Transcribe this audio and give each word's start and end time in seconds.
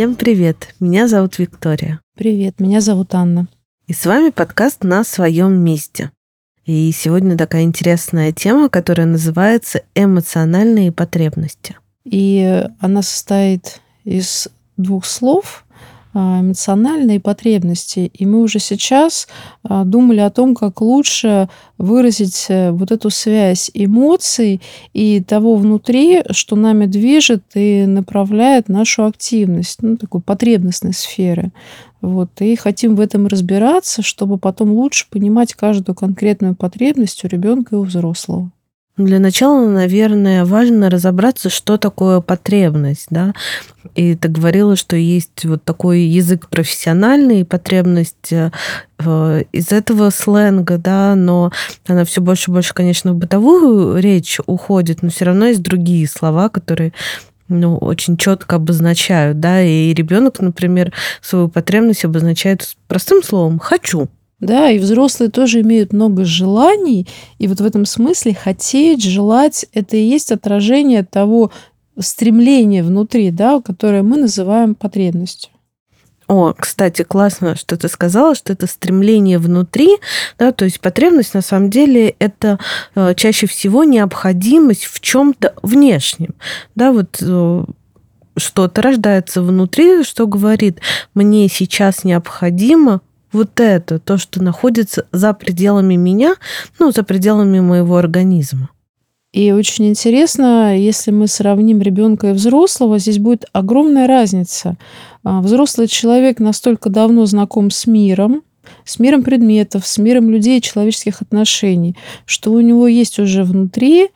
Всем 0.00 0.14
привет! 0.14 0.74
Меня 0.80 1.08
зовут 1.08 1.38
Виктория. 1.38 2.00
Привет, 2.16 2.58
меня 2.58 2.80
зовут 2.80 3.14
Анна. 3.14 3.48
И 3.86 3.92
с 3.92 4.06
вами 4.06 4.30
подкаст 4.30 4.82
«На 4.82 5.04
своем 5.04 5.62
месте». 5.62 6.10
И 6.64 6.90
сегодня 6.90 7.36
такая 7.36 7.64
интересная 7.64 8.32
тема, 8.32 8.70
которая 8.70 9.06
называется 9.06 9.82
«Эмоциональные 9.94 10.90
потребности». 10.90 11.76
И 12.04 12.64
она 12.78 13.02
состоит 13.02 13.82
из 14.04 14.48
двух 14.78 15.04
слов 15.04 15.66
эмоциональные 16.14 17.20
потребности. 17.20 18.10
И 18.12 18.26
мы 18.26 18.42
уже 18.42 18.58
сейчас 18.58 19.28
а, 19.62 19.84
думали 19.84 20.20
о 20.20 20.30
том, 20.30 20.54
как 20.54 20.80
лучше 20.80 21.48
выразить 21.78 22.46
э, 22.48 22.72
вот 22.72 22.90
эту 22.90 23.10
связь 23.10 23.70
эмоций 23.74 24.60
и 24.92 25.22
того 25.22 25.56
внутри, 25.56 26.22
что 26.30 26.56
нами 26.56 26.86
движет 26.86 27.44
и 27.54 27.86
направляет 27.86 28.68
нашу 28.68 29.04
активность, 29.06 29.82
ну, 29.82 29.96
такой 29.96 30.20
потребностной 30.20 30.92
сферы. 30.92 31.52
Вот. 32.00 32.30
И 32.40 32.56
хотим 32.56 32.96
в 32.96 33.00
этом 33.00 33.26
разбираться, 33.26 34.02
чтобы 34.02 34.38
потом 34.38 34.72
лучше 34.72 35.06
понимать 35.10 35.54
каждую 35.54 35.94
конкретную 35.94 36.54
потребность 36.54 37.24
у 37.24 37.28
ребенка 37.28 37.76
и 37.76 37.78
у 37.78 37.82
взрослого. 37.82 38.50
Для 39.04 39.18
начала, 39.18 39.66
наверное, 39.66 40.44
важно 40.44 40.90
разобраться, 40.90 41.48
что 41.48 41.78
такое 41.78 42.20
потребность, 42.20 43.06
да. 43.08 43.32
И 43.94 44.14
ты 44.14 44.28
говорила, 44.28 44.76
что 44.76 44.94
есть 44.94 45.46
вот 45.46 45.64
такой 45.64 46.00
язык 46.02 46.48
профессиональный, 46.48 47.46
потребность 47.46 48.30
э, 48.30 48.50
из 49.52 49.72
этого 49.72 50.10
сленга, 50.10 50.76
да, 50.76 51.14
но 51.14 51.50
она 51.86 52.04
все 52.04 52.20
больше 52.20 52.50
и 52.50 52.54
больше, 52.54 52.74
конечно, 52.74 53.12
в 53.12 53.16
бытовую 53.16 53.98
речь 54.00 54.38
уходит, 54.46 55.02
но 55.02 55.08
все 55.08 55.24
равно 55.24 55.46
есть 55.46 55.62
другие 55.62 56.06
слова, 56.06 56.50
которые 56.50 56.92
ну, 57.48 57.78
очень 57.78 58.18
четко 58.18 58.56
обозначают, 58.56 59.40
да, 59.40 59.62
и 59.62 59.94
ребенок, 59.94 60.40
например, 60.40 60.92
свою 61.22 61.48
потребность 61.48 62.04
обозначает 62.04 62.68
простым 62.86 63.22
словом 63.22 63.58
«хочу». 63.58 64.10
Да, 64.40 64.70
и 64.70 64.78
взрослые 64.78 65.30
тоже 65.30 65.60
имеют 65.60 65.92
много 65.92 66.24
желаний, 66.24 67.06
и 67.38 67.46
вот 67.46 67.60
в 67.60 67.66
этом 67.66 67.84
смысле 67.84 68.34
хотеть, 68.34 69.04
желать– 69.04 69.66
это 69.74 69.98
и 69.98 70.02
есть 70.02 70.32
отражение 70.32 71.04
того 71.04 71.52
стремления 71.98 72.82
внутри, 72.82 73.30
да, 73.30 73.60
которое 73.60 74.02
мы 74.02 74.16
называем 74.16 74.74
потребностью. 74.74 75.50
О, 76.26 76.54
кстати, 76.56 77.02
классно, 77.02 77.56
что 77.56 77.76
ты 77.76 77.88
сказала, 77.88 78.36
что 78.36 78.52
это 78.52 78.68
стремление 78.68 79.38
внутри, 79.38 79.96
да, 80.38 80.52
то 80.52 80.64
есть 80.64 80.80
потребность 80.80 81.34
на 81.34 81.42
самом 81.42 81.70
деле 81.70 82.14
это 82.20 82.60
э, 82.94 83.14
чаще 83.16 83.48
всего 83.48 83.82
необходимость 83.82 84.84
в 84.84 85.00
чем-то 85.00 85.54
внешнем, 85.62 86.36
да, 86.76 86.92
вот 86.92 87.18
э, 87.20 87.64
что-то 88.36 88.80
рождается 88.80 89.42
внутри, 89.42 90.04
что 90.04 90.28
говорит, 90.28 90.78
мне 91.14 91.48
сейчас 91.48 92.04
необходимо 92.04 93.00
вот 93.32 93.60
это, 93.60 93.98
то, 93.98 94.18
что 94.18 94.42
находится 94.42 95.06
за 95.12 95.32
пределами 95.32 95.96
меня, 95.96 96.34
ну, 96.78 96.90
за 96.92 97.02
пределами 97.02 97.60
моего 97.60 97.96
организма. 97.96 98.70
И 99.32 99.52
очень 99.52 99.88
интересно, 99.88 100.76
если 100.76 101.12
мы 101.12 101.28
сравним 101.28 101.80
ребенка 101.80 102.30
и 102.30 102.32
взрослого, 102.32 102.98
здесь 102.98 103.18
будет 103.18 103.44
огромная 103.52 104.08
разница. 104.08 104.76
А, 105.22 105.40
взрослый 105.40 105.86
человек 105.86 106.40
настолько 106.40 106.90
давно 106.90 107.26
знаком 107.26 107.70
с 107.70 107.86
миром, 107.86 108.42
с 108.84 108.98
миром 108.98 109.22
предметов, 109.22 109.86
с 109.86 109.98
миром 109.98 110.30
людей 110.30 110.58
и 110.58 110.62
человеческих 110.62 111.22
отношений, 111.22 111.96
что 112.24 112.50
у 112.52 112.60
него 112.60 112.88
есть 112.88 113.20
уже 113.20 113.44
внутри 113.44 114.08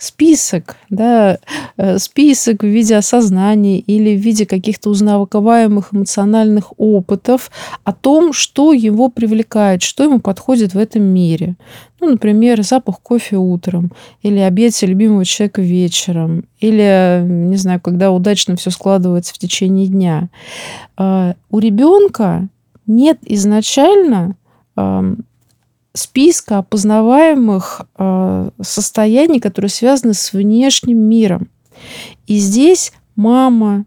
список, 0.00 0.76
да, 0.88 1.38
э, 1.76 1.98
список 1.98 2.62
в 2.62 2.66
виде 2.66 2.96
осознания 2.96 3.78
или 3.78 4.16
в 4.16 4.20
виде 4.20 4.46
каких-то 4.46 4.90
узнаваемых 4.90 5.92
эмоциональных 5.92 6.72
опытов 6.78 7.50
о 7.84 7.92
том, 7.92 8.32
что 8.32 8.72
его 8.72 9.10
привлекает, 9.10 9.82
что 9.82 10.04
ему 10.04 10.18
подходит 10.18 10.72
в 10.72 10.78
этом 10.78 11.02
мире. 11.02 11.56
Ну, 12.00 12.12
например, 12.12 12.62
запах 12.62 13.00
кофе 13.00 13.36
утром, 13.36 13.92
или 14.22 14.38
объятие 14.38 14.88
любимого 14.88 15.26
человека 15.26 15.60
вечером, 15.60 16.44
или, 16.58 17.22
не 17.22 17.56
знаю, 17.56 17.78
когда 17.80 18.10
удачно 18.10 18.56
все 18.56 18.70
складывается 18.70 19.34
в 19.34 19.38
течение 19.38 19.86
дня. 19.86 20.30
А, 20.96 21.34
у 21.50 21.58
ребенка 21.58 22.48
нет 22.86 23.18
изначально 23.26 24.36
списка 25.92 26.58
опознаваемых 26.58 27.82
э, 27.98 28.50
состояний, 28.62 29.40
которые 29.40 29.70
связаны 29.70 30.14
с 30.14 30.32
внешним 30.32 30.98
миром. 30.98 31.48
И 32.26 32.36
здесь 32.38 32.92
мама, 33.16 33.86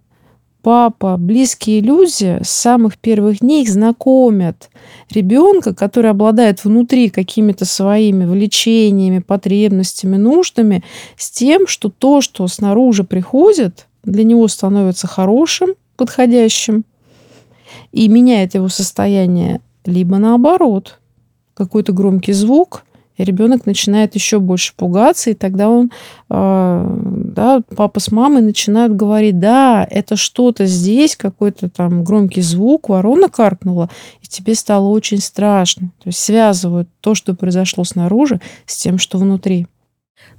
папа, 0.61 1.17
близкие 1.17 1.79
люди 1.79 2.39
с 2.43 2.49
самых 2.49 2.97
первых 2.97 3.39
дней 3.39 3.65
знакомят 3.67 4.69
ребенка, 5.09 5.73
который 5.73 6.11
обладает 6.11 6.63
внутри 6.63 7.09
какими-то 7.09 7.65
своими 7.65 8.25
влечениями, 8.25 9.19
потребностями, 9.19 10.17
нуждами, 10.17 10.83
с 11.17 11.31
тем, 11.31 11.67
что 11.67 11.89
то, 11.89 12.21
что 12.21 12.47
снаружи 12.47 13.03
приходит, 13.03 13.87
для 14.03 14.23
него 14.25 14.47
становится 14.49 15.07
хорошим, 15.07 15.75
подходящим 15.95 16.83
и 17.93 18.09
меняет 18.09 18.55
его 18.55 18.67
состояние, 18.67 19.61
либо 19.85 20.17
наоборот– 20.17 20.99
какой-то 21.53 21.93
громкий 21.93 22.33
звук, 22.33 22.83
и 23.17 23.23
ребенок 23.23 23.65
начинает 23.65 24.15
еще 24.15 24.39
больше 24.39 24.73
пугаться, 24.75 25.29
и 25.29 25.35
тогда 25.35 25.69
он, 25.69 25.91
э, 26.29 26.97
да, 27.35 27.61
папа 27.75 27.99
с 27.99 28.11
мамой 28.11 28.41
начинают 28.41 28.95
говорить, 28.95 29.39
да, 29.39 29.87
это 29.89 30.15
что-то 30.15 30.65
здесь, 30.65 31.15
какой-то 31.15 31.69
там 31.69 32.03
громкий 32.03 32.41
звук, 32.41 32.89
ворона 32.89 33.29
каркнула, 33.29 33.89
и 34.21 34.27
тебе 34.27 34.55
стало 34.55 34.87
очень 34.87 35.19
страшно. 35.19 35.91
То 36.03 36.07
есть 36.07 36.19
связывают 36.19 36.89
то, 37.01 37.13
что 37.13 37.35
произошло 37.35 37.83
снаружи, 37.83 38.41
с 38.65 38.77
тем, 38.77 38.97
что 38.97 39.19
внутри. 39.19 39.67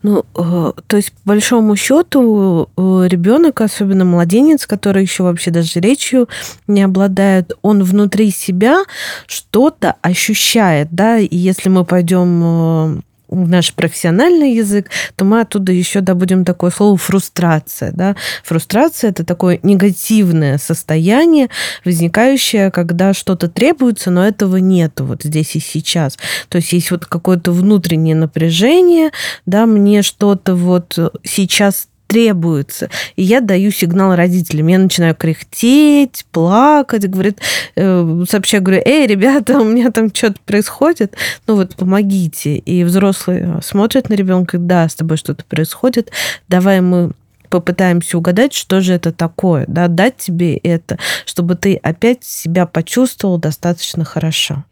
Ну, 0.03 0.25
э, 0.34 0.72
то 0.87 0.97
есть, 0.99 1.12
по 1.12 1.31
большому 1.31 1.77
счету, 1.77 2.69
э, 2.77 3.06
ребенок, 3.09 3.62
особенно 3.62 4.05
младенец, 4.05 4.67
который 4.67 5.03
еще 5.03 5.22
вообще 5.22 5.50
даже 5.50 5.81
речью 5.81 6.28
не 6.67 6.83
обладает, 6.83 7.53
он 7.62 7.83
внутри 7.83 8.31
себя 8.31 8.84
что-то 9.27 9.97
ощущает, 10.03 10.89
да, 10.91 11.19
и 11.19 11.34
если 11.34 11.71
мы 11.71 11.87
пойдем 11.87 12.43
э, 12.45 13.00
наш 13.34 13.75
профессиональный 13.75 14.55
язык, 14.55 14.91
то 15.17 15.25
мы 15.25 15.41
оттуда 15.41 15.72
еще 15.72 16.00
добудем 16.00 16.45
такое 16.45 16.71
слово 16.71 16.97
фрустрация. 16.97 17.93
Да? 17.93 18.17
Фрустрация– 18.43 19.11
это 19.11 19.25
такое 19.25 19.61
негативное 19.62 20.59
состояние, 20.59 21.49
возникающее, 21.84 22.71
когда 22.71 23.15
что-то 23.15 23.49
требуется, 23.49 24.11
но 24.11 24.27
этого 24.27 24.56
нету 24.56 25.05
вот 25.05 25.22
здесь 25.22 25.56
и 25.56 25.61
сейчас. 25.61 26.19
То 26.49 26.56
есть 26.56 26.72
есть 26.72 26.91
вот 26.91 27.06
какое-то 27.06 27.53
внутреннее 27.53 28.15
напряжение, 28.15 29.11
да, 29.47 29.66
мне 29.66 30.03
что-то 30.03 30.55
вот 30.55 30.99
сейчас 31.25 31.89
требуется. 32.06 32.91
И 33.16 33.22
я 33.22 33.41
даю 33.41 33.70
сигнал 33.70 34.15
родителям. 34.15 34.69
Я 34.69 34.78
начинаю 34.78 35.15
кряхтеть, 35.15 36.25
плакать, 36.31 37.09
говорит, 37.09 37.41
э, 37.76 38.25
говорю, 38.60 38.82
эй, 38.84 39.06
ребята, 39.06 39.60
у 39.60 39.65
меня 39.65 39.91
там 39.91 40.15
что-то 40.15 40.37
происходит, 40.44 41.15
ну 41.47 41.56
вот 41.56 41.76
помогите. 41.76 42.56
И 42.56 42.84
взрослые 42.84 43.60
смотрят 43.62 44.09
на 44.09 44.15
ребенка, 44.15 44.59
да, 44.59 44.88
с 44.88 44.94
тобой 44.94 45.16
что-то 45.16 45.44
происходит, 45.44 46.10
давай 46.48 46.81
мы 46.81 47.12
попытаемся 47.48 48.19
угадать, 48.19 48.53
что 48.53 48.81
же 48.81 48.94
это 48.94 49.12
такое, 49.12 49.65
да, 49.69 49.86
дать 49.86 50.16
тебе 50.16 50.56
это, 50.56 50.98
чтобы 51.25 51.54
ты 51.54 51.76
опять 51.76 52.25
себя 52.25 52.66
почувствовал 52.66 53.38
достаточно 53.38 54.04
хорошо. 54.04 54.65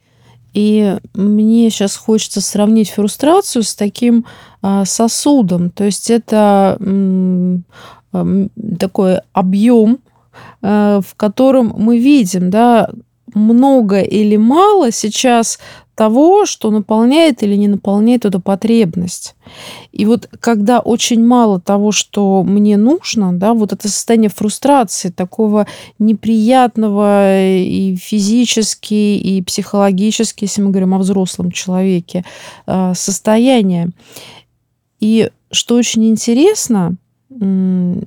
И 0.54 0.98
мне 1.14 1.70
сейчас 1.70 1.96
хочется 1.96 2.40
сравнить 2.40 2.90
фрустрацию 2.90 3.62
с 3.62 3.74
таким 3.74 4.26
а, 4.60 4.84
сосудом. 4.84 5.70
То 5.70 5.84
есть 5.84 6.10
это 6.10 6.78
такой 8.78 9.20
объем, 9.32 9.98
а, 10.60 11.00
в 11.00 11.14
котором 11.14 11.74
мы 11.76 11.98
видим, 11.98 12.50
да, 12.50 12.90
много 13.34 14.00
или 14.00 14.36
мало 14.36 14.90
сейчас 14.92 15.58
того, 15.94 16.46
что 16.46 16.70
наполняет 16.70 17.42
или 17.42 17.54
не 17.54 17.68
наполняет 17.68 18.24
эту 18.24 18.40
потребность. 18.40 19.34
И 19.92 20.06
вот 20.06 20.28
когда 20.40 20.80
очень 20.80 21.24
мало 21.24 21.60
того, 21.60 21.92
что 21.92 22.42
мне 22.42 22.76
нужно, 22.76 23.32
да, 23.32 23.52
вот 23.52 23.72
это 23.72 23.88
состояние 23.88 24.30
фрустрации, 24.30 25.10
такого 25.10 25.66
неприятного 25.98 27.46
и 27.46 27.94
физически, 27.96 28.94
и 28.94 29.42
психологически, 29.42 30.44
если 30.44 30.62
мы 30.62 30.70
говорим 30.70 30.94
о 30.94 30.98
взрослом 30.98 31.50
человеке, 31.50 32.24
а, 32.66 32.94
состояния. 32.94 33.90
И 34.98 35.30
что 35.50 35.74
очень 35.74 36.08
интересно, 36.08 36.96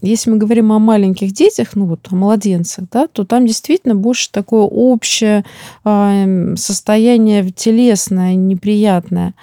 если 0.02 0.30
мы 0.30 0.38
говорим 0.38 0.72
о 0.72 0.80
маленьких 0.80 1.32
детях, 1.32 1.70
ну 1.76 1.86
вот 1.86 2.08
о 2.12 2.16
младенцах, 2.16 2.86
да, 2.92 3.08
то 3.08 3.26
там 3.26 3.46
действительно 3.46 3.96
больше 3.96 4.32
такое 4.32 4.64
общее 4.64 5.46
а, 5.84 6.56
состояние 6.56 7.50
телесное, 7.52 8.36
неприятное. 8.36 9.34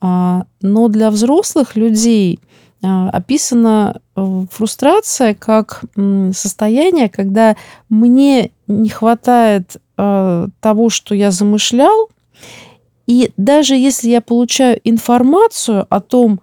А, 0.00 0.44
но 0.60 0.88
для 0.88 1.10
взрослых 1.10 1.76
людей 1.76 2.40
а, 2.82 3.10
описана 3.10 4.00
э, 4.16 4.44
фрустрация 4.50 5.34
как 5.34 5.82
состояние, 6.32 7.08
когда 7.08 7.56
мне 7.88 8.50
не 8.66 8.88
хватает 8.88 9.76
того, 9.94 10.88
что 10.88 11.14
я 11.14 11.30
замышлял, 11.30 12.08
и 13.06 13.30
даже 13.36 13.76
если 13.76 14.08
я 14.08 14.20
получаю 14.20 14.80
информацию 14.82 15.86
о 15.88 16.00
том, 16.00 16.40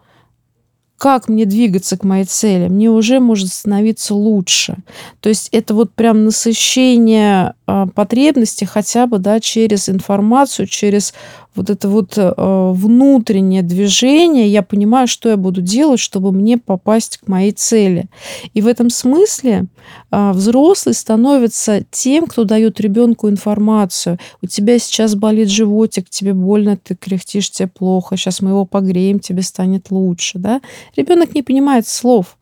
как 1.00 1.30
мне 1.30 1.46
двигаться 1.46 1.98
к 1.98 2.04
моей 2.04 2.26
цели, 2.26 2.68
мне 2.68 2.92
уже 2.92 3.22
может 3.22 3.48
становиться 3.54 4.14
лучше. 4.14 4.76
То 5.22 5.30
есть 5.30 5.48
это 5.54 5.74
вот 5.74 5.94
прям 5.94 6.26
насыщение 6.26 7.54
а, 7.66 7.88
потребности 7.88 8.66
хотя 8.66 9.08
бы 9.08 9.18
да, 9.18 9.40
через 9.40 9.88
информацию, 9.88 10.68
через 10.68 11.14
вот 11.56 11.70
это 11.70 11.90
вот 11.90 12.18
э, 12.18 12.34
внутреннее 12.38 13.64
движение, 13.64 14.48
я 14.48 14.62
понимаю, 14.62 15.08
что 15.08 15.30
я 15.30 15.38
буду 15.38 15.62
делать, 15.62 16.00
чтобы 16.00 16.32
мне 16.32 16.58
попасть 16.58 17.18
к 17.18 17.28
моей 17.28 17.52
цели. 17.52 18.06
И 18.54 18.62
в 18.62 18.68
этом 18.68 18.90
смысле 18.90 19.66
э, 20.12 20.32
взрослый 20.32 20.94
становится 20.94 21.84
тем, 21.90 22.28
кто 22.28 22.44
дает 22.44 22.80
ребенку 22.80 23.30
информацию. 23.30 24.20
У 24.42 24.48
тебя 24.48 24.78
сейчас 24.80 25.16
болит 25.16 25.50
животик, 25.50 26.10
тебе 26.10 26.34
больно, 26.34 26.78
ты 26.78 26.96
кряхтишь, 26.96 27.50
тебе 27.50 27.68
плохо, 27.68 28.16
сейчас 28.16 28.42
мы 28.42 28.52
его 28.52 28.66
погреем, 28.66 29.20
тебе 29.20 29.42
станет 29.42 29.90
лучше. 29.90 30.38
Да? 30.38 30.62
Ребенок 30.96 31.34
не 31.34 31.42
понимает 31.42 31.88
слов, 31.88 32.38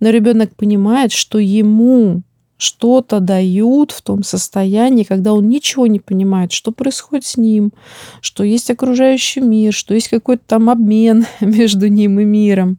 но 0.00 0.10
ребенок 0.10 0.54
понимает, 0.56 1.12
что 1.12 1.38
ему 1.38 2.22
что-то 2.58 3.20
дают 3.20 3.92
в 3.92 4.02
том 4.02 4.22
состоянии, 4.22 5.04
когда 5.04 5.34
он 5.34 5.48
ничего 5.48 5.86
не 5.86 6.00
понимает, 6.00 6.52
что 6.52 6.72
происходит 6.72 7.26
с 7.26 7.36
ним, 7.36 7.72
что 8.20 8.44
есть 8.44 8.70
окружающий 8.70 9.40
мир, 9.40 9.72
что 9.72 9.94
есть 9.94 10.08
какой-то 10.08 10.42
там 10.46 10.70
обмен 10.70 11.26
между 11.40 11.88
ним 11.88 12.20
и 12.20 12.24
миром. 12.24 12.78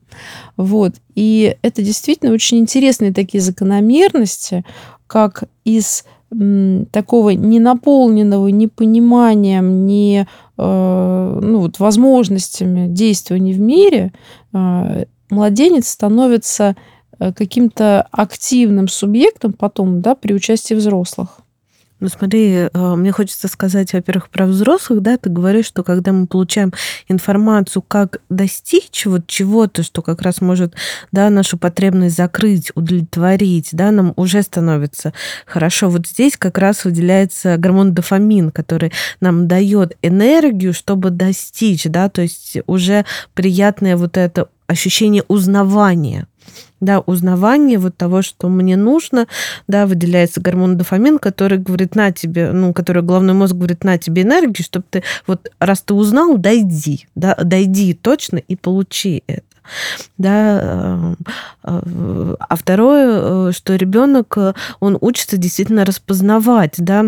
Вот. 0.55 0.95
И 1.15 1.55
это 1.61 1.81
действительно 1.81 2.31
очень 2.33 2.57
интересные 2.57 3.13
такие 3.13 3.41
закономерности, 3.41 4.65
как 5.05 5.43
из 5.63 6.03
такого 6.29 7.29
ненаполненного 7.29 8.49
непониманием, 8.49 9.85
не 9.85 10.27
э, 10.57 11.39
ну, 11.41 11.59
вот, 11.59 11.79
возможностями 11.79 12.87
действования 12.87 13.53
в 13.53 13.59
мире, 13.59 14.11
э, 14.53 15.05
младенец 15.29 15.87
становится 15.87 16.75
каким-то 17.19 18.07
активным 18.11 18.87
субъектом 18.87 19.53
потом, 19.53 20.01
да, 20.01 20.15
при 20.15 20.33
участии 20.33 20.73
взрослых. 20.73 21.39
Ну 21.99 22.09
смотри, 22.09 22.69
э, 22.71 22.95
мне 22.95 23.11
хочется 23.11 23.47
сказать, 23.47 23.91
во-первых, 23.93 24.29
про 24.29 24.45
взрослых, 24.45 25.01
да, 25.01 25.17
ты 25.17 25.31
говоришь, 25.31 25.65
что 25.65 25.83
когда 25.83 26.13
мы 26.13 26.27
получаем 26.27 26.71
информацию, 27.07 27.81
как 27.81 28.21
достичь 28.29 29.07
вот 29.07 29.25
чего-то, 29.25 29.81
что 29.81 30.03
как 30.03 30.21
раз 30.21 30.39
может, 30.39 30.75
да, 31.11 31.31
нашу 31.31 31.57
потребность 31.57 32.15
закрыть, 32.15 32.71
удовлетворить, 32.75 33.69
да, 33.71 33.89
нам 33.89 34.13
уже 34.15 34.43
становится 34.43 35.11
хорошо. 35.47 35.89
Вот 35.89 36.05
здесь 36.05 36.37
как 36.37 36.59
раз 36.59 36.85
выделяется 36.85 37.57
гормон 37.57 37.95
дофамин, 37.95 38.51
который 38.51 38.91
нам 39.19 39.47
дает 39.47 39.97
энергию, 40.03 40.73
чтобы 40.73 41.09
достичь, 41.09 41.85
да, 41.85 42.09
то 42.09 42.21
есть 42.21 42.59
уже 42.67 43.05
приятное 43.33 43.97
вот 43.97 44.17
это 44.17 44.49
ощущение 44.67 45.23
узнавания 45.27 46.27
да, 46.79 46.99
узнавание 46.99 47.79
вот 47.79 47.97
того, 47.97 48.21
что 48.21 48.49
мне 48.49 48.77
нужно, 48.77 49.27
да, 49.67 49.85
выделяется 49.85 50.41
гормон 50.41 50.77
дофамин, 50.77 51.19
который 51.19 51.57
говорит 51.57 51.95
на 51.95 52.11
тебе, 52.11 52.51
ну, 52.51 52.73
который 52.73 53.03
головной 53.03 53.33
мозг 53.33 53.53
говорит 53.53 53.83
на 53.83 53.97
тебе 53.97 54.23
энергию, 54.23 54.63
чтобы 54.63 54.85
ты, 54.89 55.03
вот 55.25 55.49
раз 55.59 55.81
ты 55.81 55.93
узнал, 55.93 56.37
дойди, 56.37 57.07
да, 57.15 57.35
дойди 57.35 57.93
точно 57.93 58.37
и 58.37 58.55
получи 58.55 59.23
это 59.27 59.43
да, 60.17 60.59
э, 60.61 61.15
э, 61.63 62.35
а 62.39 62.55
второе, 62.55 63.49
э, 63.49 63.51
что 63.51 63.75
ребенок, 63.75 64.37
он 64.79 64.97
учится 65.01 65.37
действительно 65.37 65.85
распознавать, 65.85 66.75
да, 66.77 67.05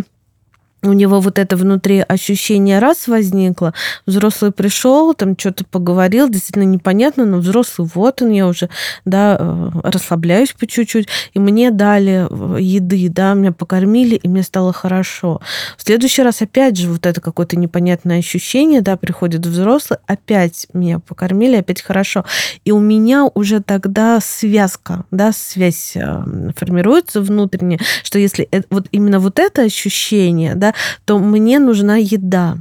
у 0.81 0.93
него 0.93 1.19
вот 1.19 1.39
это 1.39 1.57
внутри 1.57 2.03
ощущение 2.07 2.79
раз 2.79 3.07
возникло, 3.07 3.73
взрослый 4.05 4.51
пришел, 4.51 5.13
там 5.13 5.37
что-то 5.37 5.65
поговорил, 5.65 6.29
действительно 6.29 6.63
непонятно, 6.63 7.25
но 7.25 7.37
взрослый 7.37 7.89
вот 7.93 8.21
он, 8.21 8.31
я 8.31 8.47
уже, 8.47 8.69
да, 9.05 9.37
э, 9.39 9.69
расслабляюсь 9.83 10.53
по 10.53 10.65
чуть-чуть, 10.67 11.07
и 11.33 11.39
мне 11.39 11.71
дали 11.71 12.27
э, 12.29 12.61
еды, 12.61 13.09
да, 13.09 13.33
меня 13.33 13.51
покормили, 13.51 14.15
и 14.15 14.27
мне 14.27 14.43
стало 14.43 14.71
хорошо. 14.71 15.41
В 15.77 15.83
следующий 15.83 16.23
раз 16.23 16.41
опять 16.41 16.77
же 16.77 16.89
вот 16.89 17.05
это 17.05 17.19
какое-то 17.19 17.57
непонятное 17.57 18.19
ощущение, 18.19 18.81
да, 18.81 18.95
приходит 18.95 19.45
взрослый, 19.45 19.99
опять 20.07 20.67
меня 20.73 20.99
покормили, 20.99 21.57
опять 21.57 21.81
хорошо. 21.81 22.25
И 22.63 22.71
у 22.71 22.79
меня 22.79 23.29
уже 23.33 23.61
тогда 23.61 24.19
связка, 24.21 25.05
да, 25.11 25.33
связь 25.33 25.93
э, 25.95 26.23
формируется 26.55 27.21
внутренняя, 27.21 27.79
что 28.03 28.17
если 28.17 28.47
вот 28.69 28.87
именно 28.91 29.19
вот 29.19 29.39
это 29.39 29.63
ощущение, 29.63 30.55
да, 30.55 30.68
то 31.05 31.19
мне 31.19 31.59
нужна 31.59 31.97
еда. 31.97 32.57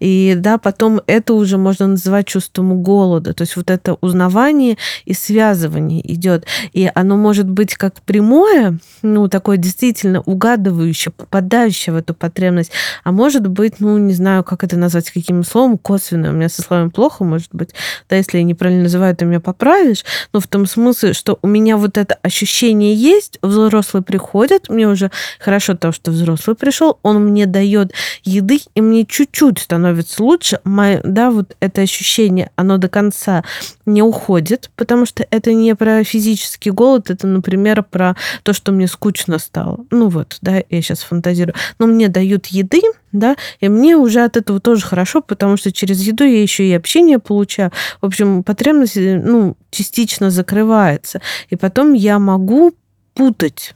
И 0.00 0.34
да, 0.36 0.58
потом 0.58 1.00
это 1.06 1.34
уже 1.34 1.58
можно 1.58 1.86
называть 1.86 2.26
чувством 2.26 2.82
голода. 2.82 3.32
То 3.34 3.42
есть 3.42 3.56
вот 3.56 3.70
это 3.70 3.96
узнавание 4.00 4.76
и 5.04 5.14
связывание 5.14 6.00
идет. 6.12 6.46
И 6.72 6.90
оно 6.94 7.16
может 7.16 7.48
быть 7.48 7.74
как 7.74 8.00
прямое, 8.02 8.78
ну, 9.02 9.28
такое 9.28 9.56
действительно 9.56 10.20
угадывающее, 10.20 11.12
попадающее 11.12 11.92
в 11.92 11.96
эту 11.96 12.14
потребность, 12.14 12.72
а 13.04 13.12
может 13.12 13.46
быть, 13.46 13.80
ну, 13.80 13.98
не 13.98 14.12
знаю, 14.12 14.44
как 14.44 14.64
это 14.64 14.76
назвать, 14.76 15.10
каким 15.10 15.44
словом, 15.44 15.78
косвенное. 15.78 16.30
У 16.30 16.34
меня 16.34 16.48
со 16.48 16.62
словами 16.62 16.88
плохо, 16.88 17.24
может 17.24 17.48
быть. 17.52 17.70
Да, 18.08 18.16
если 18.16 18.38
я 18.38 18.44
неправильно 18.44 18.84
называю, 18.84 19.16
ты 19.16 19.24
меня 19.24 19.40
поправишь. 19.40 20.04
Но 20.32 20.40
в 20.40 20.46
том 20.46 20.66
смысле, 20.66 21.12
что 21.12 21.38
у 21.42 21.46
меня 21.46 21.76
вот 21.76 21.98
это 21.98 22.14
ощущение 22.22 22.94
есть, 22.94 23.38
взрослый 23.42 24.02
приходит, 24.02 24.68
мне 24.68 24.88
уже 24.88 25.10
хорошо 25.38 25.74
то, 25.74 25.92
что 25.92 26.10
взрослый 26.10 26.56
пришел, 26.56 26.98
он 27.02 27.24
мне 27.24 27.46
дает 27.52 27.92
еды, 28.24 28.60
и 28.74 28.80
мне 28.80 29.04
чуть-чуть 29.04 29.60
становится 29.60 30.22
лучше, 30.22 30.60
мое, 30.64 31.00
да, 31.04 31.30
вот 31.30 31.56
это 31.60 31.82
ощущение, 31.82 32.50
оно 32.56 32.78
до 32.78 32.88
конца 32.88 33.44
не 33.86 34.02
уходит, 34.02 34.70
потому 34.76 35.06
что 35.06 35.26
это 35.30 35.52
не 35.52 35.74
про 35.76 36.02
физический 36.02 36.70
голод, 36.70 37.10
это, 37.10 37.26
например, 37.26 37.82
про 37.82 38.16
то, 38.42 38.52
что 38.52 38.72
мне 38.72 38.88
скучно 38.88 39.38
стало. 39.38 39.84
Ну 39.90 40.08
вот, 40.08 40.38
да, 40.40 40.62
я 40.68 40.82
сейчас 40.82 41.02
фантазирую. 41.02 41.54
Но 41.78 41.86
мне 41.86 42.08
дают 42.08 42.46
еды, 42.46 42.80
да, 43.12 43.36
и 43.60 43.68
мне 43.68 43.96
уже 43.96 44.24
от 44.24 44.36
этого 44.36 44.60
тоже 44.60 44.84
хорошо, 44.84 45.20
потому 45.20 45.56
что 45.56 45.70
через 45.70 46.00
еду 46.02 46.24
я 46.24 46.42
еще 46.42 46.66
и 46.66 46.72
общение 46.72 47.18
получаю. 47.18 47.70
В 48.00 48.06
общем, 48.06 48.42
потребность, 48.42 48.96
ну, 48.96 49.56
частично 49.70 50.30
закрывается. 50.30 51.20
И 51.50 51.56
потом 51.56 51.92
я 51.92 52.18
могу 52.18 52.72
путать 53.14 53.74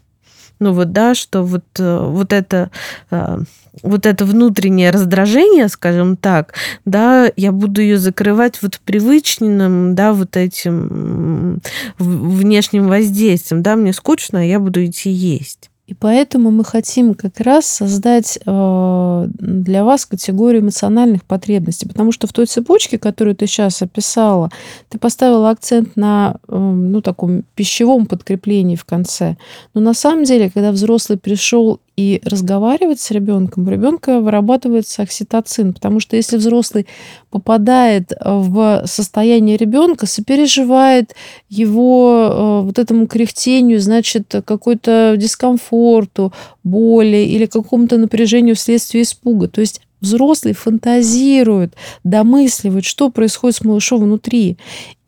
ну 0.58 0.72
вот, 0.72 0.92
да, 0.92 1.14
что 1.14 1.42
вот, 1.42 1.64
э, 1.78 1.98
вот 1.98 2.32
это 2.32 2.70
э, 3.10 3.38
вот 3.82 4.06
это 4.06 4.24
внутреннее 4.24 4.90
раздражение, 4.90 5.68
скажем 5.68 6.16
так, 6.16 6.54
да, 6.84 7.30
я 7.36 7.52
буду 7.52 7.80
ее 7.80 7.98
закрывать 7.98 8.62
вот 8.62 8.80
привычным, 8.80 9.94
да, 9.94 10.12
вот 10.12 10.36
этим 10.36 11.60
внешним 11.98 12.88
воздействием, 12.88 13.62
да, 13.62 13.76
мне 13.76 13.92
скучно, 13.92 14.40
а 14.40 14.44
я 14.44 14.60
буду 14.60 14.84
идти 14.84 15.10
есть. 15.10 15.70
И 15.86 15.94
поэтому 15.94 16.50
мы 16.50 16.64
хотим 16.64 17.14
как 17.14 17.38
раз 17.38 17.64
создать 17.66 18.40
э, 18.44 19.26
для 19.28 19.84
вас 19.84 20.04
категорию 20.04 20.62
эмоциональных 20.62 21.24
потребностей, 21.24 21.86
потому 21.86 22.10
что 22.10 22.26
в 22.26 22.32
той 22.32 22.46
цепочке, 22.46 22.98
которую 22.98 23.36
ты 23.36 23.46
сейчас 23.46 23.82
описала, 23.82 24.50
ты 24.88 24.98
поставила 24.98 25.48
акцент 25.48 25.94
на 25.94 26.38
э, 26.48 26.56
ну, 26.58 27.00
таком 27.02 27.44
пищевом 27.54 28.06
подкреплении 28.06 28.74
в 28.74 28.84
конце. 28.84 29.36
Но 29.74 29.80
на 29.80 29.94
самом 29.94 30.24
деле, 30.24 30.50
когда 30.50 30.72
взрослый 30.72 31.18
пришел 31.18 31.80
и 31.96 32.20
разговаривать 32.24 33.00
с 33.00 33.10
ребенком, 33.10 33.66
у 33.66 33.70
ребенка 33.70 34.20
вырабатывается 34.20 35.02
окситоцин, 35.02 35.72
потому 35.72 35.98
что 35.98 36.16
если 36.16 36.36
взрослый 36.36 36.86
попадает 37.30 38.12
в 38.20 38.82
состояние 38.84 39.56
ребенка, 39.56 40.06
сопереживает 40.06 41.14
его 41.48 42.28
э, 42.30 42.66
вот 42.66 42.78
этому 42.78 43.06
кряхтению, 43.06 43.80
значит, 43.80 44.34
какой-то 44.44 45.14
дискомфорту, 45.16 46.34
боли 46.62 47.16
или 47.16 47.46
какому-то 47.46 47.96
напряжению 47.96 48.56
вследствие 48.56 49.02
испуга. 49.02 49.48
То 49.48 49.62
есть 49.62 49.80
взрослый 50.02 50.52
фантазирует, 50.52 51.74
домысливает, 52.04 52.84
что 52.84 53.10
происходит 53.10 53.56
с 53.56 53.64
малышом 53.64 54.02
внутри. 54.02 54.58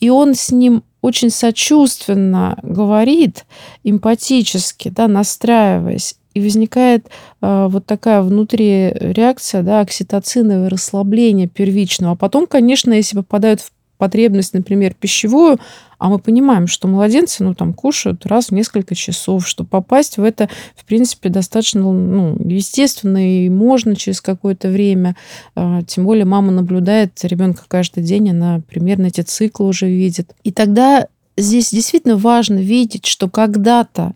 И 0.01 0.09
он 0.09 0.35
с 0.35 0.51
ним 0.51 0.83
очень 1.09 1.31
сочувственно 1.31 2.59
говорит, 2.63 3.45
эмпатически, 3.85 4.89
да, 4.89 5.09
настраиваясь. 5.09 6.15
И 6.35 6.41
возникает 6.41 7.09
э, 7.41 7.67
вот 7.69 7.87
такая 7.87 8.23
внутри 8.23 8.91
реакция, 8.93 9.63
да, 9.63 9.81
окситоциновое 9.81 10.69
расслабление 10.69 11.49
первичного. 11.49 12.13
А 12.13 12.17
потом, 12.17 12.47
конечно, 12.47 12.93
если 12.93 13.17
попадают 13.17 13.61
в 13.61 13.73
потребность, 13.99 14.55
например, 14.55 14.95
пищевую, 14.95 15.59
а 15.99 16.09
мы 16.09 16.19
понимаем, 16.19 16.69
что 16.69 16.87
младенцы, 16.87 17.43
ну, 17.43 17.55
там, 17.55 17.75
кушают 17.75 18.25
раз 18.25 18.47
в 18.47 18.53
несколько 18.53 18.95
часов, 18.95 19.47
что 19.47 19.65
попасть 19.65 20.17
в 20.17 20.23
это, 20.23 20.49
в 20.77 20.85
принципе, 20.85 21.29
достаточно, 21.29 21.83
ну, 21.83 22.37
естественно 22.39 23.45
и 23.45 23.49
можно 23.49 23.97
через 23.97 24.21
какое-то 24.21 24.69
время. 24.69 25.17
А, 25.57 25.83
тем 25.83 26.05
более 26.05 26.25
мама 26.25 26.53
наблюдает 26.53 27.13
ребенка 27.25 27.65
каждый 27.67 28.05
день, 28.05 28.31
она 28.31 28.63
примерно 28.69 29.07
эти 29.07 29.23
циклы 29.23 29.67
уже 29.67 29.89
видит. 29.89 30.35
И 30.45 30.53
тогда 30.53 31.09
здесь 31.37 31.73
действительно 31.73 32.17
важно 32.17 32.59
видеть, 32.59 33.07
что 33.07 33.29
когда-то 33.29 34.15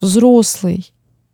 взрослый 0.00 0.90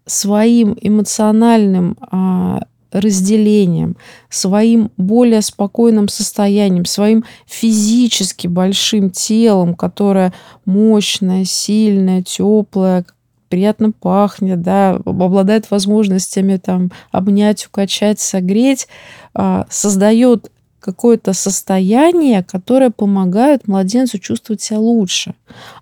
своим 0.07 0.77
эмоциональным 0.81 1.97
а, 2.01 2.65
разделением, 2.93 3.97
своим 4.29 4.91
более 4.97 5.43
спокойным 5.43 6.09
состоянием, 6.09 6.85
своим 6.85 7.25
физически 7.47 8.47
большим 8.47 9.11
телом, 9.11 9.75
которое 9.75 10.33
мощное, 10.65 11.45
сильное, 11.45 12.23
теплое, 12.23 13.05
приятно 13.49 13.91
пахнет, 13.91 14.63
да, 14.63 14.93
обладает 15.05 15.71
возможностями 15.71 16.57
там 16.57 16.91
обнять, 17.11 17.67
укачать, 17.67 18.21
согреть, 18.21 18.87
а, 19.35 19.67
создает 19.69 20.51
какое-то 20.81 21.33
состояние, 21.33 22.43
которое 22.43 22.91
помогает 22.91 23.69
младенцу 23.69 24.19
чувствовать 24.19 24.63
себя 24.63 24.79
лучше. 24.79 25.35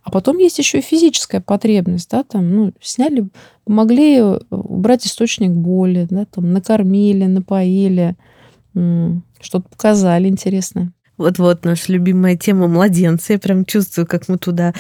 А 0.03 0.11
потом 0.11 0.39
есть 0.39 0.59
еще 0.59 0.79
и 0.79 0.83
физическая 0.83 1.41
потребность, 1.41 2.11
да, 2.11 2.25
там, 2.25 2.55
ну, 2.55 2.73
сняли, 2.81 3.29
помогли 3.65 4.23
убрать 4.51 5.07
источник 5.07 5.51
боли, 5.53 6.07
да, 6.11 6.25
там, 6.27 6.53
накормили, 6.53 7.25
напоили, 7.25 8.17
что-то 8.75 9.69
показали 9.69 10.29
интересное. 10.29 10.93
Вот-вот 11.17 11.65
наша 11.65 11.93
любимая 11.93 12.37
тема 12.37 12.69
младенца. 12.69 13.33
Я 13.33 13.39
прям 13.41 13.65
чувствую, 13.65 14.07
как 14.07 14.29
мы 14.29 14.39
туда 14.39 14.73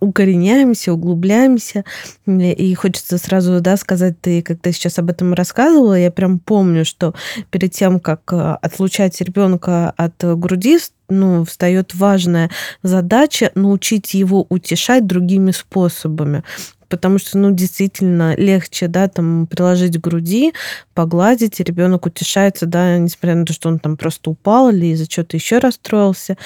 укореняемся, 0.00 0.92
углубляемся. 0.92 1.84
И 2.26 2.74
хочется 2.74 3.18
сразу 3.18 3.60
да, 3.60 3.76
сказать, 3.76 4.20
ты 4.20 4.42
как-то 4.42 4.72
сейчас 4.72 4.98
об 4.98 5.10
этом 5.10 5.34
рассказывала, 5.34 5.98
я 5.98 6.10
прям 6.10 6.38
помню, 6.38 6.84
что 6.84 7.14
перед 7.50 7.72
тем, 7.72 8.00
как 8.00 8.20
э, 8.32 8.56
отлучать 8.62 9.20
ребенка 9.20 9.90
от 9.96 10.14
груди, 10.22 10.78
ну, 11.08 11.44
встает 11.44 11.94
важная 11.94 12.50
задача 12.82 13.52
научить 13.54 14.14
его 14.14 14.46
утешать 14.48 15.06
другими 15.06 15.52
способами 15.52 16.42
потому 16.88 17.18
что, 17.18 17.38
ну, 17.38 17.50
действительно 17.50 18.36
легче, 18.36 18.88
да, 18.88 19.08
там, 19.08 19.46
приложить 19.46 19.96
к 19.96 20.00
груди, 20.00 20.52
погладить, 20.94 21.60
и 21.60 21.64
ребенок 21.64 22.06
утешается, 22.06 22.66
да, 22.66 22.98
несмотря 22.98 23.34
на 23.34 23.44
то, 23.44 23.52
что 23.52 23.68
он 23.68 23.78
там 23.78 23.96
просто 23.96 24.30
упал 24.30 24.70
или 24.70 24.86
из-за 24.86 25.06
чего-то 25.06 25.36
еще 25.36 25.58
расстроился. 25.58 26.36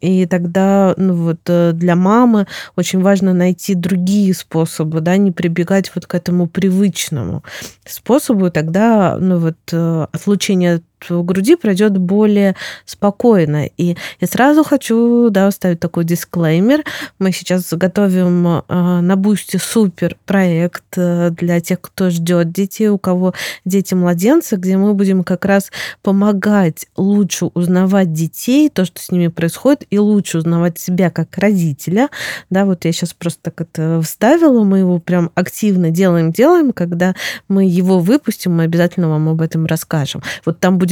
И 0.00 0.26
тогда 0.26 0.94
ну, 0.96 1.14
вот, 1.14 1.40
э, 1.46 1.72
для 1.72 1.96
мамы 1.96 2.46
очень 2.76 3.00
важно 3.00 3.34
найти 3.34 3.74
другие 3.74 4.34
способы, 4.34 5.00
да, 5.00 5.16
не 5.16 5.32
прибегать 5.32 5.90
вот 5.94 6.06
к 6.06 6.14
этому 6.14 6.46
привычному 6.46 7.42
способу. 7.86 8.50
Тогда 8.50 9.16
ну, 9.20 9.38
вот, 9.38 9.56
э, 9.72 10.06
отлучение 10.12 10.82
груди 11.08 11.56
пройдет 11.56 11.96
более 11.96 12.56
спокойно. 12.84 13.66
И 13.76 13.96
я 14.20 14.26
сразу 14.26 14.64
хочу 14.64 15.30
да, 15.30 15.46
оставить 15.46 15.80
такой 15.80 16.04
дисклеймер. 16.04 16.84
Мы 17.18 17.32
сейчас 17.32 17.72
готовим 17.72 18.46
э, 18.46 18.62
на 19.00 19.16
Бусте 19.16 19.58
супер 19.58 20.16
проект 20.26 20.84
э, 20.96 21.30
для 21.30 21.60
тех, 21.60 21.80
кто 21.80 22.10
ждет 22.10 22.52
детей, 22.52 22.88
у 22.88 22.98
кого 22.98 23.34
дети-младенцы, 23.64 24.56
где 24.56 24.76
мы 24.76 24.94
будем 24.94 25.24
как 25.24 25.44
раз 25.44 25.70
помогать 26.02 26.86
лучше 26.96 27.46
узнавать 27.46 28.12
детей, 28.12 28.68
то, 28.68 28.84
что 28.84 29.00
с 29.00 29.10
ними 29.10 29.28
происходит, 29.28 29.84
и 29.90 29.98
лучше 29.98 30.38
узнавать 30.38 30.78
себя 30.78 31.10
как 31.10 31.36
родителя. 31.38 32.08
Да, 32.50 32.64
вот 32.64 32.84
я 32.84 32.92
сейчас 32.92 33.14
просто 33.14 33.42
так 33.42 33.60
это 33.60 34.00
вставила, 34.02 34.64
мы 34.64 34.78
его 34.78 34.98
прям 34.98 35.30
активно 35.34 35.90
делаем, 35.90 36.32
делаем, 36.32 36.72
когда 36.72 37.14
мы 37.48 37.64
его 37.64 38.00
выпустим, 38.00 38.56
мы 38.56 38.64
обязательно 38.64 39.08
вам 39.08 39.28
об 39.28 39.40
этом 39.40 39.66
расскажем. 39.66 40.22
Вот 40.44 40.60
там 40.60 40.78
будет 40.78 40.87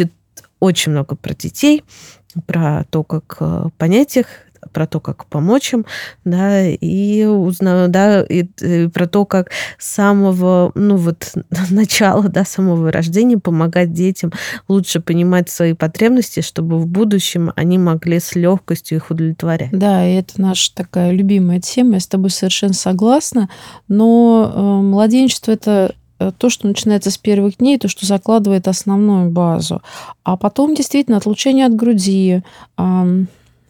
очень 0.61 0.93
много 0.93 1.17
про 1.17 1.35
детей, 1.35 1.85
про 2.47 2.85
то, 2.91 3.03
как 3.03 3.37
э, 3.41 3.69
понять 3.79 4.17
их, 4.17 4.27
про 4.73 4.87
то, 4.87 5.01
как 5.01 5.27
помочь 5.27 5.73
им, 5.73 5.87
да, 6.25 6.67
и 6.67 7.25
узнаю, 7.25 7.89
да, 7.89 8.23
и, 8.23 8.45
и 8.61 8.89
про 8.89 9.07
то, 9.07 9.25
как 9.25 9.51
с 9.79 9.87
самого, 9.87 10.73
ну 10.75 10.97
вот, 10.97 11.35
начала, 11.71 12.29
да, 12.29 12.45
самого 12.45 12.91
рождения 12.91 13.39
помогать 13.39 13.93
детям 13.93 14.33
лучше 14.69 15.01
понимать 15.01 15.51
свои 15.51 15.73
потребности, 15.73 16.41
чтобы 16.41 16.79
в 16.79 16.87
будущем 16.87 17.53
они 17.57 17.79
могли 17.79 18.21
с 18.21 18.35
легкостью 18.35 18.99
их 18.99 19.11
удовлетворять. 19.11 19.71
Да, 19.73 20.07
и 20.07 20.15
это 20.15 20.41
наша 20.41 20.75
такая 20.75 21.11
любимая 21.11 21.61
тема, 21.61 21.95
я 21.95 22.01
с 22.01 22.07
тобой 22.07 22.31
совершенно 22.31 22.75
согласна, 22.75 23.49
но 23.89 24.53
э, 24.55 24.61
младенчество 24.61 25.53
это 25.53 25.77
Э, 25.77 25.91
то, 26.39 26.51
что 26.51 26.67
начинается 26.67 27.11
с 27.11 27.19
первых 27.19 27.59
дней, 27.59 27.79
то, 27.79 27.89
что 27.89 28.07
закладывает 28.07 28.69
основную 28.69 29.31
базу. 29.31 29.83
А 30.25 30.37
потом 30.37 30.75
действительно 30.75 31.19
отлучение 31.19 31.67
от 31.67 31.77
груди, 31.77 32.43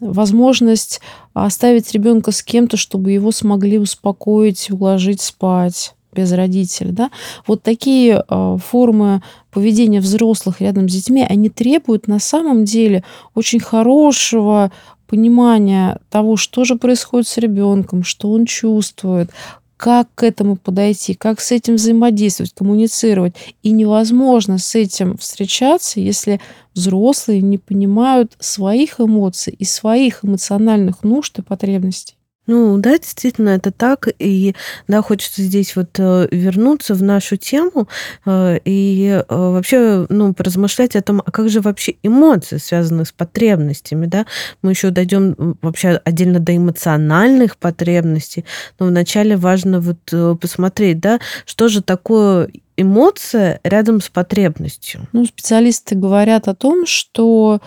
возможность 0.01 1.01
оставить 1.35 1.93
ребенка 1.93 2.33
с 2.33 2.43
кем-то, 2.43 2.77
чтобы 2.77 3.13
его 3.13 3.33
смогли 3.33 3.79
успокоить, 3.79 4.71
уложить 4.71 5.21
спать 5.21 5.95
без 6.13 6.33
родителей. 6.33 6.93
Да? 6.93 7.11
Вот 7.47 7.63
такие 7.63 8.25
э, 8.27 8.57
формы 8.65 9.23
поведения 9.51 10.01
взрослых 10.01 10.61
рядом 10.61 10.89
с 10.89 10.93
детьми, 10.93 11.27
они 11.29 11.51
требуют 11.51 12.09
на 12.09 12.19
самом 12.19 12.65
деле 12.65 13.05
очень 13.35 13.61
хорошего 13.61 14.73
понимания 15.07 16.01
того, 16.11 16.37
что 16.37 16.65
же 16.65 16.77
происходит 16.77 17.29
с 17.29 17.37
ребенком, 17.37 18.03
что 18.03 18.33
он 18.33 18.47
чувствует, 18.47 19.31
как 19.77 20.09
к 20.15 20.23
этому 20.23 20.57
подойти, 20.57 21.15
как 21.15 21.41
с 21.41 21.53
этим 21.53 21.75
взаимодействовать, 21.75 22.55
коммуницировать. 22.55 23.35
И 23.63 23.71
невозможно 23.71 24.59
с 24.59 24.75
этим 24.75 25.17
встречаться, 25.19 26.01
если 26.01 26.41
взрослые 26.75 27.43
не 27.43 27.59
понимают 27.59 28.33
своих 28.39 29.01
эмоций 29.01 29.55
и 29.59 29.65
своих 29.65 30.25
эмоциональных 30.25 31.03
нужд 31.03 31.39
и 31.39 31.43
потребностей. 31.43 32.16
Ну 32.47 32.79
да, 32.79 32.97
действительно, 32.99 33.51
это 33.51 33.73
так. 33.73 34.09
И 34.19 34.55
да, 34.87 35.03
хочется 35.03 35.43
здесь 35.43 35.75
вот 35.75 35.99
э, 35.99 36.29
вернуться 36.31 36.95
в 36.95 37.03
нашу 37.03 37.37
тему 37.37 37.89
э, 38.25 38.59
и 38.65 39.23
э, 39.29 39.35
вообще, 39.35 40.07
ну, 40.09 40.33
поразмышлять 40.33 40.95
о 40.95 41.03
том, 41.03 41.23
а 41.25 41.31
как 41.31 41.49
же 41.49 41.61
вообще 41.61 41.97
эмоции 42.03 42.59
связаны 42.59 43.05
с 43.05 43.13
потребностями, 43.13 44.07
да? 44.07 44.27
Мы 44.63 44.71
еще 44.71 44.91
дойдем 44.91 45.57
вообще 45.61 46.01
отдельно 46.05 46.39
до 46.39 46.57
эмоциональных 46.57 47.57
потребностей, 47.57 48.45
но 48.79 48.87
вначале 48.87 49.37
важно 49.37 49.81
вот 49.81 50.41
посмотреть, 50.41 51.01
да, 51.01 51.19
что 51.45 51.69
же 51.69 51.83
такое 51.83 52.51
эмоция 52.77 53.61
рядом 53.65 54.01
с 54.01 54.09
потребностью. 54.09 55.09
Ну, 55.13 55.25
специалисты 55.25 55.95
говорят 55.95 56.47
о 56.47 56.55
том, 56.55 56.87
что 56.87 57.61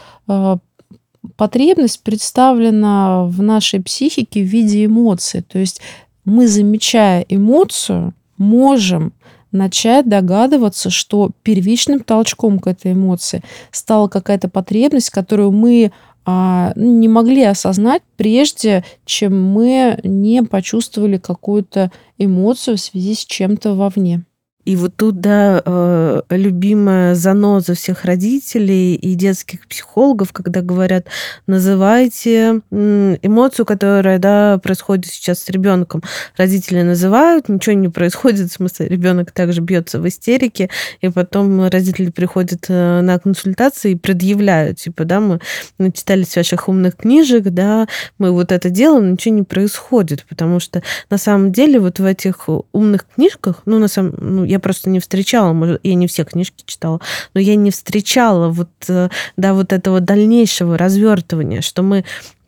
потребность 1.36 2.04
представлена 2.04 3.26
в 3.26 3.42
нашей 3.42 3.82
психике 3.82 4.42
в 4.42 4.48
виде 4.48 4.86
эмоций. 4.86 5.42
То 5.42 5.60
есть 5.60 5.82
мы, 6.26 6.48
замечая 6.48 7.26
эмоцию, 7.28 8.14
можем 8.38 9.14
начать 9.52 10.08
догадываться, 10.08 10.90
что 10.90 11.32
первичным 11.44 12.02
толчком 12.02 12.60
к 12.60 12.68
этой 12.68 12.94
эмоции 12.94 13.42
стала 13.72 14.08
какая-то 14.08 14.48
потребность, 14.48 15.10
которую 15.10 15.52
мы 15.52 15.92
а, 16.26 16.74
не 16.76 17.08
могли 17.08 17.44
осознать 17.44 18.04
прежде, 18.16 18.84
чем 19.06 19.52
мы 19.52 20.00
не 20.04 20.44
почувствовали 20.44 21.18
какую-то 21.18 21.92
эмоцию 22.18 22.78
в 22.78 22.82
связи 22.82 23.16
с 23.16 23.26
чем-то 23.26 23.74
вовне. 23.74 24.24
И 24.66 24.76
вот 24.76 24.96
тут, 24.98 25.22
да, 25.22 25.64
э, 25.66 26.22
любимая 26.30 27.16
заноза 27.16 27.74
всех 27.76 28.04
родителей 28.04 28.94
и 28.96 29.16
детских 29.16 29.66
психологов, 29.68 30.34
когда 30.34 30.62
говорят, 30.62 31.08
называйте 31.48 32.62
эмоцию, 32.70 33.66
которая, 33.66 34.20
да, 34.20 34.60
происходит 34.62 35.08
сейчас 35.08 35.40
с 35.40 35.50
ребенком. 35.50 36.04
Родители 36.38 36.82
называют, 36.82 37.48
ничего 37.48 37.74
не 37.76 37.88
происходит, 37.88 38.52
в 38.52 38.54
смысле, 38.54 38.90
ребенок 38.90 39.32
также 39.32 39.62
бьется 39.62 40.00
в 40.00 40.08
истерике, 40.08 40.70
и 41.00 41.08
потом 41.08 41.68
родители 41.68 42.12
приходят 42.12 42.66
э, 42.68 43.02
на 43.02 43.18
консультации 43.18 43.92
и 43.92 43.96
предъявляют, 43.96 44.78
типа, 44.80 45.06
да, 45.06 45.22
мы 45.22 45.40
начитались 45.78 46.36
ваших 46.36 46.68
умных 46.68 46.98
книжек, 46.98 47.46
да, 47.46 47.88
мы 48.18 48.32
вот 48.32 48.52
это 48.52 48.70
делаем, 48.70 49.14
ничего 49.14 49.36
не 49.36 49.44
происходит, 49.44 50.26
потому 50.28 50.60
что 50.60 50.84
на 51.10 51.18
самом 51.18 51.54
деле 51.54 51.80
вот 51.80 52.00
в 52.00 52.06
этих 52.06 52.50
умных 52.74 53.06
книжках, 53.16 53.62
ну, 53.66 53.80
на 53.80 53.88
самом, 53.88 54.16
ну, 54.20 54.44
я 54.44 54.59
просто 54.60 54.90
не 54.90 55.00
встречала, 55.00 55.80
я 55.84 55.96
не 55.96 56.08
все 56.08 56.24
книжки 56.24 56.64
читала, 56.66 57.02
но 57.34 57.42
я 57.42 57.56
не 57.56 57.72
встречала 57.72 58.50
вот, 58.50 58.70
э, 58.88 59.10
да, 59.38 59.54
вот 59.54 59.74
этого 59.74 60.00
дальнейшего 60.00 60.78
развертывания, 60.78 61.62
что 61.62 61.82
мы 61.82 62.06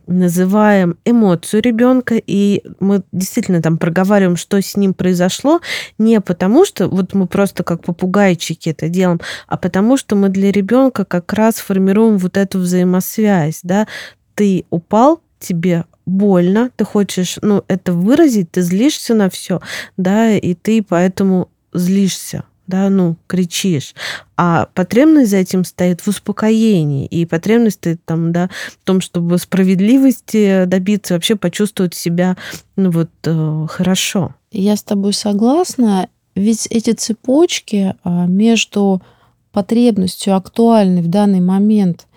называем 0.08 0.98
эмоцию 1.06 1.62
ребенка, 1.62 2.15
и 2.15 2.63
мы 2.80 3.03
действительно 3.12 3.62
там 3.62 3.77
проговариваем, 3.77 4.36
что 4.36 4.62
с 4.62 4.75
ним 4.75 4.94
произошло, 4.94 5.62
не 5.98 6.20
потому 6.22 6.65
что 6.65 6.88
вот 6.88 7.13
мы 7.13 7.27
просто 7.27 7.63
как 7.63 7.84
попугайчики 7.84 8.70
это 8.70 8.89
делаем, 8.89 9.22
а 9.48 9.58
потому 9.58 9.98
что 9.98 10.15
мы 10.15 10.30
для 10.30 10.51
ребенка 10.51 11.06
как 11.06 11.32
раз 11.34 11.56
формируем 11.56 12.18
вот 12.18 12.38
эту 12.38 12.60
взаимосвязь, 12.60 13.60
да, 13.63 13.88
ты 14.36 14.65
упал, 14.70 15.22
тебе 15.39 15.86
больно, 16.06 16.72
ты 16.75 16.84
хочешь, 16.84 17.38
ну, 17.41 17.63
это 17.68 17.94
выразить, 17.94 18.51
ты 18.51 18.62
злишься 18.62 19.13
на 19.13 19.30
все, 19.30 19.62
да, 19.98 20.32
и 20.32 20.53
ты 20.53 20.84
поэтому 20.84 21.50
злишься 21.73 22.43
да, 22.71 22.89
ну, 22.89 23.17
кричишь. 23.27 23.93
А 24.37 24.67
потребность 24.73 25.31
за 25.31 25.37
этим 25.37 25.65
стоит 25.65 26.01
в 26.01 26.07
успокоении. 26.07 27.05
И 27.05 27.25
потребность 27.25 27.77
стоит 27.77 28.03
там, 28.05 28.31
да, 28.31 28.49
в 28.81 28.85
том, 28.85 29.01
чтобы 29.01 29.37
справедливости 29.37 30.63
добиться, 30.65 31.13
вообще 31.13 31.35
почувствовать 31.35 31.93
себя, 31.93 32.37
ну, 32.77 32.89
вот, 32.89 33.09
э, 33.25 33.65
хорошо. 33.69 34.35
Я 34.51 34.75
с 34.75 34.83
тобой 34.83 35.13
согласна. 35.13 36.07
Ведь 36.33 36.65
эти 36.67 36.91
цепочки 36.91 37.93
а, 38.03 38.25
между 38.25 39.01
потребностью 39.51 40.35
актуальной 40.35 41.01
в 41.01 41.09
данный 41.09 41.41
момент 41.41 42.07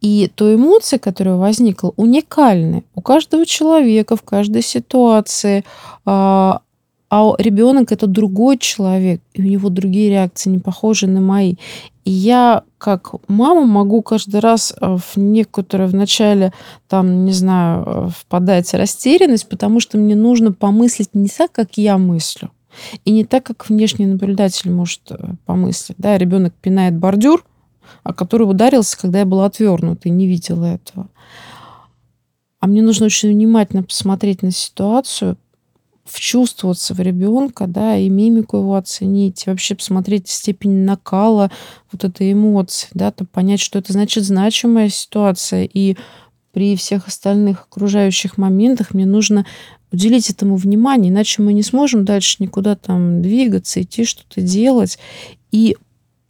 и 0.00 0.30
той 0.32 0.54
эмоции, 0.54 0.98
которая 0.98 1.34
возникла, 1.34 1.92
уникальны 1.96 2.84
у 2.94 3.00
каждого 3.00 3.44
человека 3.44 4.14
в 4.14 4.22
каждой 4.22 4.62
ситуации. 4.62 5.64
А, 6.04 6.60
а 7.08 7.34
ребенок 7.38 7.92
это 7.92 8.06
другой 8.06 8.58
человек, 8.58 9.20
и 9.32 9.42
у 9.42 9.44
него 9.44 9.68
другие 9.68 10.10
реакции, 10.10 10.50
не 10.50 10.58
похожи 10.58 11.06
на 11.06 11.20
мои. 11.20 11.54
И 12.04 12.10
я, 12.10 12.64
как 12.78 13.14
мама, 13.28 13.64
могу 13.64 14.02
каждый 14.02 14.40
раз 14.40 14.74
э, 14.80 14.96
в 14.96 15.16
некоторую 15.16 15.88
вначале, 15.88 16.52
там, 16.88 17.24
не 17.24 17.32
знаю, 17.32 17.84
э, 17.86 18.08
впадать 18.16 18.68
в 18.68 18.74
растерянность, 18.74 19.48
потому 19.48 19.78
что 19.80 19.98
мне 19.98 20.16
нужно 20.16 20.52
помыслить 20.52 21.14
не 21.14 21.28
так, 21.28 21.52
как 21.52 21.78
я 21.78 21.96
мыслю, 21.96 22.50
и 23.04 23.12
не 23.12 23.24
так, 23.24 23.44
как 23.44 23.68
внешний 23.68 24.06
наблюдатель 24.06 24.70
может 24.70 25.02
э, 25.10 25.16
помыслить. 25.46 25.98
Да, 25.98 26.18
ребенок 26.18 26.54
пинает 26.54 26.96
бордюр, 26.96 27.44
о 28.02 28.12
который 28.12 28.50
ударился, 28.50 28.98
когда 28.98 29.20
я 29.20 29.24
была 29.24 29.46
отвернута 29.46 30.08
и 30.08 30.12
не 30.12 30.26
видела 30.26 30.64
этого. 30.64 31.08
А 32.58 32.66
мне 32.66 32.82
нужно 32.82 33.06
очень 33.06 33.30
внимательно 33.30 33.84
посмотреть 33.84 34.42
на 34.42 34.50
ситуацию, 34.50 35.36
вчувствоваться 36.06 36.94
в 36.94 37.00
ребенка, 37.00 37.66
да, 37.66 37.96
и 37.96 38.08
мимику 38.08 38.58
его 38.58 38.76
оценить, 38.76 39.46
вообще 39.46 39.74
посмотреть 39.74 40.28
степень 40.28 40.84
накала 40.84 41.50
вот 41.92 42.04
этой 42.04 42.32
эмоции, 42.32 42.88
да, 42.94 43.10
то 43.10 43.24
понять, 43.24 43.60
что 43.60 43.78
это 43.78 43.92
значит 43.92 44.24
значимая 44.24 44.88
ситуация, 44.88 45.64
и 45.64 45.96
при 46.52 46.76
всех 46.76 47.08
остальных 47.08 47.66
окружающих 47.70 48.38
моментах 48.38 48.94
мне 48.94 49.04
нужно 49.04 49.44
уделить 49.92 50.30
этому 50.30 50.56
внимание, 50.56 51.12
иначе 51.12 51.42
мы 51.42 51.52
не 51.52 51.62
сможем 51.62 52.04
дальше 52.04 52.36
никуда 52.38 52.76
там 52.76 53.20
двигаться, 53.22 53.82
идти 53.82 54.04
что-то 54.04 54.40
делать. 54.40 54.98
И 55.52 55.76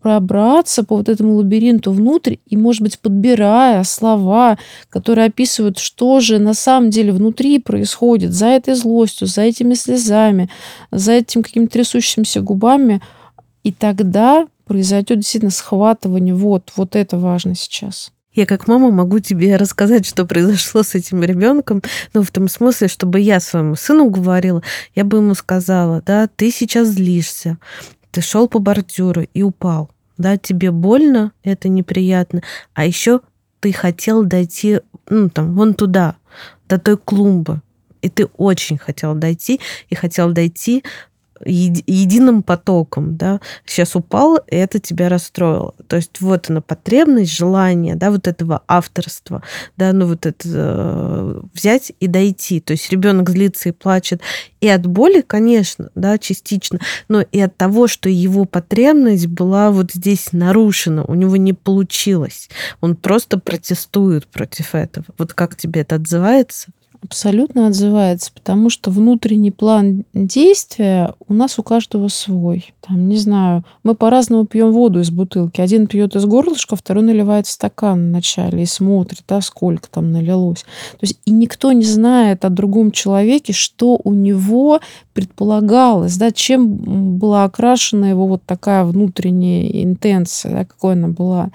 пробраться 0.03 0.85
по 0.85 0.97
вот 0.97 1.09
этому 1.09 1.35
лабиринту 1.35 1.91
внутрь 1.91 2.37
и, 2.47 2.57
может 2.57 2.83
быть, 2.83 2.99
подбирая 2.99 3.83
слова, 3.85 4.59
которые 4.89 5.27
описывают, 5.27 5.79
что 5.79 6.21
же 6.21 6.39
на 6.39 6.55
самом 6.55 6.91
деле 6.91 7.13
внутри 7.13 7.59
происходит 7.59 8.33
за 8.33 8.47
этой 8.47 8.75
злостью, 8.75 9.27
за 9.27 9.43
этими 9.43 9.75
слезами, 9.75 10.49
за 10.91 11.13
этим 11.13 11.43
какими-то 11.43 11.73
трясущимися 11.73 12.41
губами. 12.41 13.01
И 13.65 13.73
тогда 13.73 14.47
произойдет 14.65 15.19
действительно 15.19 15.51
схватывание. 15.51 16.35
Вот, 16.35 16.73
вот 16.77 16.95
это 16.95 17.19
важно 17.19 17.55
сейчас. 17.55 18.13
Я 18.37 18.45
как 18.45 18.69
мама 18.69 18.91
могу 18.91 19.19
тебе 19.19 19.57
рассказать, 19.57 20.05
что 20.05 20.27
произошло 20.27 20.83
с 20.83 20.95
этим 20.95 21.25
ребенком, 21.25 21.83
ну, 22.13 22.23
в 22.23 22.31
том 22.31 22.49
смысле, 22.49 22.89
чтобы 22.89 23.19
я 23.19 23.41
своему 23.41 23.77
сыну 23.77 24.11
говорила, 24.11 24.63
я 24.95 25.05
бы 25.05 25.17
ему 25.17 25.35
сказала, 25.35 26.03
да, 26.05 26.29
ты 26.37 26.51
сейчас 26.51 26.89
злишься, 26.89 27.57
ты 28.11 28.21
шел 28.21 28.49
по 28.49 28.59
бордюру 28.59 29.23
и 29.35 29.43
упал. 29.43 29.91
Да, 30.19 30.39
тебе 30.39 30.71
больно, 30.71 31.33
это 31.43 31.69
неприятно, 31.69 32.43
а 32.75 32.87
еще 32.87 33.21
ты 33.61 33.73
хотел 33.73 34.25
дойти, 34.25 34.81
ну, 35.09 35.29
там, 35.29 35.55
вон 35.55 35.75
туда, 35.75 36.17
до 36.69 36.79
той 36.79 36.97
клумбы, 36.97 37.61
и 38.01 38.09
ты 38.09 38.27
очень 38.37 38.79
хотел 38.79 39.15
дойти, 39.15 39.61
и 39.89 39.95
хотел 39.95 40.33
дойти 40.33 40.85
единым 41.45 42.43
потоком, 42.43 43.17
да, 43.17 43.41
сейчас 43.65 43.97
упал, 43.97 44.37
и 44.37 44.57
это 44.57 44.79
тебя 44.79 45.09
расстроило. 45.09 45.75
То 45.89 45.97
есть 45.97 46.21
вот 46.21 46.51
она 46.51 46.61
потребность, 46.61 47.37
желание, 47.37 47.95
да, 47.95 48.11
вот 48.11 48.27
этого 48.27 48.63
авторства, 48.67 49.43
да, 49.77 49.93
ну 49.93 50.07
вот 50.07 50.27
это 50.27 50.49
э, 50.49 51.41
взять 51.55 51.93
и 52.01 52.07
дойти. 52.07 52.61
То 52.61 52.73
есть 52.73 52.91
ребенок 52.91 53.31
злится 53.31 53.69
и 53.69 53.73
плачет 53.73 54.21
и 54.61 54.69
от 54.69 54.87
боли, 54.87 55.21
конечно, 55.21 55.91
да, 55.95 56.19
частично, 56.19 56.81
но 57.09 57.21
и 57.21 57.41
от 57.41 57.57
того, 57.57 57.87
что 57.87 58.09
его 58.09 58.45
потребность 58.47 59.27
была 59.27 59.71
вот 59.71 59.93
здесь 59.93 60.33
нарушена, 60.33 61.05
у 61.05 61.15
него 61.15 61.37
не 61.37 61.53
получилось. 61.53 62.49
Он 62.81 62.97
просто 62.97 63.39
протестует 63.39 64.27
против 64.27 64.75
этого. 64.75 65.07
Вот 65.19 65.35
как 65.35 65.57
тебе 65.57 65.83
это 65.83 65.97
отзывается? 65.97 66.69
Абсолютно 67.07 67.69
отзывается, 67.69 68.33
потому 68.35 68.69
что 68.69 68.91
внутренний 68.91 69.53
план 69.53 70.03
действия 70.13 71.15
у 71.29 71.35
нас 71.35 71.57
у 71.57 71.63
каждого 71.63 72.09
свой. 72.09 72.75
Там, 72.81 73.09
не 73.09 73.17
знаю, 73.17 73.65
мы 73.85 73.95
по-разному 73.95 74.45
пьем 74.45 74.73
воду 74.73 74.99
из 74.99 75.13
бутылки. 75.13 75.61
Один 75.61 75.87
пьет 75.87 76.17
из 76.17 76.25
горлышка, 76.25 76.75
второй 76.75 77.05
наливает 77.05 77.47
в 77.47 77.51
стакан 77.51 78.09
вначале 78.09 78.65
и 78.65 78.67
смотрит, 78.67 79.23
да, 79.29 79.41
сколько 79.41 79.89
там 79.89 80.11
налилось. 80.11 80.63
То 80.63 80.99
есть 81.03 81.21
и 81.25 81.31
никто 81.31 81.71
не 81.71 81.85
знает 81.85 82.45
о 82.45 82.51
другом 82.51 82.91
человеке, 82.91 83.53
что 83.53 84.01
у 84.03 84.13
него 84.13 84.81
предполагалось, 85.13 86.17
да, 86.17 86.33
чем 86.33 87.19
была 87.19 87.45
окрашена 87.45 88.11
его 88.11 88.27
вот 88.27 88.43
такая 88.45 88.85
внутренняя 88.85 89.85
интенция, 89.85 90.53
да, 90.53 90.65
какой 90.65 90.95
она 90.95 91.07
была. 91.07 91.51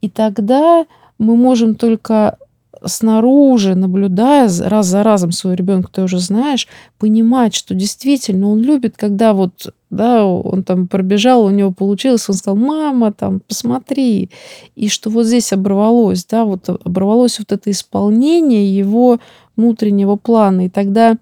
И 0.00 0.08
тогда 0.08 0.86
мы 1.18 1.36
можем 1.36 1.76
только 1.76 2.36
снаружи, 2.84 3.74
наблюдая 3.74 4.48
раз 4.60 4.86
за 4.86 5.02
разом 5.02 5.32
своего 5.32 5.56
ребенка, 5.56 5.90
ты 5.92 6.02
уже 6.02 6.18
знаешь, 6.18 6.68
понимать, 6.98 7.54
что 7.54 7.74
действительно 7.74 8.48
он 8.50 8.60
любит, 8.60 8.96
когда 8.96 9.32
вот, 9.32 9.74
да, 9.90 10.24
он 10.24 10.62
там 10.62 10.88
пробежал, 10.88 11.44
у 11.44 11.50
него 11.50 11.72
получилось, 11.72 12.28
он 12.28 12.34
сказал, 12.34 12.56
мама, 12.56 13.12
там, 13.12 13.40
посмотри. 13.46 14.30
И 14.74 14.88
что 14.88 15.10
вот 15.10 15.26
здесь 15.26 15.52
оборвалось, 15.52 16.24
да, 16.24 16.44
вот 16.44 16.68
оборвалось 16.68 17.38
вот 17.38 17.52
это 17.52 17.70
исполнение 17.70 18.76
его 18.76 19.18
внутреннего 19.56 20.16
плана. 20.16 20.66
И 20.66 20.68
тогда 20.68 21.16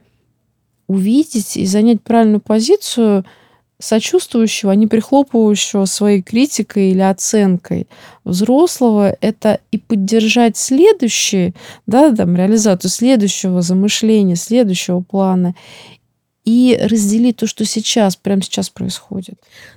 увидеть 0.87 1.57
и 1.57 1.67
занять 1.67 2.03
правильную 2.03 2.41
позицию– 2.41 3.25
сочувствующего, 3.79 4.73
а 4.73 4.75
не 4.75 4.87
прихлопывающего 4.87 5.85
своей 5.85 6.23
критикой 6.23 6.91
или 6.91 7.01
оценкой. 7.01 7.87
Взрослого– 8.25 9.17
это 9.21 9.61
и 9.71 9.79
поддержать 9.79 10.57
следующий, 10.57 11.55
да, 11.87 12.15
там, 12.15 12.37
реализацию 12.37 12.91
следующего 12.91 13.63
замышления, 13.63 14.37
следующего 14.37 15.01
плана, 15.01 15.55
и 16.47 16.79
разделить 16.81 17.39
то, 17.39 17.49
что 17.49 17.65
сейчас, 17.65 18.15
прямо 18.15 18.41
сейчас 18.41 18.71
происходит. 18.71 19.35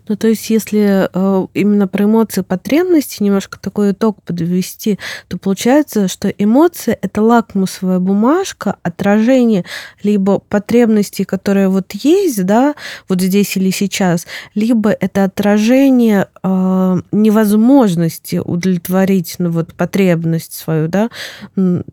Ну, 0.08 0.16
то 0.16 0.28
есть, 0.28 0.52
если 0.52 1.10
э, 1.12 1.48
именно 1.56 1.88
про 1.88 2.06
эмоции 2.06 2.42
потребности 2.42 3.24
немножко 3.24 3.60
такой 3.60 3.92
итог 3.92 4.22
подвести, 4.24 5.00
то 5.28 5.40
получается, 5.40 6.08
что 6.08 6.30
эмоции— 6.30 6.98
это 7.02 7.24
лакмусовая 7.24 7.98
бумажка, 7.98 8.76
отражение 8.84 9.66
либо 10.04 10.38
потребностей, 10.38 11.24
которые 11.24 11.70
вот 11.70 11.92
есть, 11.94 12.46
да, 12.46 12.76
вот 13.08 13.20
здесь 13.20 13.58
или 13.58 13.72
сейчас, 13.72 14.28
либо 14.54 14.92
это 14.92 15.24
отражение 15.24 16.28
э, 16.44 17.02
невозможности 17.12 18.36
удовлетворить, 18.36 19.36
ну, 19.40 19.50
вот 19.50 19.74
потребность 19.74 20.54
свою, 20.54 20.88
да, 20.88 21.10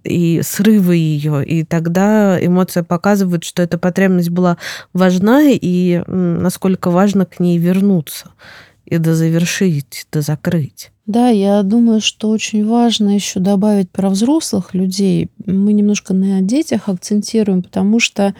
и 0.04 0.42
срывы 0.42 0.96
ее, 0.96 1.42
и 1.46 1.64
тогда 1.64 2.38
эмоция 2.44 2.82
показывает, 2.82 3.42
что 3.42 3.62
эта 3.62 3.78
потребность 3.78 4.28
была 4.28 4.58
важна 4.92 5.42
и 5.48 6.02
насколько 6.06 6.90
важно 6.90 7.26
к 7.26 7.40
ней 7.40 7.58
вернуться 7.58 8.30
и 8.84 8.98
дозавершить, 8.98 10.06
дозакрыть. 10.12 10.90
Да, 11.06 11.28
я 11.28 11.62
думаю, 11.62 12.00
что 12.00 12.30
очень 12.30 12.66
важно 12.66 13.10
еще 13.10 13.38
добавить 13.40 13.90
про 13.90 14.10
взрослых 14.10 14.74
людей. 14.74 15.30
Мы 15.44 15.72
немножко 15.72 16.14
на 16.14 16.40
детях 16.40 16.88
акцентируем, 16.88 17.62
потому 17.62 18.00
что 18.00 18.34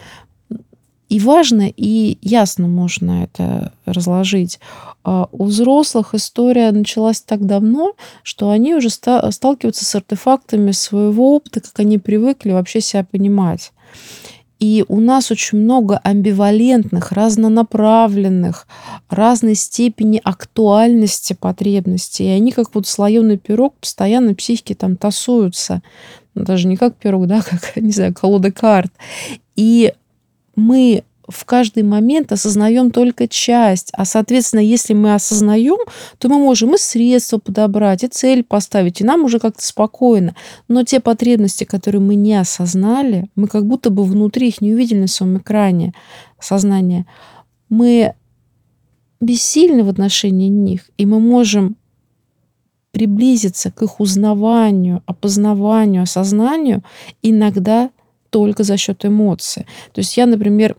и 1.09 1.21
важно, 1.21 1.71
и 1.73 2.17
ясно 2.21 2.67
можно 2.67 3.23
это 3.23 3.71
разложить. 3.85 4.59
А 5.05 5.29
у 5.31 5.45
взрослых 5.45 6.13
история 6.13 6.69
началась 6.71 7.21
так 7.21 7.45
давно, 7.45 7.93
что 8.23 8.49
они 8.49 8.75
уже 8.75 8.89
сталкиваются 8.89 9.85
с 9.85 9.95
артефактами 9.95 10.71
своего 10.71 11.35
опыта, 11.35 11.61
как 11.61 11.79
они 11.79 11.97
привыкли 11.97 12.51
вообще 12.51 12.81
себя 12.81 13.05
понимать. 13.09 13.71
И 14.59 14.83
у 14.87 14.99
нас 14.99 15.29
очень 15.29 15.59
много 15.59 15.99
амбивалентных, 16.03 17.11
разнонаправленных, 17.11 18.67
разной 19.09 19.55
степени 19.55 20.19
актуальности 20.23 21.33
потребностей. 21.33 22.25
И 22.25 22.29
они 22.29 22.51
как 22.51 22.73
вот 22.73 22.87
слоеный 22.87 23.37
пирог 23.37 23.75
постоянно 23.79 24.33
психики 24.33 24.73
там 24.73 24.95
тасуются. 24.95 25.83
Даже 26.33 26.67
не 26.67 26.75
как 26.75 26.95
пирог, 26.95 27.27
да, 27.27 27.41
как, 27.47 27.75
не 27.75 27.91
знаю, 27.91 28.13
колода 28.13 28.51
карт. 28.51 28.91
И 29.55 29.93
мы 30.55 31.03
в 31.27 31.45
каждый 31.45 31.83
момент 31.83 32.31
осознаем 32.31 32.91
только 32.91 33.27
часть. 33.27 33.91
А, 33.93 34.05
соответственно, 34.05 34.61
если 34.61 34.93
мы 34.93 35.13
осознаем, 35.13 35.77
то 36.17 36.29
мы 36.29 36.37
можем 36.37 36.75
и 36.75 36.77
средства 36.77 37.37
подобрать, 37.37 38.03
и 38.03 38.07
цель 38.07 38.43
поставить, 38.43 39.01
и 39.01 39.03
нам 39.03 39.23
уже 39.23 39.39
как-то 39.39 39.65
спокойно. 39.65 40.35
Но 40.67 40.83
те 40.83 40.99
потребности, 40.99 41.63
которые 41.63 42.01
мы 42.01 42.15
не 42.15 42.35
осознали, 42.35 43.29
мы 43.35 43.47
как 43.47 43.65
будто 43.65 43.89
бы 43.89 44.03
внутри 44.03 44.47
их 44.47 44.61
не 44.61 44.73
увидели 44.73 44.99
на 44.99 45.07
своем 45.07 45.37
экране 45.37 45.93
сознания, 46.39 47.05
мы 47.69 48.13
бессильны 49.19 49.83
в 49.83 49.89
отношении 49.89 50.47
них, 50.47 50.89
и 50.97 51.05
мы 51.05 51.19
можем 51.19 51.75
приблизиться 52.91 53.69
к 53.69 53.81
их 53.81 53.99
узнаванию, 53.99 55.03
опознаванию, 55.05 56.03
осознанию 56.03 56.83
иногда 57.21 57.91
только 58.29 58.63
за 58.63 58.77
счет 58.77 59.05
эмоций. 59.05 59.65
То 59.93 59.99
есть 59.99 60.17
я, 60.17 60.25
например, 60.25 60.75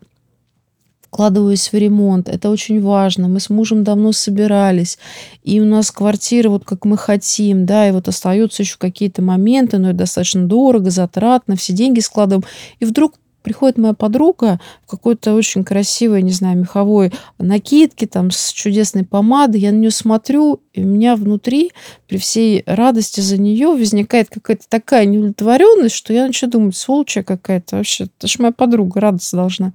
вкладываюсь 1.08 1.72
в 1.72 1.74
ремонт. 1.74 2.28
Это 2.28 2.50
очень 2.50 2.80
важно. 2.82 3.28
Мы 3.28 3.40
с 3.40 3.50
мужем 3.50 3.84
давно 3.84 4.12
собирались, 4.12 4.98
и 5.42 5.60
у 5.60 5.64
нас 5.64 5.90
квартира 5.90 6.50
вот 6.50 6.64
как 6.64 6.84
мы 6.84 6.96
хотим, 6.96 7.66
да, 7.66 7.88
и 7.88 7.92
вот 7.92 8.08
остаются 8.08 8.62
еще 8.62 8.76
какие-то 8.78 9.22
моменты, 9.22 9.78
но 9.78 9.88
это 9.88 9.98
достаточно 9.98 10.46
дорого, 10.46 10.90
затратно, 10.90 11.56
все 11.56 11.72
деньги 11.72 12.00
складываем. 12.00 12.44
И 12.78 12.84
вдруг 12.84 13.14
приходит 13.42 13.78
моя 13.78 13.94
подруга 13.94 14.60
в 14.86 14.90
какой-то 14.90 15.34
очень 15.34 15.64
красивой, 15.64 16.20
не 16.20 16.32
знаю, 16.32 16.58
меховой 16.58 17.12
накидке, 17.38 18.06
там, 18.06 18.30
с 18.30 18.52
чудесной 18.52 19.04
помадой. 19.04 19.60
Я 19.60 19.72
на 19.72 19.76
нее 19.76 19.90
смотрю, 19.90 20.60
и 20.74 20.82
у 20.82 20.86
меня 20.86 21.16
внутри, 21.16 21.72
при 22.06 22.18
всей 22.18 22.62
радости 22.66 23.20
за 23.20 23.38
нее, 23.38 23.68
возникает 23.68 24.28
какая-то 24.28 24.64
такая 24.68 25.06
неудовлетворенность, 25.06 25.94
что 25.94 26.12
я 26.12 26.26
начинаю 26.26 26.52
думать, 26.52 26.76
сволочь 26.76 27.16
какая-то 27.24 27.76
вообще. 27.76 28.04
Это 28.04 28.26
же 28.26 28.34
моя 28.40 28.52
подруга 28.52 29.00
радоваться 29.00 29.36
должна. 29.36 29.72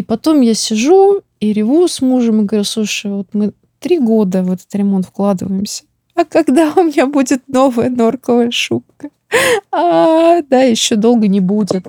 И 0.00 0.02
потом 0.02 0.40
я 0.40 0.54
сижу 0.54 1.20
и 1.40 1.52
реву 1.52 1.86
с 1.86 2.00
мужем 2.00 2.40
и 2.40 2.44
говорю, 2.46 2.64
слушай, 2.64 3.10
вот 3.10 3.26
мы 3.34 3.52
три 3.80 3.98
года 3.98 4.42
в 4.42 4.50
этот 4.50 4.74
ремонт 4.74 5.04
вкладываемся. 5.04 5.84
А 6.14 6.24
когда 6.24 6.72
у 6.74 6.84
меня 6.84 7.04
будет 7.04 7.42
новая 7.48 7.90
норковая 7.90 8.50
шубка? 8.50 9.10
А, 9.70 10.40
да, 10.40 10.62
еще 10.62 10.96
долго 10.96 11.28
не 11.28 11.40
будет. 11.40 11.86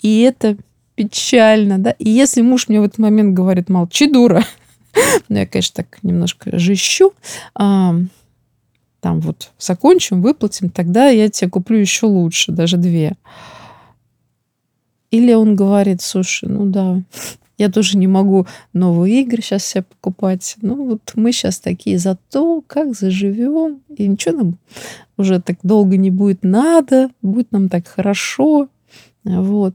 И 0.00 0.22
это 0.22 0.56
печально, 0.94 1.78
да. 1.78 1.90
И 1.98 2.08
если 2.08 2.40
муж 2.40 2.66
мне 2.68 2.80
в 2.80 2.84
этот 2.84 2.98
момент 2.98 3.34
говорит, 3.34 3.68
молчи, 3.68 4.06
дура, 4.06 4.42
ну, 5.28 5.36
я, 5.36 5.46
конечно, 5.46 5.84
так 5.84 6.02
немножко 6.02 6.58
жищу, 6.58 7.12
а, 7.54 7.94
там 9.00 9.20
вот 9.20 9.50
закончим, 9.58 10.22
выплатим, 10.22 10.70
тогда 10.70 11.10
я 11.10 11.28
тебе 11.28 11.50
куплю 11.50 11.76
еще 11.76 12.06
лучше, 12.06 12.52
даже 12.52 12.78
две. 12.78 13.18
Или 15.10 15.34
он 15.34 15.56
говорит, 15.56 16.00
слушай, 16.00 16.48
ну 16.48 16.64
да, 16.64 17.02
я 17.60 17.68
тоже 17.68 17.98
не 17.98 18.06
могу 18.06 18.46
новые 18.72 19.20
игры 19.20 19.42
сейчас 19.42 19.66
себе 19.66 19.82
покупать. 19.82 20.56
Ну 20.62 20.86
вот 20.86 21.12
мы 21.14 21.30
сейчас 21.30 21.60
такие 21.60 21.98
за 21.98 22.16
то, 22.30 22.62
как 22.66 22.94
заживем, 22.96 23.82
и 23.94 24.08
ничего 24.08 24.36
нам 24.36 24.58
уже 25.18 25.42
так 25.42 25.58
долго 25.62 25.98
не 25.98 26.10
будет 26.10 26.42
надо, 26.42 27.10
будет 27.20 27.52
нам 27.52 27.68
так 27.68 27.86
хорошо. 27.86 28.68
Вот. 29.24 29.74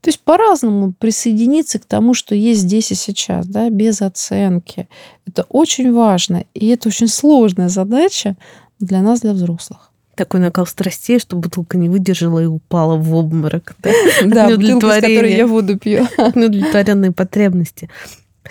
То 0.00 0.08
есть 0.08 0.20
по-разному 0.20 0.92
присоединиться 0.92 1.78
к 1.78 1.84
тому, 1.84 2.14
что 2.14 2.34
есть 2.34 2.62
здесь 2.62 2.90
и 2.90 2.96
сейчас, 2.96 3.46
да, 3.46 3.70
без 3.70 4.02
оценки. 4.02 4.88
Это 5.24 5.44
очень 5.48 5.92
важно, 5.92 6.46
и 6.52 6.66
это 6.66 6.88
очень 6.88 7.08
сложная 7.08 7.68
задача 7.68 8.36
для 8.80 9.02
нас, 9.02 9.20
для 9.20 9.34
взрослых. 9.34 9.87
Такой 10.18 10.40
накал 10.40 10.66
страстей, 10.66 11.20
что 11.20 11.36
бутылка 11.36 11.78
не 11.78 11.88
выдержала 11.88 12.40
и 12.40 12.46
упала 12.46 12.96
в 12.96 13.14
обморок. 13.14 13.76
Да, 13.78 13.92
да 14.24 14.56
бутылка, 14.56 14.90
с 14.90 14.94
которой 14.96 15.36
я 15.36 15.46
воду 15.46 15.78
пью. 15.78 16.08
Неудовлетворенные 16.34 17.12
потребности. 17.12 17.88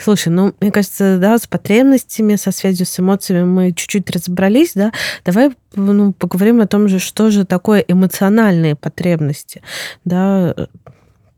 Слушай, 0.01 0.29
ну, 0.29 0.53
мне 0.61 0.71
кажется, 0.71 1.17
да, 1.19 1.37
с 1.37 1.45
потребностями, 1.45 2.37
со 2.37 2.53
связью 2.53 2.85
с 2.85 2.97
эмоциями 2.97 3.43
мы 3.43 3.73
чуть-чуть 3.73 4.09
разобрались, 4.09 4.71
да. 4.75 4.93
Давай 5.25 5.51
ну, 5.75 6.13
поговорим 6.13 6.61
о 6.61 6.67
том 6.67 6.87
же, 6.87 6.99
что 6.99 7.31
же 7.31 7.45
такое 7.45 7.83
эмоциональные 7.85 8.77
потребности, 8.77 9.61
да, 10.05 10.55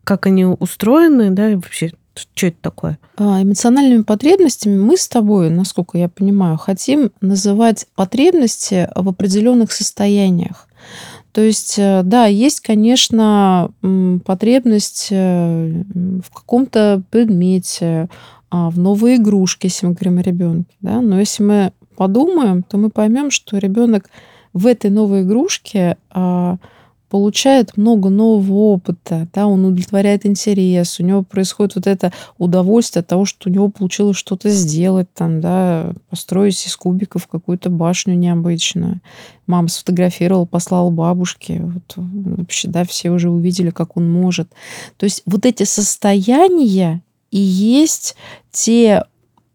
как 0.04 0.28
они 0.28 0.46
устроены, 0.46 1.32
да, 1.32 1.50
и 1.50 1.56
вообще 1.56 1.94
что 2.20 2.48
это 2.48 2.58
такое? 2.62 3.00
А, 3.18 3.42
эмоциональными 3.42 4.04
потребностями 4.04 4.78
мы 4.78 4.98
с 4.98 5.08
тобой, 5.08 5.50
насколько 5.50 5.98
я 5.98 6.10
понимаю, 6.10 6.58
хотим 6.58 7.12
называть 7.22 7.88
потребности 7.96 8.90
в 8.96 9.10
определенных 9.10 9.72
состояниях. 9.72 10.68
То 11.32 11.42
есть, 11.42 11.78
э, 11.78 12.02
да, 12.04 12.26
есть, 12.26 12.60
конечно, 12.62 13.72
потребность 14.26 15.10
э, 15.12 15.84
в 15.94 16.34
каком-то 16.34 17.04
предмете, 17.12 18.10
а, 18.52 18.70
в 18.70 18.80
новые 18.80 19.18
игрушки, 19.18 19.68
если 19.68 19.86
мы 19.86 19.94
говорим 19.94 20.18
о 20.18 20.22
ребенке. 20.22 20.76
Да? 20.82 21.02
Но 21.02 21.20
если 21.20 21.44
мы 21.44 21.74
подумаем, 21.96 22.64
то 22.64 22.78
мы 22.78 22.90
поймем, 22.90 23.30
что 23.30 23.58
ребенок 23.58 24.10
в 24.54 24.66
этой 24.66 24.90
новой 24.90 25.22
игрушке 25.22 25.98
а, 26.10 26.58
получает 27.10 27.76
много 27.76 28.10
нового 28.10 28.74
опыта, 28.74 29.28
да, 29.34 29.48
он 29.48 29.66
удовлетворяет 29.66 30.26
интерес, 30.26 31.00
у 31.00 31.04
него 31.04 31.24
происходит 31.24 31.76
вот 31.76 31.88
это 31.88 32.14
удовольствие 32.38 33.02
от 33.02 33.08
того, 33.08 33.26
что 33.26 33.50
у 33.50 33.52
него 33.52 33.70
получилось 33.70 34.18
что-то 34.18 34.50
сделать, 34.50 35.08
там, 35.14 35.42
да, 35.42 35.94
построить 36.10 36.66
из 36.66 36.76
кубиков 36.76 37.28
какую-то 37.28 37.70
башню 37.70 38.14
необычную. 38.14 39.02
Мама 39.48 39.68
сфотографировала, 39.68 40.46
послала 40.46 40.92
бабушке, 40.92 41.62
вот, 41.62 41.94
вообще, 41.96 42.68
да, 42.68 42.86
все 42.86 43.10
уже 43.10 43.30
увидели, 43.30 43.72
как 43.72 43.98
он 43.98 44.12
может. 44.12 44.50
То 44.98 45.06
есть 45.06 45.24
вот 45.26 45.46
эти 45.46 45.64
состояния 45.64 47.02
и 47.32 47.40
есть 47.40 48.16
те 48.52 49.04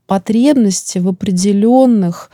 потребности 0.07 0.99
в 0.99 1.09
определенных 1.09 2.31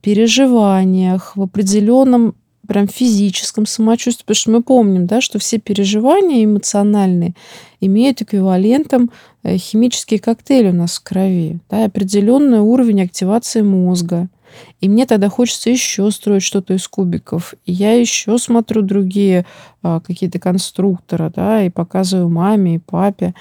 переживаниях, 0.00 1.36
в 1.36 1.42
определенном 1.42 2.34
прям 2.72 2.88
физическом 2.88 3.66
самочувствии, 3.66 4.22
потому 4.22 4.34
что 4.34 4.50
мы 4.50 4.62
помним, 4.62 5.06
да, 5.06 5.20
что 5.20 5.38
все 5.38 5.58
переживания 5.58 6.42
эмоциональные 6.42 7.34
имеют 7.80 8.22
эквивалентом 8.22 9.10
э, 9.42 9.58
химические 9.58 10.18
коктейли 10.18 10.70
у 10.70 10.72
нас 10.72 10.96
в 10.96 11.02
крови, 11.02 11.58
да, 11.68 11.84
определенный 11.84 12.60
уровень 12.60 13.02
активации 13.02 13.60
мозга. 13.60 14.28
И 14.80 14.88
мне 14.88 15.04
тогда 15.04 15.28
хочется 15.28 15.68
еще 15.68 16.10
строить 16.10 16.44
что-то 16.44 16.72
из 16.72 16.88
кубиков. 16.88 17.52
И 17.66 17.72
я 17.72 17.92
еще 17.92 18.38
смотрю 18.38 18.80
другие 18.80 19.44
а, 19.82 20.00
какие-то 20.00 20.38
конструкторы, 20.38 21.30
да, 21.34 21.62
и 21.62 21.68
показываю 21.68 22.30
маме 22.30 22.76
и 22.76 22.78
папе. 22.78 23.34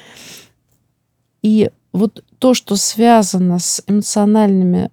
И 1.41 1.69
вот 1.93 2.21
то, 2.37 2.53
что 2.53 2.75
связано 2.75 3.59
с 3.59 3.81
эмоциональными 3.87 4.91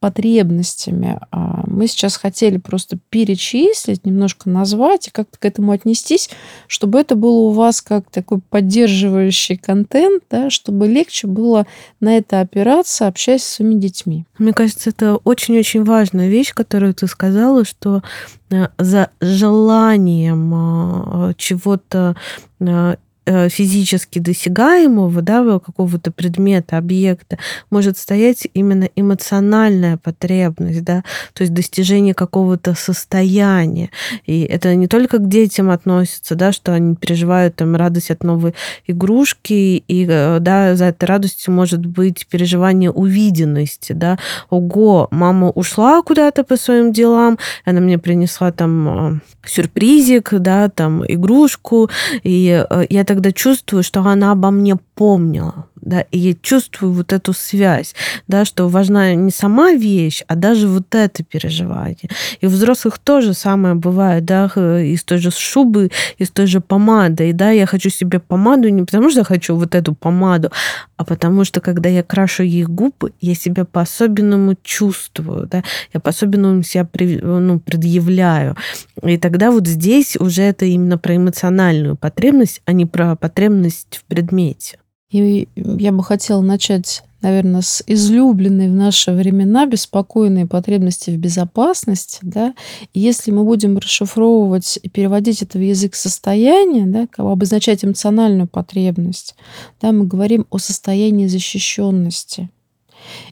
потребностями, 0.00 1.18
а, 1.30 1.64
мы 1.66 1.86
сейчас 1.86 2.16
хотели 2.16 2.58
просто 2.58 2.98
перечислить, 3.08 4.04
немножко 4.04 4.48
назвать 4.48 5.08
и 5.08 5.10
как-то 5.10 5.38
к 5.38 5.44
этому 5.44 5.72
отнестись, 5.72 6.30
чтобы 6.66 7.00
это 7.00 7.16
было 7.16 7.38
у 7.38 7.50
вас 7.50 7.80
как 7.80 8.10
такой 8.10 8.40
поддерживающий 8.40 9.56
контент, 9.56 10.24
да, 10.30 10.50
чтобы 10.50 10.86
легче 10.86 11.26
было 11.26 11.66
на 12.00 12.16
это 12.16 12.40
опираться, 12.40 13.06
общаясь 13.06 13.42
с 13.42 13.54
своими 13.54 13.74
детьми. 13.74 14.24
Мне 14.38 14.52
кажется, 14.52 14.90
это 14.90 15.16
очень-очень 15.16 15.84
важная 15.84 16.28
вещь, 16.28 16.52
которую 16.52 16.94
ты 16.94 17.06
сказала, 17.06 17.64
что 17.64 18.02
э, 18.50 18.68
за 18.78 19.10
желанием 19.20 21.30
э, 21.30 21.34
чего-то 21.36 22.16
Э, 22.60 22.96
физически 23.26 24.20
досягаемого, 24.20 25.20
да, 25.22 25.58
какого-то 25.58 26.12
предмета, 26.12 26.78
объекта, 26.78 27.38
может 27.70 27.98
стоять 27.98 28.46
именно 28.54 28.88
эмоциональная 28.94 29.96
потребность, 29.96 30.84
да, 30.84 31.02
то 31.32 31.42
есть 31.42 31.52
достижение 31.52 32.14
какого-то 32.14 32.74
состояния. 32.74 33.90
И 34.26 34.42
это 34.42 34.74
не 34.74 34.86
только 34.86 35.18
к 35.18 35.28
детям 35.28 35.70
относится, 35.70 36.34
да, 36.34 36.52
что 36.52 36.72
они 36.72 36.94
переживают 36.94 37.56
там 37.56 37.74
радость 37.76 38.10
от 38.10 38.22
новой 38.22 38.54
игрушки, 38.86 39.82
и, 39.88 40.06
э, 40.08 40.38
да, 40.40 40.76
за 40.76 40.86
этой 40.86 41.06
радостью 41.06 41.52
может 41.52 41.84
быть 41.84 42.26
переживание 42.26 42.90
увиденности, 42.90 43.92
да, 43.92 44.18
ого, 44.50 45.08
мама 45.10 45.50
ушла 45.50 46.02
куда-то 46.02 46.44
по 46.44 46.56
своим 46.56 46.92
делам, 46.92 47.38
она 47.64 47.80
мне 47.80 47.98
принесла 47.98 48.52
там 48.52 48.88
э, 48.88 49.20
сюрпризик, 49.44 50.34
да, 50.34 50.68
там 50.68 51.04
игрушку, 51.06 51.90
и 52.22 52.64
я 52.90 53.04
так 53.04 53.15
тогда 53.16 53.32
чувствую, 53.32 53.82
что 53.82 54.02
она 54.02 54.32
обо 54.32 54.50
мне 54.50 54.76
помнила 54.76 55.66
да, 55.86 56.00
и 56.00 56.18
я 56.18 56.34
чувствую 56.34 56.92
вот 56.92 57.12
эту 57.12 57.32
связь, 57.32 57.94
да, 58.26 58.44
что 58.44 58.68
важна 58.68 59.14
не 59.14 59.30
сама 59.30 59.72
вещь, 59.72 60.24
а 60.26 60.34
даже 60.34 60.66
вот 60.66 60.94
это 60.94 61.22
переживание. 61.22 62.10
И 62.40 62.46
у 62.46 62.48
взрослых 62.48 62.98
тоже 62.98 63.34
самое 63.34 63.74
бывает, 63.76 64.24
да, 64.24 64.46
из 64.46 65.04
той 65.04 65.18
же 65.18 65.30
шубы, 65.30 65.90
из 66.18 66.30
той 66.30 66.46
же 66.46 66.60
помады, 66.60 67.30
и 67.30 67.32
да, 67.32 67.50
я 67.50 67.66
хочу 67.66 67.88
себе 67.88 68.18
помаду 68.18 68.68
не 68.68 68.82
потому, 68.82 69.10
что 69.10 69.22
хочу 69.22 69.54
вот 69.54 69.74
эту 69.76 69.94
помаду, 69.94 70.50
а 70.96 71.04
потому 71.04 71.44
что, 71.44 71.60
когда 71.60 71.88
я 71.88 72.02
крашу 72.02 72.42
ей 72.42 72.64
губы, 72.64 73.12
я 73.20 73.36
себя 73.36 73.64
по-особенному 73.64 74.56
чувствую, 74.62 75.46
да, 75.46 75.62
я 75.94 76.00
по-особенному 76.00 76.64
себя 76.64 76.88
ну, 77.22 77.60
предъявляю. 77.60 78.56
И 79.02 79.18
тогда 79.18 79.52
вот 79.52 79.68
здесь 79.68 80.16
уже 80.16 80.42
это 80.42 80.64
именно 80.64 80.98
про 80.98 81.14
эмоциональную 81.14 81.96
потребность, 81.96 82.60
а 82.64 82.72
не 82.72 82.86
про 82.86 83.14
потребность 83.14 83.98
в 83.98 84.04
предмете. 84.04 84.78
И 85.10 85.48
я 85.56 85.92
бы 85.92 86.02
хотела 86.02 86.40
начать, 86.40 87.02
наверное, 87.22 87.60
с 87.60 87.82
излюбленной 87.86 88.68
в 88.68 88.74
наши 88.74 89.12
времена 89.12 89.66
беспокойной 89.66 90.46
потребности 90.46 91.10
в 91.10 91.18
безопасности. 91.18 92.18
Да? 92.22 92.54
И 92.92 93.00
если 93.00 93.30
мы 93.30 93.44
будем 93.44 93.78
расшифровывать 93.78 94.78
и 94.82 94.88
переводить 94.88 95.42
это 95.42 95.58
в 95.58 95.62
язык 95.62 95.94
состояния, 95.94 96.86
да, 96.86 97.06
обозначать 97.16 97.84
эмоциональную 97.84 98.48
потребность, 98.48 99.36
да, 99.80 99.92
мы 99.92 100.06
говорим 100.06 100.46
о 100.50 100.58
состоянии 100.58 101.26
защищенности. 101.26 102.50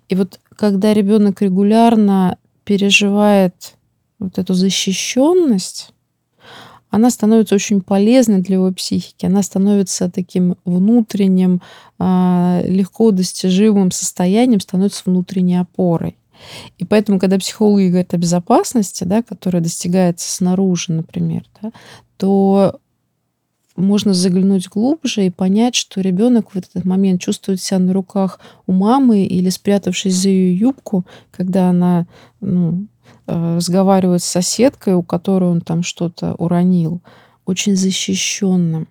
И 0.08 0.14
вот 0.14 0.38
когда 0.56 0.94
ребенок 0.94 1.42
регулярно 1.42 2.38
переживает 2.64 3.74
вот 4.18 4.38
эту 4.38 4.54
защищенность, 4.54 5.93
она 6.94 7.10
становится 7.10 7.56
очень 7.56 7.80
полезной 7.80 8.40
для 8.40 8.54
его 8.54 8.70
психики, 8.72 9.26
она 9.26 9.42
становится 9.42 10.10
таким 10.10 10.56
внутренним, 10.64 11.60
а, 11.98 12.62
легко 12.64 13.10
достижимым 13.10 13.90
состоянием, 13.90 14.60
становится 14.60 15.02
внутренней 15.04 15.56
опорой. 15.56 16.16
И 16.78 16.84
поэтому, 16.84 17.18
когда 17.18 17.38
психологи 17.38 17.88
говорят 17.88 18.14
о 18.14 18.18
безопасности, 18.18 19.04
да, 19.04 19.22
которая 19.22 19.62
достигается 19.62 20.30
снаружи, 20.30 20.92
например, 20.92 21.44
да, 21.60 21.72
то 22.16 22.78
можно 23.76 24.14
заглянуть 24.14 24.68
глубже 24.68 25.26
и 25.26 25.30
понять, 25.30 25.74
что 25.74 26.00
ребенок 26.00 26.52
в 26.52 26.56
этот 26.56 26.84
момент 26.84 27.20
чувствует 27.20 27.60
себя 27.60 27.80
на 27.80 27.92
руках 27.92 28.38
у 28.68 28.72
мамы 28.72 29.24
или 29.24 29.48
спрятавшись 29.48 30.14
за 30.14 30.28
ее 30.28 30.56
юбку, 30.56 31.04
когда 31.32 31.70
она 31.70 32.06
ну, 32.40 32.86
разговаривает 33.26 34.22
с 34.22 34.26
соседкой, 34.26 34.94
у 34.94 35.02
которой 35.02 35.50
он 35.50 35.60
там 35.60 35.82
что-то 35.82 36.34
уронил, 36.34 37.00
очень 37.46 37.76
защищенным. 37.76 38.88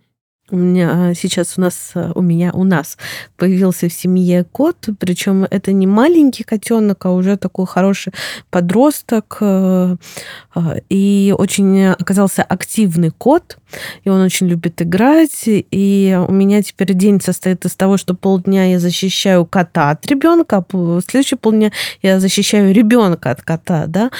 У 0.51 0.57
меня 0.57 1.09
а, 1.09 1.13
сейчас 1.15 1.57
у 1.57 1.61
нас, 1.61 1.91
а, 1.95 2.11
у 2.13 2.21
меня, 2.21 2.51
у 2.53 2.63
нас 2.63 2.97
появился 3.37 3.87
в 3.87 3.93
семье 3.93 4.43
кот, 4.43 4.89
причем 4.99 5.47
это 5.49 5.71
не 5.71 5.87
маленький 5.87 6.43
котенок, 6.43 7.05
а 7.05 7.11
уже 7.11 7.37
такой 7.37 7.65
хороший 7.65 8.13
подросток, 8.51 9.37
э, 9.39 9.95
а, 10.53 10.75
и 10.89 11.33
очень 11.37 11.85
оказался 11.85 12.43
активный 12.43 13.09
кот, 13.09 13.57
и 14.03 14.09
он 14.09 14.21
очень 14.21 14.47
любит 14.47 14.81
играть, 14.81 15.43
и 15.45 16.19
у 16.27 16.31
меня 16.31 16.61
теперь 16.61 16.93
день 16.93 17.21
состоит 17.21 17.65
из 17.65 17.75
того, 17.75 17.97
что 17.97 18.13
полдня 18.13 18.71
я 18.71 18.79
защищаю 18.79 19.45
кота 19.45 19.91
от 19.91 20.05
ребенка, 20.07 20.63
а 20.71 20.99
следующий 21.07 21.35
полдня 21.35 21.71
я 22.01 22.19
защищаю 22.19 22.73
ребенка 22.73 23.31
от 23.31 23.41
кота, 23.41 23.85
да, 23.87 24.11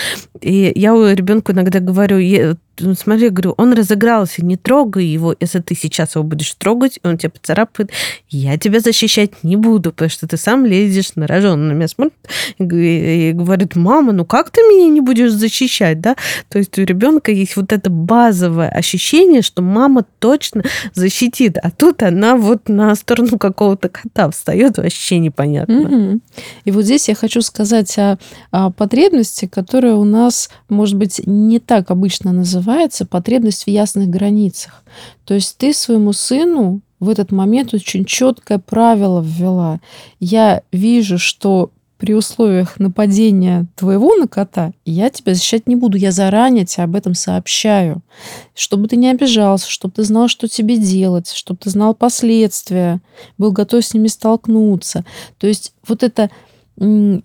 и 0.41 0.71
я 0.75 0.93
ребенку 1.13 1.51
иногда 1.51 1.79
говорю, 1.79 2.57
ну, 2.79 2.95
смотри, 2.95 3.29
говорю, 3.29 3.53
он 3.57 3.73
разыгрался, 3.73 4.43
не 4.43 4.57
трогай 4.57 5.05
его. 5.05 5.35
Если 5.39 5.59
ты 5.59 5.75
сейчас 5.75 6.15
его 6.15 6.23
будешь 6.23 6.51
трогать, 6.55 6.99
он 7.03 7.19
тебя 7.19 7.29
поцарапает, 7.29 7.91
я 8.29 8.57
тебя 8.57 8.79
защищать 8.79 9.43
не 9.43 9.55
буду, 9.55 9.91
потому 9.91 10.09
что 10.09 10.27
ты 10.27 10.37
сам 10.37 10.65
лезешь 10.65 11.11
на 11.15 11.27
рожон. 11.27 11.53
Он 11.53 11.67
на 11.67 11.71
меня 11.73 11.87
смотрит 11.87 12.15
и 12.57 13.31
говорит, 13.35 13.75
мама, 13.75 14.11
ну 14.11 14.25
как 14.25 14.49
ты 14.49 14.61
меня 14.61 14.87
не 14.87 15.01
будешь 15.01 15.31
защищать, 15.31 16.01
да? 16.01 16.15
То 16.49 16.57
есть 16.57 16.77
у 16.79 16.81
ребенка 16.81 17.31
есть 17.31 17.55
вот 17.55 17.71
это 17.71 17.91
базовое 17.91 18.69
ощущение, 18.69 19.42
что 19.43 19.61
мама 19.61 20.05
точно 20.19 20.63
защитит, 20.93 21.57
а 21.61 21.71
тут 21.71 22.03
она 22.03 22.35
вот 22.35 22.69
на 22.69 22.95
сторону 22.95 23.37
какого-то 23.37 23.89
кота 23.89 24.29
встает, 24.29 24.77
вообще 24.77 25.19
непонятно. 25.19 25.81
Угу. 25.81 26.19
И 26.65 26.71
вот 26.71 26.83
здесь 26.83 27.09
я 27.09 27.15
хочу 27.15 27.41
сказать 27.41 27.97
о, 27.97 28.17
о 28.51 28.71
потребности, 28.71 29.45
которая 29.45 29.95
у 29.95 30.03
нас, 30.03 30.49
может 30.69 30.95
быть, 30.95 31.21
не 31.25 31.59
так 31.59 31.91
обычно 31.91 32.31
называется 32.31 33.05
потребность 33.05 33.65
в 33.65 33.67
ясных 33.67 34.09
границах. 34.09 34.83
То 35.25 35.33
есть 35.33 35.57
ты 35.57 35.73
своему 35.73 36.13
сыну 36.13 36.81
в 36.99 37.09
этот 37.09 37.31
момент 37.31 37.73
очень 37.73 38.05
четкое 38.05 38.59
правило 38.59 39.21
ввела. 39.21 39.79
Я 40.19 40.63
вижу, 40.71 41.17
что 41.17 41.71
при 42.03 42.15
условиях 42.15 42.79
нападения 42.79 43.65
твоего 43.77 44.13
на 44.15 44.27
кота 44.27 44.73
я 44.83 45.09
тебя 45.09 45.33
защищать 45.33 45.67
не 45.67 45.77
буду. 45.77 45.95
Я 45.95 46.11
заранее 46.11 46.65
тебе 46.65 46.83
об 46.83 46.97
этом 46.97 47.13
сообщаю. 47.13 48.01
Чтобы 48.53 48.89
ты 48.89 48.97
не 48.97 49.09
обижался, 49.09 49.71
чтобы 49.71 49.93
ты 49.93 50.03
знал, 50.03 50.27
что 50.27 50.49
тебе 50.49 50.75
делать, 50.75 51.31
чтобы 51.31 51.61
ты 51.63 51.69
знал 51.69 51.95
последствия, 51.95 52.99
был 53.37 53.53
готов 53.53 53.85
с 53.85 53.93
ними 53.93 54.07
столкнуться. 54.07 55.05
То 55.37 55.47
есть 55.47 55.73
вот 55.87 56.03
это 56.03 56.29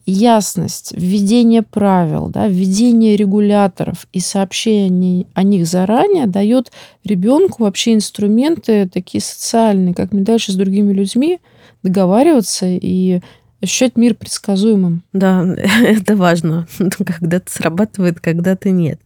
ясность, 0.07 0.93
введение 0.93 1.63
правил, 1.63 2.29
да, 2.29 2.47
введение 2.47 3.17
регуляторов 3.17 4.07
и 4.13 4.21
сообщение 4.21 5.27
о 5.35 5.43
них 5.43 5.67
заранее 5.67 6.27
дает 6.27 6.71
ребенку 7.03 7.65
вообще 7.65 7.95
инструменты 7.95 8.89
такие 8.89 9.23
социальные, 9.23 9.95
как 9.95 10.13
мне 10.13 10.23
дальше 10.23 10.53
с 10.53 10.55
другими 10.55 10.93
людьми 10.93 11.41
договариваться 11.83 12.67
и 12.69 13.21
ощущать 13.63 13.97
мир 13.97 14.15
предсказуемым. 14.15 15.03
Да, 15.13 15.45
это 15.83 16.17
важно, 16.17 16.67
когда-то 16.79 17.51
срабатывает, 17.51 18.21
когда-то 18.21 18.71
нет. 18.71 19.01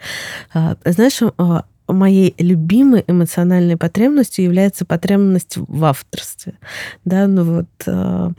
А, 0.52 0.76
знаешь, 0.84 1.20
а, 1.38 1.64
моей 1.88 2.34
любимой 2.38 3.04
эмоциональной 3.06 3.76
потребностью 3.76 4.44
является 4.44 4.84
потребность 4.84 5.56
в 5.56 5.84
авторстве. 5.84 6.54
Да, 7.04 7.26
ну 7.26 7.44
вот 7.44 7.68
а, 7.86 8.32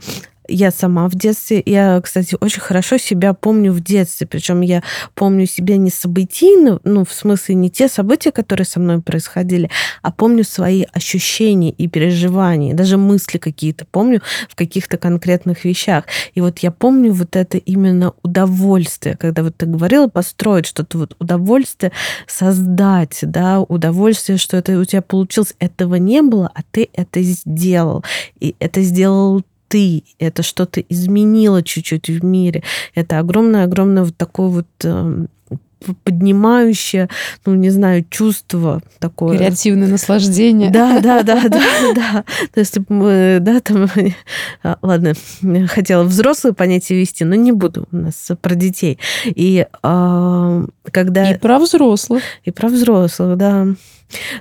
я 0.48 0.70
сама 0.70 1.08
в 1.08 1.14
детстве, 1.14 1.62
я, 1.64 2.00
кстати, 2.02 2.36
очень 2.40 2.60
хорошо 2.60 2.98
себя 2.98 3.34
помню 3.34 3.72
в 3.72 3.80
детстве, 3.80 4.26
причем 4.26 4.60
я 4.60 4.82
помню 5.14 5.46
себя 5.46 5.76
не 5.76 5.90
событийно, 5.90 6.80
ну, 6.84 7.04
в 7.04 7.12
смысле 7.12 7.54
не 7.54 7.70
те 7.70 7.88
события, 7.88 8.30
которые 8.30 8.66
со 8.66 8.80
мной 8.80 9.00
происходили, 9.00 9.70
а 10.02 10.12
помню 10.12 10.44
свои 10.44 10.84
ощущения 10.92 11.70
и 11.70 11.88
переживания, 11.88 12.74
даже 12.74 12.96
мысли 12.96 13.38
какие-то 13.38 13.86
помню 13.86 14.20
в 14.48 14.54
каких-то 14.54 14.96
конкретных 14.96 15.64
вещах. 15.64 16.04
И 16.34 16.40
вот 16.40 16.58
я 16.58 16.70
помню 16.70 17.12
вот 17.12 17.36
это 17.36 17.58
именно 17.58 18.12
удовольствие, 18.22 19.16
когда 19.16 19.42
вот 19.42 19.56
ты 19.56 19.66
говорила 19.66 20.08
построить 20.08 20.66
что-то, 20.66 20.98
вот 20.98 21.16
удовольствие 21.18 21.92
создать, 22.26 23.18
да, 23.22 23.60
удовольствие, 23.60 24.38
что 24.38 24.56
это 24.56 24.78
у 24.78 24.84
тебя 24.84 25.02
получилось, 25.02 25.54
этого 25.58 25.96
не 25.96 26.22
было, 26.22 26.50
а 26.54 26.60
ты 26.70 26.88
это 26.92 27.22
сделал. 27.22 28.04
И 28.40 28.54
это 28.58 28.82
сделал 28.82 29.42
ты, 29.68 30.04
это 30.18 30.42
что-то 30.42 30.80
изменило 30.80 31.62
чуть-чуть 31.62 32.08
в 32.08 32.24
мире. 32.24 32.62
Это 32.94 33.18
огромное-огромное 33.18 34.04
вот 34.04 34.16
такое 34.16 34.48
вот 34.48 34.66
эм, 34.84 35.28
поднимающее, 36.04 37.08
ну, 37.44 37.54
не 37.54 37.70
знаю, 37.70 38.04
чувство 38.08 38.82
такое. 38.98 39.36
Креативное 39.36 39.88
наслаждение. 39.88 40.70
Да, 40.70 41.00
да, 41.00 41.22
да, 41.22 41.48
да, 41.48 41.62
да. 41.94 42.24
То 42.52 42.60
есть, 42.60 42.78
мы, 42.88 43.38
да, 43.40 43.60
там, 43.60 43.88
а, 44.62 44.78
ладно, 44.82 45.14
хотела 45.68 46.04
взрослые 46.04 46.54
понятия 46.54 46.98
вести, 46.98 47.24
но 47.24 47.34
не 47.34 47.52
буду 47.52 47.86
у 47.92 47.96
нас 47.96 48.30
про 48.40 48.54
детей. 48.54 48.98
И 49.24 49.66
а, 49.82 50.64
когда... 50.90 51.32
И 51.32 51.38
про 51.38 51.58
взрослых. 51.58 52.22
И 52.44 52.50
про 52.50 52.68
взрослых, 52.68 53.36
да. 53.36 53.66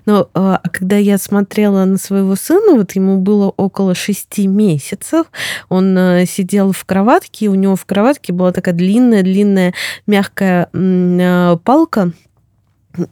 Но 0.06 0.30
а, 0.34 0.60
а 0.64 0.70
когда 0.70 0.98
я 0.98 1.18
смотрела 1.18 1.86
на 1.86 1.98
своего 1.98 2.36
сына, 2.36 2.76
вот 2.76 2.94
ему 2.94 3.18
было 3.18 3.54
около 3.56 3.96
шести 3.96 4.48
месяцев, 4.48 5.28
он 5.70 5.98
а, 5.98 6.26
сидел 6.26 6.72
в 6.72 6.86
кроватке, 6.86 7.48
у 7.48 7.56
него 7.56 7.76
в 7.76 7.86
кроватке 7.86 8.34
была 8.34 8.52
такая 8.52 8.74
длинная-длинная 8.74 9.74
мягкая 10.06 10.70
а, 10.74 11.58
палка, 11.58 12.12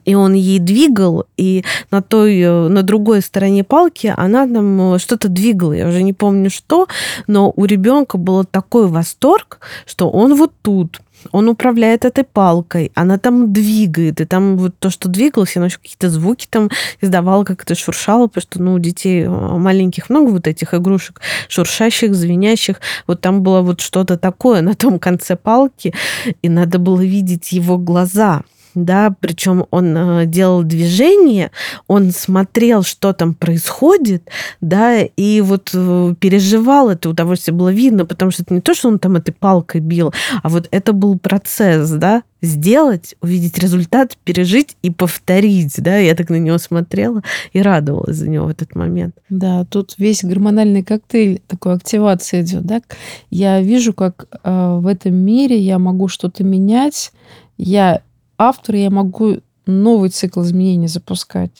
и 0.04 0.14
он 0.14 0.34
ей 0.34 0.58
двигал, 0.58 1.26
и 1.36 1.64
на 1.90 2.02
той, 2.02 2.38
э, 2.40 2.68
на 2.68 2.82
другой 2.82 3.20
стороне 3.20 3.64
палки 3.64 4.12
она 4.16 4.46
там 4.46 4.94
э, 4.94 4.98
что-то 4.98 5.28
двигала, 5.28 5.72
я 5.72 5.88
уже 5.88 6.02
не 6.02 6.12
помню 6.12 6.50
что, 6.50 6.86
но 7.26 7.52
у 7.54 7.64
ребенка 7.64 8.16
был 8.16 8.44
такой 8.44 8.86
восторг, 8.86 9.60
что 9.86 10.08
он 10.08 10.34
вот 10.36 10.52
тут, 10.62 11.00
он 11.30 11.48
управляет 11.48 12.04
этой 12.04 12.24
палкой, 12.24 12.90
она 12.94 13.18
там 13.18 13.52
двигает, 13.52 14.20
и 14.20 14.24
там 14.24 14.56
вот 14.56 14.74
то, 14.78 14.90
что 14.90 15.08
двигалось, 15.08 15.56
оно 15.56 15.66
еще 15.66 15.78
какие-то 15.78 16.10
звуки 16.10 16.46
там 16.50 16.70
издавало, 17.00 17.44
как 17.44 17.62
это 17.62 17.74
шуршало, 17.74 18.26
потому 18.26 18.42
что, 18.42 18.62
ну, 18.62 18.74
у 18.74 18.78
детей 18.78 19.22
э, 19.22 19.28
маленьких 19.28 20.10
много 20.10 20.30
вот 20.30 20.46
этих 20.46 20.74
игрушек, 20.74 21.20
шуршащих, 21.48 22.14
звенящих, 22.14 22.80
вот 23.06 23.20
там 23.20 23.42
было 23.42 23.60
вот 23.62 23.80
что-то 23.80 24.16
такое 24.16 24.62
на 24.62 24.74
том 24.74 24.98
конце 24.98 25.36
палки, 25.36 25.94
и 26.42 26.48
надо 26.48 26.78
было 26.78 27.00
видеть 27.00 27.52
его 27.52 27.78
глаза, 27.78 28.42
да, 28.74 29.14
причем 29.20 29.66
он 29.70 29.96
э, 29.96 30.26
делал 30.26 30.62
движение, 30.62 31.50
он 31.86 32.10
смотрел, 32.10 32.82
что 32.82 33.12
там 33.12 33.34
происходит, 33.34 34.28
да, 34.60 35.02
и 35.02 35.40
вот 35.40 35.70
э, 35.74 36.14
переживал 36.18 36.90
это 36.90 37.10
удовольствие, 37.10 37.54
было 37.54 37.72
видно, 37.72 38.06
потому 38.06 38.30
что 38.30 38.42
это 38.42 38.54
не 38.54 38.60
то, 38.60 38.74
что 38.74 38.88
он 38.88 38.98
там 38.98 39.16
этой 39.16 39.32
палкой 39.32 39.80
бил, 39.80 40.12
а 40.42 40.48
вот 40.48 40.68
это 40.70 40.92
был 40.92 41.18
процесс, 41.18 41.90
да, 41.90 42.22
сделать, 42.42 43.14
увидеть 43.22 43.58
результат, 43.58 44.18
пережить 44.24 44.76
и 44.82 44.90
повторить, 44.90 45.74
да, 45.80 45.98
я 45.98 46.14
так 46.14 46.28
на 46.28 46.36
него 46.36 46.58
смотрела 46.58 47.22
и 47.52 47.62
радовалась 47.62 48.16
за 48.16 48.28
него 48.28 48.46
в 48.46 48.50
этот 48.50 48.74
момент. 48.74 49.14
Да, 49.30 49.64
тут 49.64 49.94
весь 49.98 50.24
гормональный 50.24 50.82
коктейль 50.82 51.40
такой 51.46 51.74
активации 51.74 52.42
идет, 52.42 52.64
да. 52.64 52.82
Я 53.30 53.62
вижу, 53.62 53.92
как 53.92 54.26
э, 54.42 54.78
в 54.80 54.86
этом 54.88 55.14
мире 55.14 55.58
я 55.58 55.78
могу 55.78 56.08
что-то 56.08 56.42
менять, 56.42 57.12
я 57.56 58.02
автор, 58.48 58.74
я 58.76 58.90
могу 58.90 59.38
новый 59.66 60.10
цикл 60.10 60.42
изменений 60.42 60.88
запускать. 60.88 61.52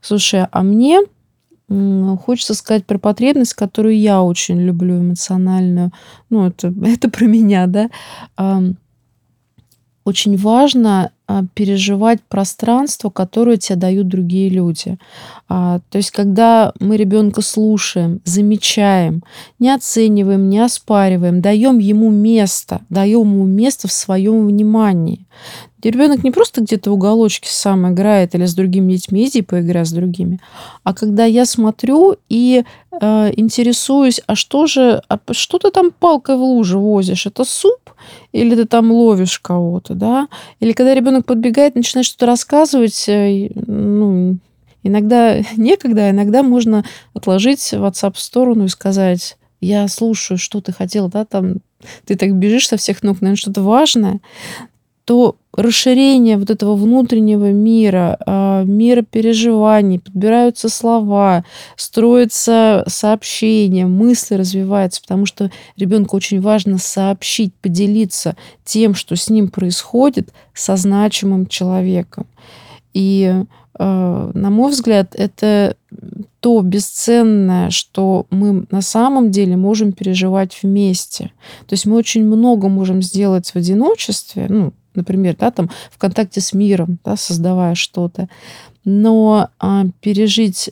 Слушай, 0.00 0.46
а 0.50 0.62
мне 0.62 1.00
хочется 2.24 2.54
сказать 2.54 2.84
про 2.84 2.98
потребность, 2.98 3.54
которую 3.54 3.98
я 3.98 4.22
очень 4.22 4.60
люблю 4.60 4.98
эмоциональную. 5.00 5.92
Ну, 6.30 6.46
это, 6.46 6.72
это 6.84 7.10
про 7.10 7.24
меня, 7.26 7.66
да. 7.66 7.88
Очень 10.04 10.36
важно 10.36 11.12
переживать 11.54 12.20
пространство, 12.28 13.10
которое 13.10 13.56
тебе 13.56 13.76
дают 13.76 14.08
другие 14.08 14.48
люди. 14.48 14.98
А, 15.48 15.80
то 15.90 15.98
есть, 15.98 16.10
когда 16.10 16.72
мы 16.80 16.96
ребенка 16.96 17.42
слушаем, 17.42 18.20
замечаем, 18.24 19.22
не 19.58 19.70
оцениваем, 19.70 20.48
не 20.48 20.58
оспариваем, 20.58 21.40
даем 21.40 21.78
ему 21.78 22.10
место, 22.10 22.80
даем 22.90 23.32
ему 23.32 23.44
место 23.44 23.88
в 23.88 23.92
своем 23.92 24.46
внимании. 24.46 25.26
И 25.82 25.90
ребенок 25.90 26.22
не 26.22 26.30
просто 26.30 26.60
где-то 26.60 26.90
в 26.90 26.94
уголочке 26.94 27.50
сам 27.50 27.92
играет 27.92 28.34
или 28.34 28.46
с 28.46 28.54
другими 28.54 28.92
детьми, 28.92 29.26
иди 29.26 29.42
поиграй 29.42 29.84
с 29.84 29.90
другими, 29.90 30.38
а 30.84 30.94
когда 30.94 31.24
я 31.24 31.44
смотрю 31.44 32.16
и 32.28 32.64
э, 32.92 33.32
интересуюсь, 33.36 34.20
а 34.26 34.36
что 34.36 34.66
же, 34.66 35.02
а 35.08 35.18
что 35.32 35.58
ты 35.58 35.70
там 35.70 35.90
палкой 35.90 36.36
в 36.36 36.40
луже 36.40 36.78
возишь? 36.78 37.26
Это 37.26 37.44
суп 37.44 37.90
или 38.32 38.54
ты 38.54 38.64
там 38.64 38.92
ловишь 38.92 39.38
кого-то, 39.38 39.94
да? 39.94 40.28
Или 40.60 40.72
когда 40.72 40.94
ребенок 40.94 41.11
подбегает, 41.20 41.74
начинает 41.74 42.06
что-то 42.06 42.26
рассказывать, 42.26 43.08
э, 43.08 43.50
ну, 43.54 44.38
иногда 44.82 45.40
некогда, 45.56 46.10
иногда 46.10 46.42
можно 46.42 46.84
отложить 47.12 47.72
WhatsApp 47.72 48.14
в 48.14 48.20
сторону 48.20 48.64
и 48.64 48.68
сказать, 48.68 49.36
я 49.60 49.86
слушаю, 49.88 50.38
что 50.38 50.60
ты 50.60 50.72
хотела, 50.72 51.08
да, 51.08 51.24
там 51.24 51.56
ты 52.06 52.16
так 52.16 52.34
бежишь 52.34 52.68
со 52.68 52.76
всех 52.76 53.02
ног, 53.02 53.20
наверное, 53.20 53.36
что-то 53.36 53.62
важное 53.62 54.20
то 55.12 55.36
расширение 55.52 56.38
вот 56.38 56.48
этого 56.48 56.74
внутреннего 56.74 57.52
мира, 57.52 58.16
а, 58.24 58.64
мира 58.64 59.02
переживаний, 59.02 60.00
подбираются 60.00 60.70
слова, 60.70 61.44
строятся 61.76 62.82
сообщения, 62.86 63.84
мысли 63.84 64.36
развиваются, 64.36 65.02
потому 65.02 65.26
что 65.26 65.50
ребенку 65.76 66.16
очень 66.16 66.40
важно 66.40 66.78
сообщить, 66.78 67.52
поделиться 67.56 68.36
тем, 68.64 68.94
что 68.94 69.14
с 69.14 69.28
ним 69.28 69.48
происходит, 69.48 70.30
со 70.54 70.76
значимым 70.76 71.46
человеком. 71.46 72.26
И, 72.94 73.44
а, 73.78 74.30
на 74.32 74.48
мой 74.48 74.70
взгляд, 74.70 75.14
это 75.14 75.76
то 76.40 76.62
бесценное, 76.62 77.68
что 77.68 78.24
мы 78.30 78.64
на 78.70 78.80
самом 78.80 79.30
деле 79.30 79.58
можем 79.58 79.92
переживать 79.92 80.58
вместе. 80.62 81.32
То 81.66 81.74
есть 81.74 81.84
мы 81.84 81.96
очень 81.96 82.24
много 82.24 82.70
можем 82.70 83.02
сделать 83.02 83.50
в 83.50 83.56
одиночестве, 83.56 84.46
ну, 84.48 84.72
например, 84.94 85.36
да, 85.38 85.50
там 85.50 85.70
в 85.90 85.98
контакте 85.98 86.40
с 86.40 86.52
миром, 86.52 86.98
да, 87.04 87.16
создавая 87.16 87.74
что-то. 87.74 88.28
Но 88.84 89.48
а, 89.58 89.86
пережить 90.00 90.70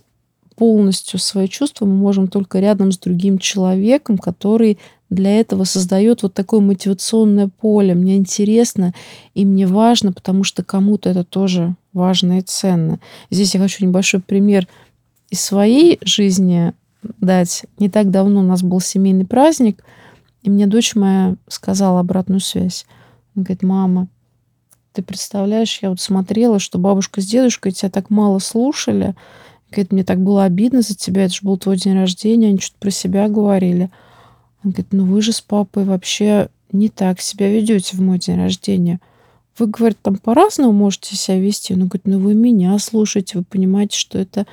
полностью 0.57 1.19
свои 1.19 1.49
чувства 1.49 1.87
мы 1.87 1.95
можем 1.95 2.29
только 2.29 2.61
рядом 2.61 2.93
с 2.93 2.99
другим 2.99 3.39
человеком, 3.39 4.19
который 4.19 4.79
для 5.09 5.41
этого 5.41 5.65
создает 5.65 6.23
вот 6.23 6.35
такое 6.35 6.61
мотивационное 6.61 7.49
поле. 7.49 7.95
Мне 7.95 8.17
интересно 8.17 8.93
и 9.35 9.45
мне 9.45 9.67
важно, 9.67 10.13
потому 10.13 10.45
что 10.45 10.63
кому-то 10.63 11.09
это 11.11 11.25
тоже 11.25 11.75
важно 11.93 12.39
и 12.39 12.43
ценно. 12.43 13.01
Здесь 13.31 13.55
я 13.55 13.61
хочу 13.61 13.85
небольшой 13.85 14.21
пример 14.21 14.69
из 15.31 15.41
своей 15.41 15.99
жизни 16.03 16.75
дать. 17.03 17.65
Не 17.79 17.89
так 17.89 18.11
давно 18.11 18.41
у 18.41 18.45
нас 18.45 18.63
был 18.63 18.81
семейный 18.81 19.27
праздник, 19.27 19.83
и 20.43 20.51
мне 20.51 20.67
дочь 20.67 20.95
моя 20.95 21.37
сказала 21.49 22.01
обратную 22.01 22.41
связь. 22.41 22.87
Он 23.35 23.43
говорит, 23.43 23.63
мама, 23.63 24.09
ты 24.93 25.03
представляешь, 25.03 25.79
я 25.83 25.91
вот 25.91 26.01
смотрела, 26.01 26.59
что 26.59 26.79
бабушка 26.79 27.21
с 27.21 27.27
дедушкой 27.27 27.73
тебя 27.73 27.91
так 27.91 28.11
мало 28.11 28.39
слушали. 28.39 29.15
Говорит, 29.71 29.93
мне 29.93 30.05
так 30.05 30.21
было 30.21 30.45
обидно 30.45 30.83
за 30.83 30.97
тебя, 30.97 31.25
это 31.25 31.35
же 31.35 31.41
был 31.43 31.57
твой 31.57 31.77
день 31.77 31.95
рождения, 31.95 32.49
они 32.49 32.59
что-то 32.59 32.81
про 32.81 32.91
себя 32.91 33.29
говорили. 33.29 33.91
Он 34.65 34.73
говорит, 34.73 34.93
ну 34.93 35.05
вы 35.05 35.23
же 35.23 35.33
с 35.33 35.41
папой 35.41 35.85
вообще 35.85 36.49
не 36.73 36.89
так 36.89 37.21
себя 37.21 37.49
ведете 37.49 37.97
в 37.97 38.01
мой 38.01 38.19
день 38.19 38.37
рождения. 38.37 39.01
Вы, 39.59 39.67
говорит, 39.67 39.99
там 40.03 40.17
по-разному 40.17 40.73
можете 40.73 41.17
себя 41.17 41.39
вести. 41.39 41.75
Он 41.75 41.81
говорит, 41.81 42.07
ну 42.07 42.19
вы 42.19 42.35
меня 42.35 42.79
слушаете, 42.79 43.39
вы 43.39 43.45
понимаете, 43.45 43.97
что 43.97 44.19
это 44.19 44.47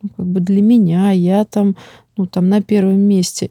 ну, 0.00 0.08
как 0.16 0.26
бы 0.26 0.40
для 0.40 0.62
меня, 0.62 1.10
я 1.12 1.44
там, 1.44 1.76
ну, 2.16 2.26
там 2.26 2.48
на 2.48 2.60
первом 2.60 2.98
месте 2.98 3.50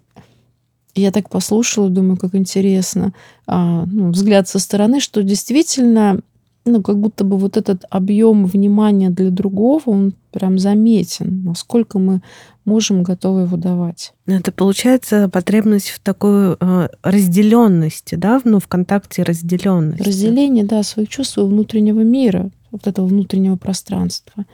я 0.95 1.11
так 1.11 1.29
послушала, 1.29 1.89
думаю, 1.89 2.17
как 2.17 2.35
интересно, 2.35 3.13
а, 3.47 3.85
ну, 3.85 4.11
взгляд 4.11 4.47
со 4.47 4.59
стороны, 4.59 4.99
что 4.99 5.23
действительно, 5.23 6.19
ну, 6.65 6.81
как 6.81 6.99
будто 6.99 7.23
бы 7.23 7.37
вот 7.37 7.57
этот 7.57 7.85
объем 7.89 8.45
внимания 8.45 9.09
для 9.09 9.29
другого, 9.29 9.81
он 9.85 10.13
прям 10.31 10.59
заметен, 10.59 11.43
насколько 11.43 11.99
мы 11.99 12.21
можем 12.65 13.03
готовы 13.03 13.41
его 13.41 13.57
давать. 13.57 14.13
Это 14.27 14.51
получается 14.51 15.29
потребность 15.29 15.89
в 15.89 15.99
такой 15.99 16.55
э, 16.59 16.89
разделенности, 17.01 18.15
да, 18.15 18.39
ну, 18.43 18.59
в 18.59 18.67
контакте 18.67 19.23
разделенности. 19.23 20.03
Разделение, 20.03 20.63
да, 20.63 20.83
своих 20.83 21.09
чувств 21.09 21.37
внутреннего 21.37 22.01
мира, 22.01 22.51
вот 22.71 22.87
этого 22.87 23.05
внутреннего 23.07 23.55
пространства 23.55 24.45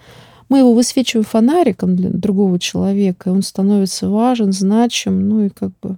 мы 0.50 0.60
его 0.60 0.73
высвечиваем 0.73 1.26
фонариком 1.26 1.95
для 1.95 2.10
другого 2.10 2.60
человека, 2.60 3.30
и 3.30 3.34
он 3.34 3.41
становится 3.41 4.10
важен, 4.10 4.54
значим, 4.54 5.28
ну 5.28 5.45
и 5.45 5.50
как 5.50 5.71
бы 5.82 5.97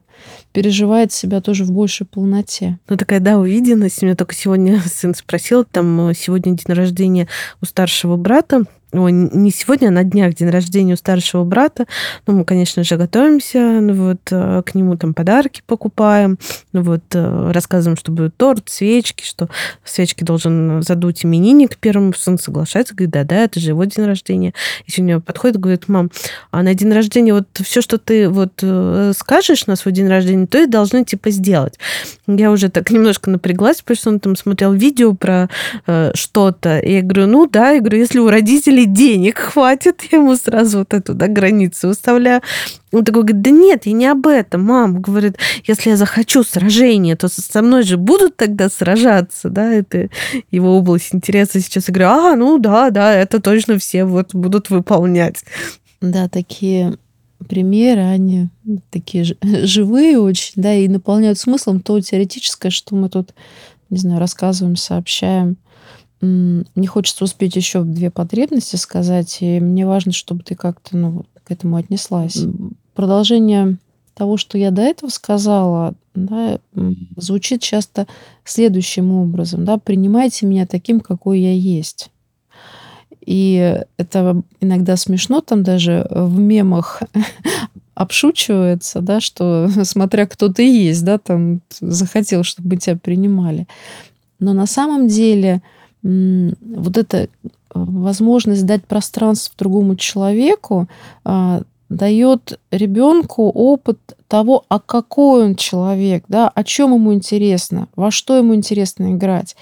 переживает 0.51 1.12
себя 1.12 1.41
тоже 1.41 1.63
в 1.63 1.71
большей 1.71 2.05
полноте. 2.05 2.79
Ну, 2.88 2.97
такая, 2.97 3.19
да, 3.19 3.38
увиденность. 3.38 4.01
Меня 4.01 4.15
только 4.15 4.36
сегодня 4.36 4.82
сын 4.86 5.13
спросил, 5.15 5.63
там 5.63 6.13
сегодня 6.13 6.55
день 6.55 6.75
рождения 6.75 7.27
у 7.62 7.65
старшего 7.65 8.15
брата, 8.15 8.65
Ой, 8.91 9.12
не 9.12 9.51
сегодня, 9.51 9.89
а 9.89 9.91
на 9.91 10.03
днях 10.03 10.34
день 10.34 10.49
рождения 10.49 10.93
у 10.93 10.97
старшего 10.97 11.43
брата. 11.43 11.86
Ну, 12.25 12.38
мы, 12.38 12.43
конечно 12.43 12.84
же, 12.84 12.97
готовимся, 12.97 13.60
ну, 13.60 13.93
вот, 13.93 14.21
э, 14.32 14.63
к 14.65 14.73
нему 14.73 14.97
там 14.97 15.13
подарки 15.13 15.62
покупаем, 15.67 16.39
ну, 16.73 16.82
вот, 16.82 17.03
э, 17.13 17.51
рассказываем, 17.51 17.97
что 17.97 18.12
будет 18.12 18.36
торт, 18.36 18.67
свечки, 18.69 19.23
что 19.23 19.47
свечки 19.84 20.23
должен 20.23 20.82
задуть 20.82 21.23
именинник 21.23 21.77
первому. 21.77 22.13
Сын 22.13 22.39
соглашается, 22.39 22.95
говорит, 22.95 23.12
да-да, 23.12 23.43
это 23.43 23.60
же 23.60 23.69
его 23.69 23.84
день 23.84 24.05
рождения. 24.05 24.55
И 24.88 24.91
сегодня 24.91 25.19
подходит, 25.19 25.60
говорит, 25.60 25.88
мам, 25.88 26.10
а 26.49 26.63
на 26.63 26.73
день 26.73 26.91
рождения 26.91 27.36
вот 27.36 27.47
все, 27.63 27.82
что 27.82 27.99
ты 27.99 28.27
вот 28.27 28.53
э, 28.63 29.12
скажешь 29.15 29.67
на 29.67 29.75
свой 29.75 29.93
день 29.93 30.08
рождения, 30.10 30.48
то 30.48 30.58
и 30.58 30.65
должны, 30.65 31.06
типа, 31.06 31.30
сделать. 31.32 31.80
Я 32.28 32.52
уже 32.52 32.69
так 32.69 32.91
немножко 32.91 33.30
напряглась, 33.30 33.82
потому 33.82 33.98
что 33.98 34.10
он 34.10 34.19
там 34.19 34.36
смотрел 34.36 34.74
видео 34.74 35.13
про 35.13 35.50
э, 35.88 36.12
что-то. 36.13 36.80
И 36.80 36.93
я 36.93 37.02
говорю, 37.02 37.28
ну, 37.28 37.48
да, 37.48 37.72
я 37.72 37.80
говорю, 37.80 38.00
если 38.00 38.19
у 38.19 38.30
родителей 38.30 38.86
денег 38.86 39.38
хватит, 39.39 40.04
я 40.12 40.19
ему 40.19 40.36
сразу 40.36 40.80
вот 40.80 40.93
эту 40.93 41.13
да, 41.13 41.28
границу 41.28 41.89
выставляю. 41.89 42.41
Он 42.91 43.06
такой 43.06 43.24
говорит, 43.24 43.41
да 43.41 43.50
нет, 43.52 43.86
я 43.86 43.93
не 43.93 44.08
об 44.08 44.26
этом, 44.26 44.63
мам. 44.63 45.02
Говорит, 45.02 45.38
если 45.65 45.91
я 45.91 45.98
захочу 45.98 46.43
сражения, 46.43 47.15
то 47.15 47.28
со 47.28 47.62
мной 47.62 47.84
же 47.84 47.98
будут 47.98 48.36
тогда 48.36 48.69
сражаться, 48.69 49.50
да, 49.50 49.72
это 49.72 50.10
его 50.50 50.78
область 50.78 51.13
интереса 51.13 51.60
сейчас. 51.62 51.88
Я 51.88 51.93
говорю, 51.93 52.10
а, 52.10 52.36
ну 52.36 52.58
да, 52.58 52.89
да, 52.89 53.13
это 53.13 53.39
точно 53.39 53.78
все 53.78 54.06
вот 54.06 54.34
будут 54.34 54.69
выполнять. 54.69 55.43
Да, 56.02 56.28
такие 56.30 56.98
примеры, 57.47 58.02
они 58.02 58.49
такие 58.89 59.23
живые 59.43 60.19
очень, 60.19 60.54
да, 60.56 60.73
и 60.73 60.88
наполняют 60.88 61.39
смыслом 61.39 61.82
то 61.82 61.99
теоретическое, 61.99 62.69
что 62.69 62.95
мы 62.95 63.10
тут, 63.10 63.34
не 63.89 63.97
знаю, 63.97 64.19
рассказываем, 64.19 64.75
сообщаем. 64.75 65.58
Мне 66.21 66.88
хочется 66.88 67.23
успеть 67.23 67.56
еще 67.56 67.84
две 67.84 68.12
потребности 68.12 68.75
сказать, 68.75 69.38
и 69.39 69.60
мне 69.60 69.88
важно, 69.88 70.12
чтобы 70.12 70.43
ты 70.43 70.56
как-то 70.56 70.97
ну, 70.97 71.25
к 71.43 71.52
этому 71.52 71.78
отнеслась. 71.78 72.38
Продолжение 72.93 73.78
того, 74.15 74.36
что 74.36 74.58
я 74.58 74.71
до 74.71 74.82
этого 74.82 75.10
сказала, 75.10 75.95
да, 76.13 76.60
звучит 77.15 77.62
часто 77.62 78.06
следующим 78.43 79.13
образом. 79.13 79.63
Да, 79.63 79.78
«Принимайте 79.78 80.45
меня 80.45 80.67
таким, 80.67 80.99
какой 80.99 81.39
я 81.39 81.54
есть». 81.54 82.12
И 83.25 83.77
это 83.97 84.41
иногда 84.60 84.95
смешно, 84.97 85.41
там 85.41 85.63
даже 85.63 86.08
в 86.10 86.39
мемах 86.39 87.03
обшучивается, 87.93 89.01
да, 89.01 89.19
что 89.19 89.69
смотря 89.84 90.25
кто 90.25 90.49
ты 90.49 90.63
есть, 90.63 91.03
да, 91.03 91.17
там 91.17 91.62
захотел, 91.79 92.43
чтобы 92.43 92.77
тебя 92.77 92.97
принимали. 92.97 93.67
Но 94.39 94.53
на 94.53 94.65
самом 94.65 95.08
деле 95.08 95.62
вот 96.01 96.97
эта 96.97 97.17
э, 97.17 97.27
возможность 97.73 98.65
дать 98.65 98.86
пространство 98.86 99.53
другому 99.58 99.97
человеку 99.97 100.88
а, 101.25 101.62
дает 101.89 102.60
ребенку 102.71 103.49
опыт 103.49 103.99
того, 104.27 104.63
а 104.69 104.79
какой 104.79 105.43
он 105.43 105.55
человек, 105.55 106.23
да, 106.27 106.47
о 106.47 106.63
чем 106.63 106.93
ему 106.93 107.13
интересно, 107.13 107.89
во 107.95 108.12
что 108.12 108.38
ему 108.38 108.55
интересно 108.55 109.13
играть. 109.13 109.55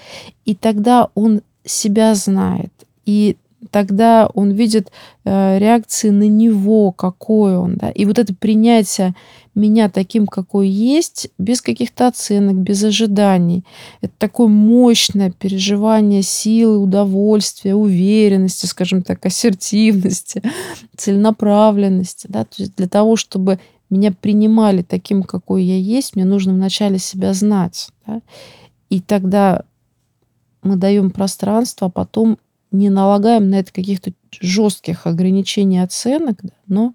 И 0.44 0.54
тогда 0.54 1.08
он 1.14 1.40
себя 1.64 2.14
знает. 2.14 2.72
И 3.04 3.36
тогда 3.70 4.28
он 4.34 4.52
видит 4.52 4.90
э, 5.24 5.58
реакции 5.58 6.10
на 6.10 6.28
него, 6.28 6.92
какой 6.92 7.56
он. 7.56 7.76
Да? 7.76 7.90
И 7.90 8.04
вот 8.04 8.18
это 8.18 8.34
принятие 8.34 9.14
меня 9.54 9.88
таким, 9.88 10.26
какой 10.26 10.68
есть, 10.68 11.28
без 11.38 11.60
каких-то 11.60 12.06
оценок, 12.06 12.56
без 12.56 12.84
ожиданий. 12.84 13.64
Это 14.00 14.12
такое 14.18 14.46
мощное 14.46 15.32
переживание 15.32 16.22
силы, 16.22 16.78
удовольствия, 16.78 17.74
уверенности, 17.74 18.66
скажем 18.66 19.02
так, 19.02 19.24
ассертивности, 19.26 20.42
целенаправленности. 20.96 22.28
Да? 22.28 22.44
То 22.44 22.62
есть 22.62 22.76
для 22.76 22.88
того, 22.88 23.16
чтобы 23.16 23.58
меня 23.90 24.12
принимали 24.12 24.82
таким, 24.82 25.22
какой 25.22 25.64
я 25.64 25.76
есть, 25.76 26.14
мне 26.14 26.24
нужно 26.24 26.52
вначале 26.52 26.98
себя 26.98 27.32
знать. 27.34 27.88
Да? 28.06 28.20
И 28.90 29.00
тогда 29.00 29.64
мы 30.62 30.76
даем 30.76 31.10
пространство, 31.10 31.88
а 31.88 31.90
потом 31.90 32.38
не 32.70 32.90
налагаем 32.90 33.50
на 33.50 33.60
это 33.60 33.72
каких-то 33.72 34.12
жестких 34.40 35.06
ограничений 35.06 35.80
оценок, 35.80 36.40
но 36.66 36.94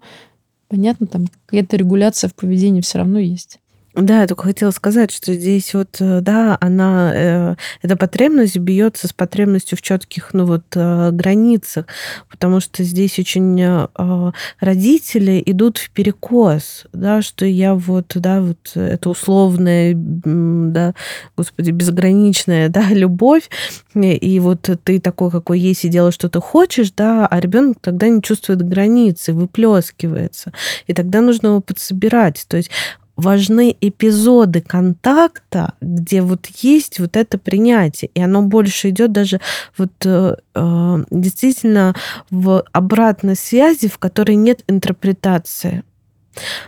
понятно, 0.68 1.06
там 1.06 1.26
какая-то 1.46 1.76
регуляция 1.76 2.28
в 2.28 2.34
поведении 2.34 2.80
все 2.80 2.98
равно 2.98 3.18
есть. 3.18 3.60
Да, 3.94 4.22
я 4.22 4.26
только 4.26 4.44
хотела 4.44 4.72
сказать, 4.72 5.12
что 5.12 5.32
здесь 5.34 5.72
вот, 5.72 5.98
э, 6.00 6.20
да, 6.20 6.58
она, 6.60 7.12
э, 7.14 7.54
эта 7.80 7.96
потребность 7.96 8.58
бьется 8.58 9.06
с 9.06 9.12
потребностью 9.12 9.78
в 9.78 9.82
четких, 9.82 10.30
ну 10.32 10.46
вот, 10.46 10.64
э, 10.74 11.10
границах, 11.12 11.86
потому 12.28 12.58
что 12.58 12.82
здесь 12.82 13.20
очень 13.20 13.60
э, 13.60 13.86
а, 13.94 14.32
родители 14.58 15.40
идут 15.46 15.78
в 15.78 15.90
перекос, 15.90 16.86
да, 16.92 17.22
что 17.22 17.46
я 17.46 17.76
вот, 17.76 18.10
да, 18.16 18.40
вот 18.40 18.72
это 18.74 19.10
условная, 19.10 19.92
да, 19.94 20.94
господи, 21.36 21.70
безграничная, 21.70 22.68
да, 22.70 22.88
любовь, 22.90 23.48
и 23.94 24.40
вот 24.40 24.68
ты 24.82 24.98
такой, 24.98 25.30
какой 25.30 25.60
есть, 25.60 25.84
и 25.84 25.88
делаешь, 25.88 26.14
что 26.14 26.28
ты 26.28 26.40
хочешь, 26.40 26.90
да, 26.90 27.28
а 27.28 27.38
ребенок 27.38 27.78
тогда 27.80 28.08
не 28.08 28.20
чувствует 28.20 28.68
границы, 28.68 29.32
выплескивается, 29.32 30.52
и 30.88 30.94
тогда 30.94 31.20
нужно 31.20 31.46
его 31.48 31.60
подсобирать, 31.60 32.44
то 32.48 32.56
есть 32.56 32.72
важны 33.16 33.76
эпизоды 33.80 34.60
контакта, 34.60 35.74
где 35.80 36.22
вот 36.22 36.46
есть 36.58 36.98
вот 36.98 37.16
это 37.16 37.38
принятие, 37.38 38.10
и 38.14 38.20
оно 38.20 38.42
больше 38.42 38.90
идет 38.90 39.12
даже 39.12 39.40
вот 39.76 39.92
э, 40.04 40.36
э, 40.54 41.04
действительно 41.10 41.94
в 42.30 42.64
обратной 42.72 43.36
связи, 43.36 43.88
в 43.88 43.98
которой 43.98 44.36
нет 44.36 44.62
интерпретации. 44.66 45.84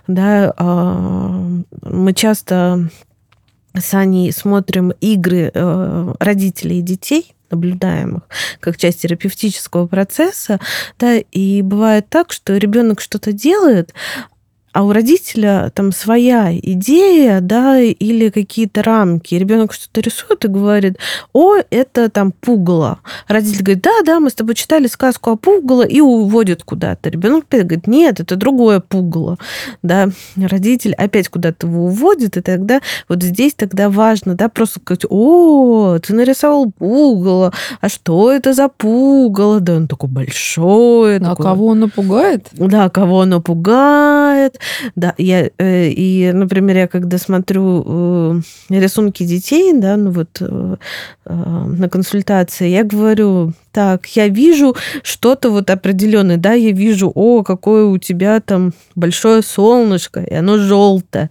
Да, 0.06 0.54
э, 0.56 1.62
мы 1.82 2.12
часто 2.14 2.88
с 3.74 3.94
Аней 3.94 4.32
смотрим 4.32 4.92
игры 5.00 5.50
э, 5.52 6.14
родителей 6.18 6.78
и 6.78 6.82
детей, 6.82 7.34
наблюдаемых 7.50 8.22
как 8.60 8.76
часть 8.76 9.02
терапевтического 9.02 9.86
процесса, 9.86 10.58
да, 10.98 11.16
и 11.16 11.62
бывает 11.62 12.08
так, 12.08 12.32
что 12.32 12.56
ребенок 12.56 13.00
что-то 13.00 13.32
делает, 13.32 13.94
а 14.76 14.82
у 14.82 14.92
родителя 14.92 15.72
там 15.74 15.90
своя 15.90 16.54
идея, 16.54 17.40
да, 17.40 17.80
или 17.80 18.28
какие-то 18.28 18.82
рамки. 18.82 19.34
Ребенок 19.34 19.72
что-то 19.72 20.02
рисует 20.02 20.44
и 20.44 20.48
говорит, 20.48 20.98
о, 21.32 21.54
это 21.70 22.10
там 22.10 22.30
пугало. 22.30 22.98
Родитель 23.26 23.62
говорит, 23.62 23.82
да, 23.82 24.02
да, 24.04 24.20
мы 24.20 24.28
с 24.28 24.34
тобой 24.34 24.54
читали 24.54 24.86
сказку 24.86 25.30
о 25.30 25.36
пугало 25.36 25.80
и 25.80 26.02
уводит 26.02 26.62
куда-то. 26.62 27.08
Ребенок 27.08 27.44
опять 27.44 27.62
говорит, 27.62 27.86
нет, 27.86 28.20
это 28.20 28.36
другое 28.36 28.80
пугало. 28.80 29.38
Да, 29.82 30.10
родитель 30.36 30.92
опять 30.92 31.30
куда-то 31.30 31.68
его 31.68 31.86
уводит, 31.86 32.36
и 32.36 32.42
тогда 32.42 32.82
вот 33.08 33.22
здесь 33.22 33.54
тогда 33.54 33.88
важно, 33.88 34.34
да, 34.34 34.50
просто 34.50 34.80
сказать, 34.80 35.06
о, 35.08 35.96
ты 36.06 36.12
нарисовал 36.12 36.70
пугало, 36.70 37.54
а 37.80 37.88
что 37.88 38.30
это 38.30 38.52
за 38.52 38.68
пугало? 38.68 39.60
Да, 39.60 39.76
он 39.76 39.88
такой 39.88 40.10
большой. 40.10 41.16
А 41.16 41.20
такой... 41.20 41.46
кого 41.46 41.66
он 41.68 41.80
напугает? 41.80 42.48
Да, 42.52 42.90
кого 42.90 43.16
он 43.20 43.30
напугает. 43.30 44.60
Да, 44.94 45.14
я 45.18 45.50
э, 45.58 45.88
и, 45.88 46.32
например, 46.32 46.76
я 46.76 46.88
когда 46.88 47.18
смотрю 47.18 47.84
э, 47.86 48.40
рисунки 48.70 49.24
детей, 49.24 49.72
да, 49.74 49.96
ну 49.96 50.10
вот 50.10 50.38
э, 50.40 50.76
на 51.24 51.88
консультации, 51.88 52.68
я 52.68 52.84
говорю, 52.84 53.52
так, 53.72 54.06
я 54.16 54.28
вижу 54.28 54.76
что-то 55.02 55.50
вот 55.50 55.70
определенное, 55.70 56.36
да, 56.36 56.52
я 56.52 56.72
вижу, 56.72 57.10
о, 57.14 57.42
какое 57.42 57.84
у 57.84 57.98
тебя 57.98 58.40
там 58.40 58.72
большое 58.94 59.42
солнышко, 59.42 60.20
и 60.20 60.34
оно 60.34 60.58
желтое 60.58 61.30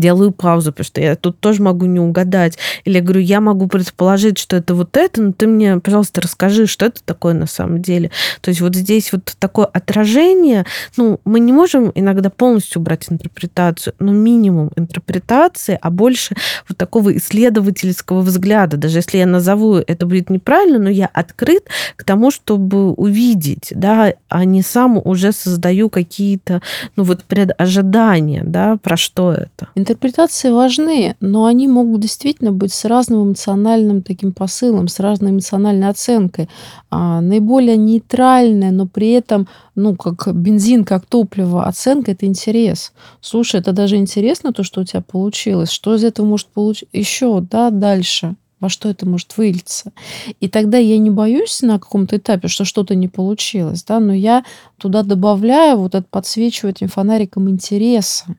делаю 0.00 0.32
паузу, 0.32 0.72
потому 0.72 0.84
что 0.84 1.00
я 1.00 1.16
тут 1.16 1.38
тоже 1.40 1.62
могу 1.62 1.86
не 1.86 2.00
угадать. 2.00 2.58
Или 2.84 2.96
я 2.96 3.00
говорю, 3.02 3.20
я 3.20 3.40
могу 3.40 3.66
предположить, 3.66 4.38
что 4.38 4.56
это 4.56 4.74
вот 4.74 4.96
это, 4.96 5.22
но 5.22 5.32
ты 5.32 5.46
мне, 5.46 5.78
пожалуйста, 5.78 6.20
расскажи, 6.20 6.66
что 6.66 6.86
это 6.86 7.02
такое 7.04 7.34
на 7.34 7.46
самом 7.46 7.82
деле. 7.82 8.10
То 8.40 8.50
есть 8.50 8.60
вот 8.60 8.74
здесь 8.74 9.12
вот 9.12 9.34
такое 9.38 9.66
отражение, 9.66 10.64
ну, 10.96 11.20
мы 11.24 11.40
не 11.40 11.52
можем 11.52 11.92
иногда 11.94 12.30
полностью 12.30 12.80
убрать 12.80 13.06
интерпретацию, 13.10 13.94
но 13.98 14.12
минимум 14.12 14.70
интерпретации, 14.76 15.78
а 15.80 15.90
больше 15.90 16.34
вот 16.68 16.78
такого 16.78 17.16
исследовательского 17.16 18.20
взгляда. 18.20 18.76
Даже 18.76 18.98
если 18.98 19.18
я 19.18 19.26
назову, 19.26 19.76
это 19.76 20.06
будет 20.06 20.30
неправильно, 20.30 20.78
но 20.78 20.90
я 20.90 21.06
открыт 21.06 21.64
к 21.96 22.04
тому, 22.04 22.30
чтобы 22.30 22.92
увидеть, 22.92 23.72
да, 23.74 24.14
а 24.28 24.44
не 24.44 24.62
сам 24.62 25.00
уже 25.02 25.32
создаю 25.32 25.90
какие-то, 25.90 26.62
ну, 26.96 27.04
вот 27.04 27.24
предожидания, 27.24 28.42
да, 28.44 28.76
про 28.82 28.96
что 28.96 29.32
это. 29.32 29.68
Интерпретации 29.82 30.50
важны, 30.50 31.16
но 31.18 31.46
они 31.46 31.66
могут 31.66 32.02
действительно 32.02 32.52
быть 32.52 32.72
с 32.72 32.84
разным 32.84 33.24
эмоциональным 33.24 34.02
таким 34.02 34.32
посылом, 34.32 34.86
с 34.86 35.00
разной 35.00 35.32
эмоциональной 35.32 35.88
оценкой. 35.88 36.48
А 36.88 37.20
наиболее 37.20 37.76
нейтральная, 37.76 38.70
но 38.70 38.86
при 38.86 39.10
этом, 39.10 39.48
ну, 39.74 39.96
как 39.96 40.32
бензин, 40.36 40.84
как 40.84 41.04
топливо, 41.06 41.64
оценка– 41.64 42.10
это 42.12 42.26
интерес. 42.26 42.92
Слушай, 43.20 43.58
это 43.58 43.72
даже 43.72 43.96
интересно, 43.96 44.52
то, 44.52 44.62
что 44.62 44.82
у 44.82 44.84
тебя 44.84 45.00
получилось. 45.00 45.72
Что 45.72 45.96
из 45.96 46.04
этого 46.04 46.26
может 46.26 46.46
получить 46.46 46.88
еще, 46.92 47.40
да, 47.40 47.70
дальше? 47.70 48.36
во 48.60 48.68
что 48.68 48.88
это 48.88 49.08
может 49.08 49.36
вылиться. 49.36 49.90
И 50.38 50.46
тогда 50.46 50.78
я 50.78 50.96
не 50.96 51.10
боюсь 51.10 51.62
на 51.62 51.80
каком-то 51.80 52.18
этапе, 52.18 52.46
что 52.46 52.64
что-то 52.64 52.94
не 52.94 53.08
получилось, 53.08 53.82
да, 53.82 53.98
но 53.98 54.14
я 54.14 54.44
туда 54.78 55.02
добавляю, 55.02 55.78
вот 55.78 55.96
это 55.96 56.06
подсвечиваю 56.08 56.72
этим 56.72 56.86
фонариком 56.86 57.50
интереса 57.50 58.36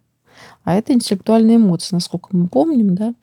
а 0.64 0.76
это 0.76 0.94
интеллектуальные 0.94 1.58
эмоции, 1.58 1.96
насколько 1.96 2.30
мы 2.32 2.48
помним, 2.48 2.96
да, 2.96 3.14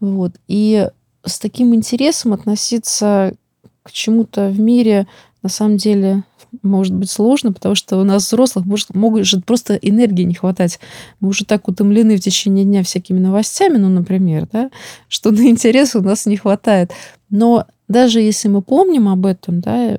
вот. 0.00 0.32
И 0.48 0.88
с 1.24 1.38
таким 1.38 1.74
интересом 1.74 2.32
относиться 2.32 3.34
к 3.82 3.92
чему-то 3.92 4.48
в 4.48 4.60
мире 4.60 5.06
на 5.42 5.48
самом 5.48 5.76
деле 5.76 6.24
может 6.62 6.94
быть 6.94 7.10
сложно, 7.10 7.52
потому 7.52 7.74
что 7.74 7.98
у 7.98 8.04
нас 8.04 8.26
взрослых 8.26 8.66
может, 8.66 8.94
может 8.94 9.44
просто 9.44 9.74
энергии 9.74 10.22
не 10.22 10.34
хватать. 10.34 10.80
Мы 11.20 11.28
уже 11.28 11.44
так 11.44 11.68
утомлены 11.68 12.16
в 12.16 12.20
течение 12.20 12.64
дня 12.64 12.82
всякими 12.82 13.18
новостями, 13.18 13.76
ну, 13.76 13.88
например, 13.88 14.48
да, 14.50 14.70
что 15.08 15.30
на 15.30 15.48
интерес 15.48 15.94
у 15.94 16.00
нас 16.00 16.26
не 16.26 16.36
хватает. 16.36 16.92
Но 17.30 17.66
даже 17.88 18.20
если 18.20 18.48
мы 18.48 18.62
помним 18.62 19.08
об 19.08 19.26
этом, 19.26 19.60
да, 19.60 19.98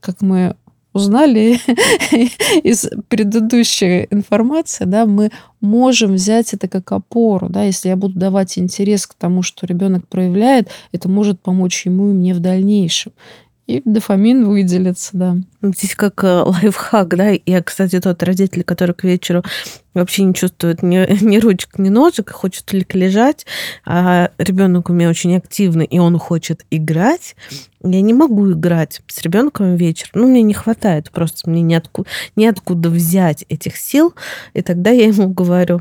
как 0.00 0.20
мы 0.20 0.56
узнали 0.94 1.58
из 2.62 2.88
предыдущей 3.08 4.06
информации, 4.10 4.84
да, 4.84 5.04
мы 5.04 5.30
можем 5.60 6.14
взять 6.14 6.54
это 6.54 6.68
как 6.68 6.90
опору. 6.92 7.48
Да, 7.50 7.64
если 7.64 7.88
я 7.88 7.96
буду 7.96 8.18
давать 8.18 8.56
интерес 8.58 9.06
к 9.06 9.14
тому, 9.14 9.42
что 9.42 9.66
ребенок 9.66 10.08
проявляет, 10.08 10.68
это 10.92 11.08
может 11.08 11.40
помочь 11.40 11.84
ему 11.84 12.10
и 12.10 12.12
мне 12.12 12.32
в 12.32 12.40
дальнейшем 12.40 13.12
и 13.66 13.80
дофамин 13.84 14.46
выделится, 14.46 15.10
да. 15.14 15.36
Здесь 15.62 15.94
как 15.94 16.22
э, 16.22 16.42
лайфхак, 16.44 17.16
да. 17.16 17.30
Я, 17.46 17.62
кстати, 17.62 17.98
тот 17.98 18.22
родитель, 18.22 18.62
который 18.62 18.94
к 18.94 19.04
вечеру 19.04 19.42
вообще 19.94 20.24
не 20.24 20.34
чувствует 20.34 20.82
ни, 20.82 20.96
ни 21.24 21.38
ручек, 21.38 21.78
ни 21.78 21.88
ножек, 21.88 22.30
хочет 22.30 22.66
только 22.66 22.98
лежать, 22.98 23.46
а 23.86 24.30
ребенок 24.36 24.90
у 24.90 24.92
меня 24.92 25.08
очень 25.08 25.34
активный, 25.36 25.86
и 25.86 25.98
он 25.98 26.18
хочет 26.18 26.66
играть. 26.70 27.36
Я 27.82 28.02
не 28.02 28.12
могу 28.12 28.52
играть 28.52 29.00
с 29.06 29.22
ребенком 29.22 29.76
вечер. 29.76 30.10
Ну, 30.14 30.28
мне 30.28 30.42
не 30.42 30.54
хватает 30.54 31.10
просто, 31.10 31.48
мне 31.48 31.62
неоткуда, 31.62 32.08
неоткуда 32.36 32.90
взять 32.90 33.46
этих 33.48 33.76
сил. 33.78 34.14
И 34.52 34.60
тогда 34.60 34.90
я 34.90 35.06
ему 35.06 35.28
говорю, 35.28 35.80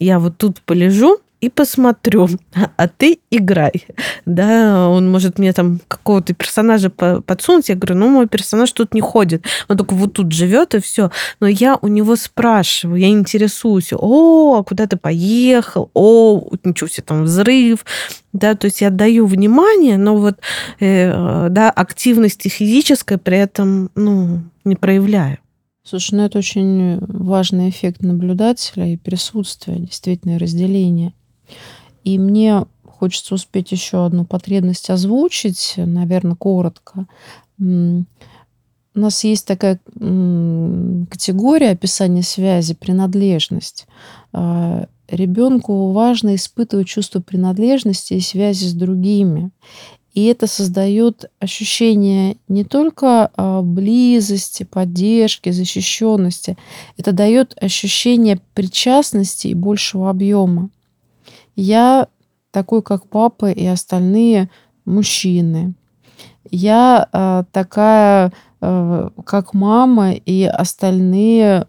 я 0.00 0.18
вот 0.18 0.36
тут 0.36 0.62
полежу, 0.62 1.20
и 1.40 1.48
посмотрю, 1.48 2.28
а 2.76 2.88
ты 2.88 3.20
играй. 3.30 3.86
Да, 4.26 4.88
он 4.88 5.10
может 5.10 5.38
мне 5.38 5.52
там 5.52 5.80
какого-то 5.88 6.34
персонажа 6.34 6.90
подсунуть, 6.90 7.68
я 7.68 7.74
говорю, 7.74 7.96
ну, 7.96 8.08
мой 8.08 8.28
персонаж 8.28 8.70
тут 8.72 8.94
не 8.94 9.00
ходит, 9.00 9.44
он 9.68 9.76
только 9.76 9.94
вот 9.94 10.12
тут 10.14 10.32
живет 10.32 10.74
и 10.74 10.80
все. 10.80 11.10
Но 11.40 11.46
я 11.46 11.78
у 11.80 11.88
него 11.88 12.16
спрашиваю, 12.16 13.00
я 13.00 13.08
интересуюсь, 13.08 13.92
о, 13.92 14.62
куда 14.64 14.86
ты 14.86 14.96
поехал, 14.96 15.90
о, 15.94 16.50
ничего 16.64 16.88
себе, 16.88 17.04
там 17.06 17.24
взрыв, 17.24 17.84
да, 18.32 18.54
то 18.54 18.66
есть 18.66 18.80
я 18.80 18.90
даю 18.90 19.26
внимание, 19.26 19.98
но 19.98 20.16
вот, 20.16 20.38
э, 20.78 21.48
да, 21.50 21.70
активности 21.70 22.48
физической 22.48 23.18
при 23.18 23.38
этом, 23.38 23.90
ну, 23.94 24.40
не 24.64 24.76
проявляю. 24.76 25.38
Слушай, 25.82 26.16
ну 26.16 26.24
это 26.24 26.38
очень 26.38 26.98
важный 27.00 27.70
эффект 27.70 28.02
наблюдателя 28.02 28.86
и 28.86 28.96
присутствие, 28.96 29.78
действительно, 29.78 30.38
разделение. 30.38 31.14
И 32.04 32.18
мне 32.18 32.64
хочется 32.84 33.34
успеть 33.34 33.72
еще 33.72 34.04
одну 34.04 34.24
потребность 34.24 34.90
озвучить, 34.90 35.74
наверное, 35.76 36.36
коротко. 36.36 37.06
У 37.58 38.04
нас 38.98 39.22
есть 39.24 39.46
такая 39.46 39.78
категория 39.94 41.70
описания 41.70 42.22
связи 42.22 42.74
принадлежность. 42.74 43.86
А, 44.32 44.86
Ребенку 45.10 45.90
важно 45.90 46.36
испытывать 46.36 46.86
чувство 46.86 47.20
принадлежности 47.20 48.14
и 48.14 48.20
связи 48.20 48.66
с 48.66 48.74
другими. 48.74 49.50
И 50.14 50.24
это 50.24 50.46
создает 50.46 51.30
ощущение 51.40 52.36
не 52.48 52.64
только 52.64 53.30
а, 53.34 53.62
близости, 53.62 54.62
поддержки, 54.62 55.50
защищенности, 55.50 56.56
это 56.96 57.12
дает 57.12 57.56
ощущение 57.60 58.40
причастности 58.54 59.48
и 59.48 59.54
большего 59.54 60.10
объема. 60.10 60.70
Я 61.60 62.08
такой, 62.52 62.80
как 62.80 63.06
папа 63.06 63.50
и 63.50 63.66
остальные, 63.66 64.48
мужчины. 64.86 65.74
Я 66.50 67.06
э, 67.12 67.44
такая, 67.52 68.32
э, 68.62 69.10
как 69.26 69.52
мама 69.52 70.12
и 70.12 70.44
остальные 70.44 71.66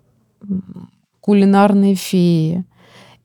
кулинарные 1.20 1.96
феи. 1.96 2.64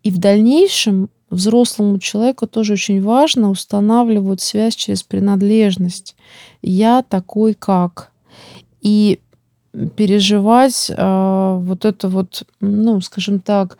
И 0.03 0.11
в 0.11 0.19
дальнейшем 0.19 1.09
взрослому 1.31 2.01
человеку 2.01 2.49
тоже 2.49 2.73
очень 2.73 3.01
важно 3.01 3.51
устанавливать 3.51 4.41
связь 4.41 4.75
через 4.75 5.05
принадлежность. 5.05 6.17
Я 6.63 7.05
такой 7.09 7.55
как. 7.55 8.11
И 8.81 9.21
переживать 9.95 10.91
э, 10.91 11.59
вот 11.61 11.85
это 11.85 12.09
вот, 12.09 12.43
ну, 12.61 13.01
скажем 13.01 13.39
так, 13.39 13.79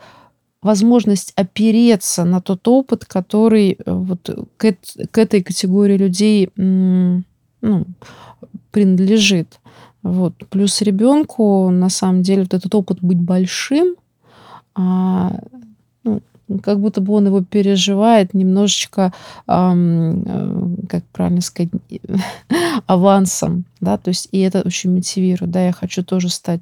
возможность 0.67 1.33
опереться 1.35 2.25
на 2.25 2.41
тот 2.41 2.67
опыт, 2.67 3.05
который 3.05 3.71
э, 3.71 3.91
вот 3.91 4.29
к, 4.57 4.75
к 5.11 5.17
этой 5.17 5.41
категории 5.41 5.97
людей 5.97 6.51
ну, 6.55 7.85
принадлежит. 8.71 9.59
Вот. 10.03 10.33
Плюс 10.49 10.81
ребенку, 10.81 11.69
на 11.69 11.89
самом 11.89 12.21
деле, 12.21 12.43
вот 12.43 12.53
этот 12.53 12.75
опыт 12.75 12.99
быть 13.01 13.19
большим, 13.19 13.95
а, 14.75 15.39
ну, 16.03 16.21
как 16.61 16.79
будто 16.79 17.01
бы 17.01 17.13
он 17.13 17.27
его 17.27 17.41
переживает 17.43 18.33
немножечко, 18.33 19.11
эм, 19.47 20.77
как 20.87 21.03
правильно 21.05 21.41
сказать, 21.41 21.71
авансом, 22.85 23.65
да, 23.81 23.97
то 23.97 24.09
есть 24.09 24.29
и 24.31 24.39
это 24.39 24.61
очень 24.61 24.93
мотивирует, 24.93 25.51
да, 25.51 25.65
я 25.65 25.71
хочу 25.71 26.03
тоже 26.03 26.29
стать 26.29 26.61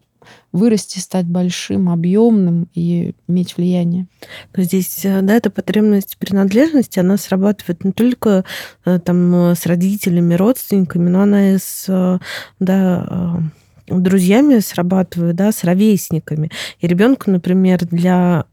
вырасти, 0.52 1.00
стать 1.00 1.26
большим, 1.26 1.90
объемным 1.90 2.70
и 2.74 3.16
иметь 3.28 3.58
влияние. 3.58 4.08
Но 4.56 4.64
здесь, 4.64 5.06
э, 5.06 5.22
да, 5.22 5.36
эта 5.36 5.50
потребность 5.50 6.18
принадлежности, 6.18 7.00
она 7.00 7.18
срабатывает 7.18 7.84
не 7.84 7.92
только 7.92 8.46
э, 8.86 9.00
там 9.00 9.34
с 9.56 9.66
родителями, 9.66 10.36
родственниками, 10.36 11.10
но 11.10 11.22
она 11.22 11.52
и 11.52 11.58
с, 11.58 12.20
да, 12.60 13.42
друзьями 13.88 14.60
срабатывает, 14.60 15.36
да, 15.36 15.52
с 15.52 15.64
ровесниками. 15.64 16.50
И 16.80 16.88
ребенку, 16.88 17.30
например, 17.30 17.86
для 17.86 18.46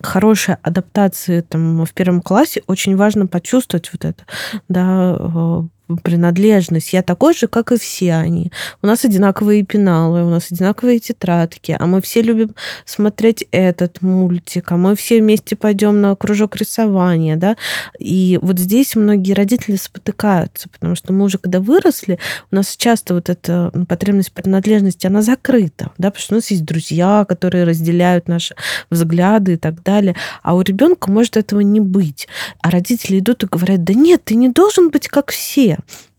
хорошей 0.00 0.56
адаптации 0.62 1.40
там, 1.40 1.84
в 1.84 1.92
первом 1.92 2.20
классе 2.20 2.62
очень 2.66 2.96
важно 2.96 3.26
почувствовать 3.26 3.90
вот 3.92 4.04
это, 4.04 4.24
да, 4.68 5.16
э, 5.18 5.62
принадлежность. 6.02 6.92
Я 6.92 7.02
такой 7.02 7.34
же, 7.34 7.46
как 7.46 7.72
и 7.72 7.78
все 7.78 8.14
они. 8.14 8.50
У 8.82 8.86
нас 8.86 9.04
одинаковые 9.04 9.64
пеналы, 9.64 10.24
у 10.24 10.30
нас 10.30 10.50
одинаковые 10.50 10.98
тетрадки, 10.98 11.76
а 11.78 11.86
мы 11.86 12.00
все 12.02 12.22
любим 12.22 12.54
смотреть 12.84 13.46
этот 13.52 14.02
мультик, 14.02 14.72
а 14.72 14.76
мы 14.76 14.96
все 14.96 15.20
вместе 15.20 15.56
пойдем 15.56 16.00
на 16.00 16.16
кружок 16.16 16.56
рисования, 16.56 17.36
да. 17.36 17.56
И 17.98 18.38
вот 18.42 18.58
здесь 18.58 18.96
многие 18.96 19.32
родители 19.32 19.76
спотыкаются, 19.76 20.68
потому 20.68 20.96
что 20.96 21.12
мы 21.12 21.24
уже 21.24 21.38
когда 21.38 21.60
выросли, 21.60 22.18
у 22.50 22.56
нас 22.56 22.76
часто 22.76 23.14
вот 23.14 23.28
эта 23.28 23.70
потребность 23.88 24.32
принадлежности, 24.32 25.06
она 25.06 25.22
закрыта, 25.22 25.90
да, 25.98 26.10
потому 26.10 26.22
что 26.22 26.34
у 26.34 26.38
нас 26.38 26.50
есть 26.50 26.64
друзья, 26.64 27.24
которые 27.28 27.64
разделяют 27.64 28.28
наши 28.28 28.54
взгляды 28.90 29.54
и 29.54 29.56
так 29.56 29.82
далее, 29.82 30.16
а 30.42 30.54
у 30.54 30.62
ребенка 30.62 31.10
может 31.10 31.36
этого 31.36 31.60
не 31.60 31.80
быть. 31.80 32.26
А 32.60 32.70
родители 32.70 33.18
идут 33.20 33.44
и 33.44 33.46
говорят, 33.46 33.84
да 33.84 33.94
нет, 33.94 34.24
ты 34.24 34.34
не 34.34 34.48
должен 34.48 34.90
быть 34.90 35.08
как 35.08 35.30
все, 35.30 35.75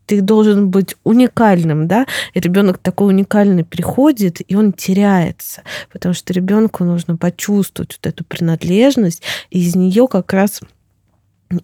ты 0.07 0.21
должен 0.21 0.69
быть 0.69 0.95
уникальным, 1.03 1.87
да, 1.87 2.07
и 2.33 2.39
ребенок 2.39 2.77
такой 2.79 3.09
уникальный 3.09 3.65
приходит, 3.65 4.41
и 4.47 4.55
он 4.55 4.71
теряется, 4.71 5.61
потому 5.91 6.15
что 6.15 6.33
ребенку 6.33 6.83
нужно 6.83 7.17
почувствовать 7.17 7.99
вот 8.01 8.07
эту 8.07 8.23
принадлежность, 8.23 9.21
и 9.51 9.59
из 9.59 9.75
нее 9.75 10.07
как 10.07 10.31
раз 10.33 10.61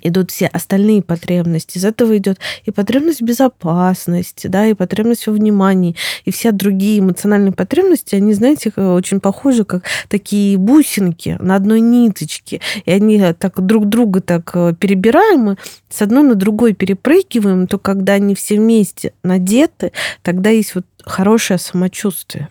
идут 0.01 0.31
все 0.31 0.47
остальные 0.47 1.01
потребности. 1.01 1.77
Из 1.77 1.85
этого 1.85 2.17
идет 2.17 2.39
и 2.65 2.71
потребность 2.71 3.21
безопасности, 3.21 4.47
да, 4.47 4.65
и 4.65 4.73
потребность 4.73 5.27
во 5.27 5.33
внимании, 5.33 5.95
и 6.25 6.31
все 6.31 6.51
другие 6.51 6.99
эмоциональные 6.99 7.51
потребности, 7.51 8.15
они, 8.15 8.33
знаете, 8.33 8.71
очень 8.75 9.19
похожи, 9.19 9.65
как 9.65 9.83
такие 10.09 10.57
бусинки 10.57 11.37
на 11.39 11.55
одной 11.55 11.81
ниточке. 11.81 12.61
И 12.85 12.91
они 12.91 13.21
так 13.37 13.59
друг 13.65 13.87
друга 13.87 14.21
так 14.21 14.51
э, 14.53 14.73
перебираем, 14.77 15.51
и 15.51 15.55
с 15.89 16.01
одной 16.01 16.23
на 16.23 16.35
другой 16.35 16.73
перепрыгиваем, 16.73 17.67
то 17.67 17.77
когда 17.77 18.13
они 18.13 18.35
все 18.35 18.55
вместе 18.55 19.13
надеты, 19.23 19.91
тогда 20.21 20.49
есть 20.49 20.75
вот 20.75 20.85
хорошее 21.03 21.59
самочувствие. 21.59 22.49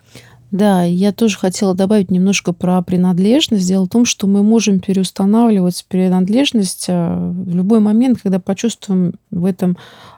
Да, 0.53 0.83
я 0.83 1.11
тоже 1.11 1.39
хотела 1.39 1.73
добавить 1.73 2.11
немножко 2.11 2.53
про 2.53 2.79
принадлежность. 2.83 3.67
Дело 3.67 3.85
в 3.85 3.89
том, 3.89 4.05
что 4.05 4.27
мы 4.27 4.43
можем 4.43 4.79
переустанавливать 4.79 5.83
принадлежность 5.89 6.85
э, 6.89 7.31
в 7.31 7.55
любой 7.55 7.79
момент, 7.79 8.19
когда 8.21 8.39
почувствуем 8.39 9.15
в 9.31 9.45
этом 9.45 9.77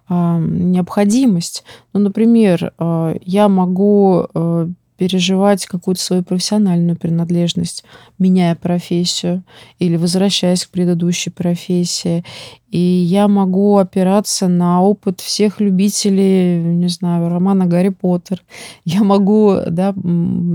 а, 0.09 0.37
необходимость. 0.37 1.63
Ну, 1.93 2.01
например, 2.01 2.73
э, 2.77 3.15
я 3.23 3.47
могу 3.47 4.27
э, 4.33 4.67
переживать 4.97 5.65
какую-то 5.67 6.01
свою 6.01 6.23
профессиональную 6.23 6.97
принадлежность, 6.97 7.85
меняя 8.19 8.55
профессию 8.55 9.41
или 9.79 9.95
возвращаясь 9.95 10.65
к 10.65 10.69
предыдущей 10.69 11.29
профессии. 11.29 12.25
И 12.71 12.79
я 12.79 13.27
могу 13.27 13.77
опираться 13.77 14.47
на 14.47 14.81
опыт 14.81 15.21
всех 15.21 15.61
любителей, 15.61 16.61
не 16.61 16.89
знаю, 16.89 17.29
романа 17.29 17.67
«Гарри 17.67 17.89
Поттер». 17.89 18.41
Я 18.85 19.03
могу 19.03 19.57
да, 19.69 19.93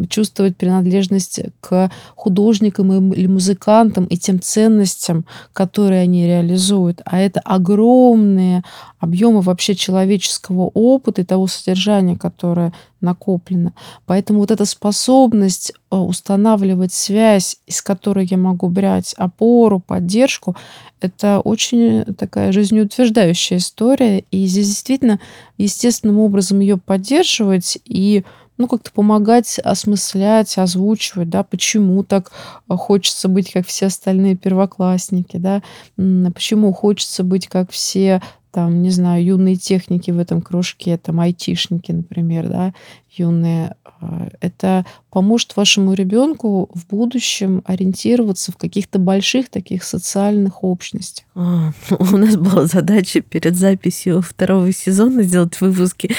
чувствовать 0.08 0.56
принадлежность 0.56 1.40
к 1.61 1.90
художникам 2.16 3.12
или 3.12 3.26
музыкантам 3.26 4.04
и 4.04 4.16
тем 4.16 4.40
ценностям, 4.40 5.24
которые 5.52 6.02
они 6.02 6.26
реализуют. 6.26 7.00
А 7.04 7.18
это 7.18 7.40
огромные 7.40 8.64
объемы 8.98 9.40
вообще 9.40 9.74
человеческого 9.74 10.70
опыта 10.74 11.22
и 11.22 11.24
того 11.24 11.46
содержания, 11.46 12.16
которое 12.16 12.72
накоплено. 13.00 13.72
Поэтому 14.06 14.40
вот 14.40 14.50
эта 14.50 14.64
способность 14.64 15.72
э, 15.90 15.96
устанавливать 15.96 16.92
связь, 16.92 17.56
из 17.66 17.80
которой 17.80 18.26
я 18.26 18.36
могу 18.36 18.68
брать 18.68 19.14
опору, 19.16 19.80
поддержку, 19.80 20.54
это 21.00 21.40
очень 21.40 21.99
такая 22.05 22.53
жизнеутверждающая 22.53 23.59
история. 23.59 24.24
И 24.30 24.46
здесь 24.46 24.68
действительно 24.68 25.20
естественным 25.59 26.18
образом 26.18 26.61
ее 26.61 26.76
поддерживать 26.76 27.78
и 27.84 28.24
ну, 28.61 28.68
как-то 28.68 28.92
помогать 28.92 29.59
осмыслять, 29.59 30.59
озвучивать, 30.59 31.30
да, 31.30 31.42
почему 31.42 32.05
так 32.05 32.30
хочется 32.68 33.28
быть, 33.28 33.51
как 33.53 33.66
все 33.66 33.86
остальные 33.86 34.36
первоклассники, 34.36 35.38
да, 35.38 35.62
почему 35.96 36.74
хочется 36.74 37.24
быть, 37.24 37.48
как 37.48 37.70
все 37.70 38.20
там, 38.51 38.82
не 38.82 38.90
знаю, 38.90 39.24
юные 39.24 39.57
техники 39.57 40.11
в 40.11 40.18
этом 40.18 40.42
кружке, 40.42 40.96
там, 40.98 41.20
айтишники, 41.20 41.92
например, 41.92 42.48
да, 42.48 42.74
юные, 43.11 43.76
а, 43.84 44.28
это 44.40 44.86
поможет 45.11 45.57
вашему 45.57 45.94
ребенку 45.94 46.70
в 46.74 46.86
будущем 46.86 47.62
ориентироваться 47.64 48.53
в 48.53 48.57
каких-то 48.57 48.98
больших 48.98 49.48
таких 49.48 49.84
социальных 49.84 50.64
общностях. 50.64 51.26
А, 51.34 51.72
у 51.98 52.16
нас 52.16 52.36
была 52.36 52.66
задача 52.66 53.20
перед 53.20 53.57
записью 53.57 54.22
второго 54.22 54.72
сезона 54.72 55.22
сделать 55.22 55.61
выпуски 55.61 56.14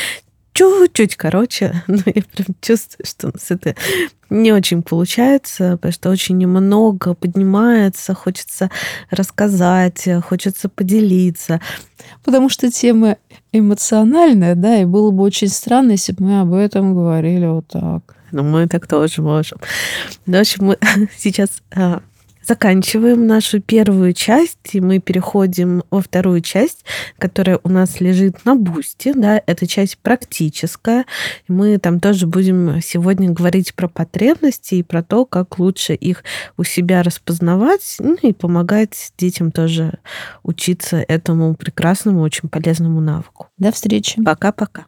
чуть-чуть 0.54 1.16
короче, 1.16 1.84
но 1.88 2.02
я 2.06 2.24
прям 2.24 2.56
чувствую, 2.62 3.06
что 3.06 3.28
у 3.28 3.32
нас 3.32 3.45
это 3.49 3.76
не 4.30 4.54
очень 4.54 4.82
получается, 4.82 5.74
потому 5.74 5.91
что 5.91 6.10
очень 6.10 6.38
немного 6.38 7.14
поднимается, 7.14 8.14
хочется 8.14 8.70
рассказать, 9.10 10.08
хочется 10.24 10.70
поделиться. 10.70 11.60
Потому 12.24 12.49
что 12.49 12.72
тема 12.72 13.18
эмоциональная, 13.52 14.56
да, 14.56 14.82
и 14.82 14.86
было 14.86 15.12
бы 15.12 15.24
очень 15.24 15.49
странно, 15.49 15.91
если 15.91 16.14
бы 16.14 16.24
мы 16.24 16.41
об 16.41 16.54
этом 16.54 16.95
говорили 16.95 17.45
вот 17.45 17.68
так. 17.68 18.16
Ну, 18.32 18.43
мы 18.43 18.68
так 18.68 18.88
тоже 18.88 19.22
можем. 19.22 19.60
Ну, 20.26 20.38
в 20.38 20.41
общем, 20.41 20.66
мы 20.66 20.78
сейчас 21.18 21.49
а, 21.76 22.02
заканчиваем 22.46 23.28
нашу 23.28 23.62
первую 23.62 24.14
часть, 24.14 24.58
и 24.74 24.82
мы 24.82 25.00
переходим 25.00 25.84
во 25.89 26.02
вторую 26.02 26.42
часть, 26.42 26.86
которая 27.18 27.60
у 27.64 27.70
нас 27.70 28.00
лежит 28.02 28.46
на 28.46 28.56
бусте. 28.56 29.14
Да, 29.14 29.42
это 29.46 29.68
часть 29.68 29.98
практическая. 30.00 31.06
Мы 31.48 31.78
там 31.78 32.00
тоже 32.00 32.28
будем 32.28 32.82
сегодня 32.82 33.30
говорить 33.30 33.74
про 33.76 33.88
потребности 33.88 34.76
и 34.76 34.84
про 34.84 35.04
то, 35.04 35.26
как 35.26 35.60
лучше 35.60 35.94
их 35.94 36.24
у 36.58 36.64
себя 36.64 37.04
распознавать, 37.04 37.96
ну 38.00 38.18
и 38.22 38.34
помогать 38.34 39.14
детям 39.18 39.52
тоже 39.52 40.00
учиться 40.44 40.98
этому 41.08 41.56
прекрасному, 41.56 42.22
очень 42.22 42.50
полезному 42.50 43.02
навыку. 43.02 43.48
До 43.58 43.72
встречи. 43.72 44.22
Пока-пока. 44.24 44.86